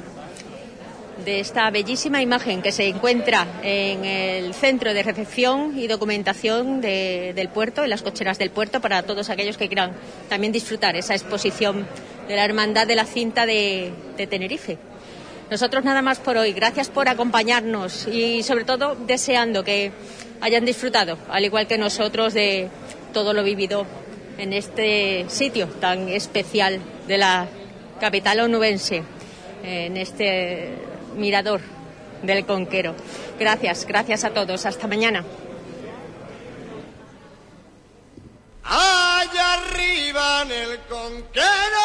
[1.25, 7.33] de esta bellísima imagen que se encuentra en el centro de recepción y documentación de-
[7.35, 9.93] del puerto, en las cocheras del puerto, para todos aquellos que quieran
[10.31, 11.87] también disfrutar esa exposición
[12.27, 14.79] de la Hermandad de la Cinta de, de Tenerife.
[15.51, 16.53] Nosotros nada más por hoy.
[16.53, 19.91] Gracias por acompañarnos y sobre todo deseando que
[20.41, 22.69] hayan disfrutado, al igual que nosotros, de
[23.13, 23.85] todo lo vivido
[24.39, 27.47] en este sitio tan especial de la
[28.01, 29.05] capital onubense,
[29.63, 30.75] en este
[31.17, 31.61] mirador
[32.23, 32.95] del Conquero.
[33.39, 34.67] Gracias, gracias a todos.
[34.67, 35.25] Hasta mañana.
[38.65, 41.81] Allá arriba en el conquero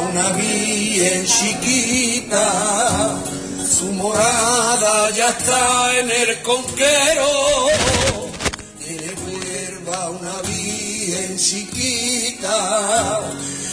[0.00, 2.44] Una bien chiquita,
[3.78, 7.68] su morada ya está en el conquero.
[8.78, 13.20] Tiene Huelva una bien chiquita,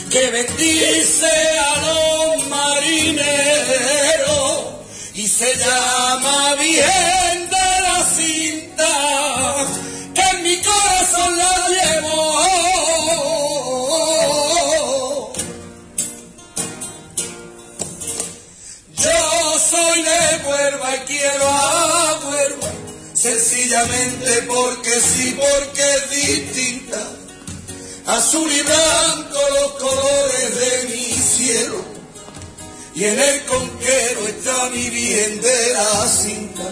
[0.10, 3.70] que bendice a los marineros
[5.14, 8.94] y se llama Virgen de la Cinta,
[10.14, 12.79] que en mi corazón la llevo.
[21.06, 22.72] Quiero a Huelva,
[23.14, 27.02] sencillamente porque sí, porque es distinta.
[28.08, 31.86] Azul y blanco los colores de mi cielo,
[32.96, 36.64] y en el conquero está mi bien de la cinta,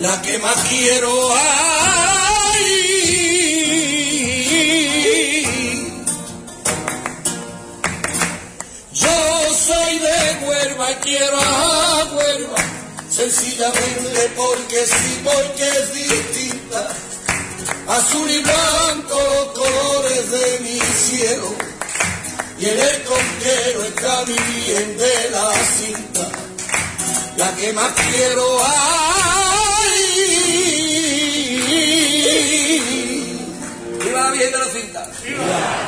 [0.00, 1.34] la que más quiero.
[1.34, 1.78] Ay,
[8.92, 12.64] yo soy de Huelva, quiero a Huelva,
[13.18, 16.88] sencillamente porque sí, porque es distinta.
[17.88, 21.52] Azul y blanco, los colores de mi cielo,
[22.60, 26.28] y en el conquero está mi bien de la cinta,
[27.36, 28.60] la que más quiero.
[28.64, 29.38] ¡Ay!
[34.32, 35.87] Bien de la cinta!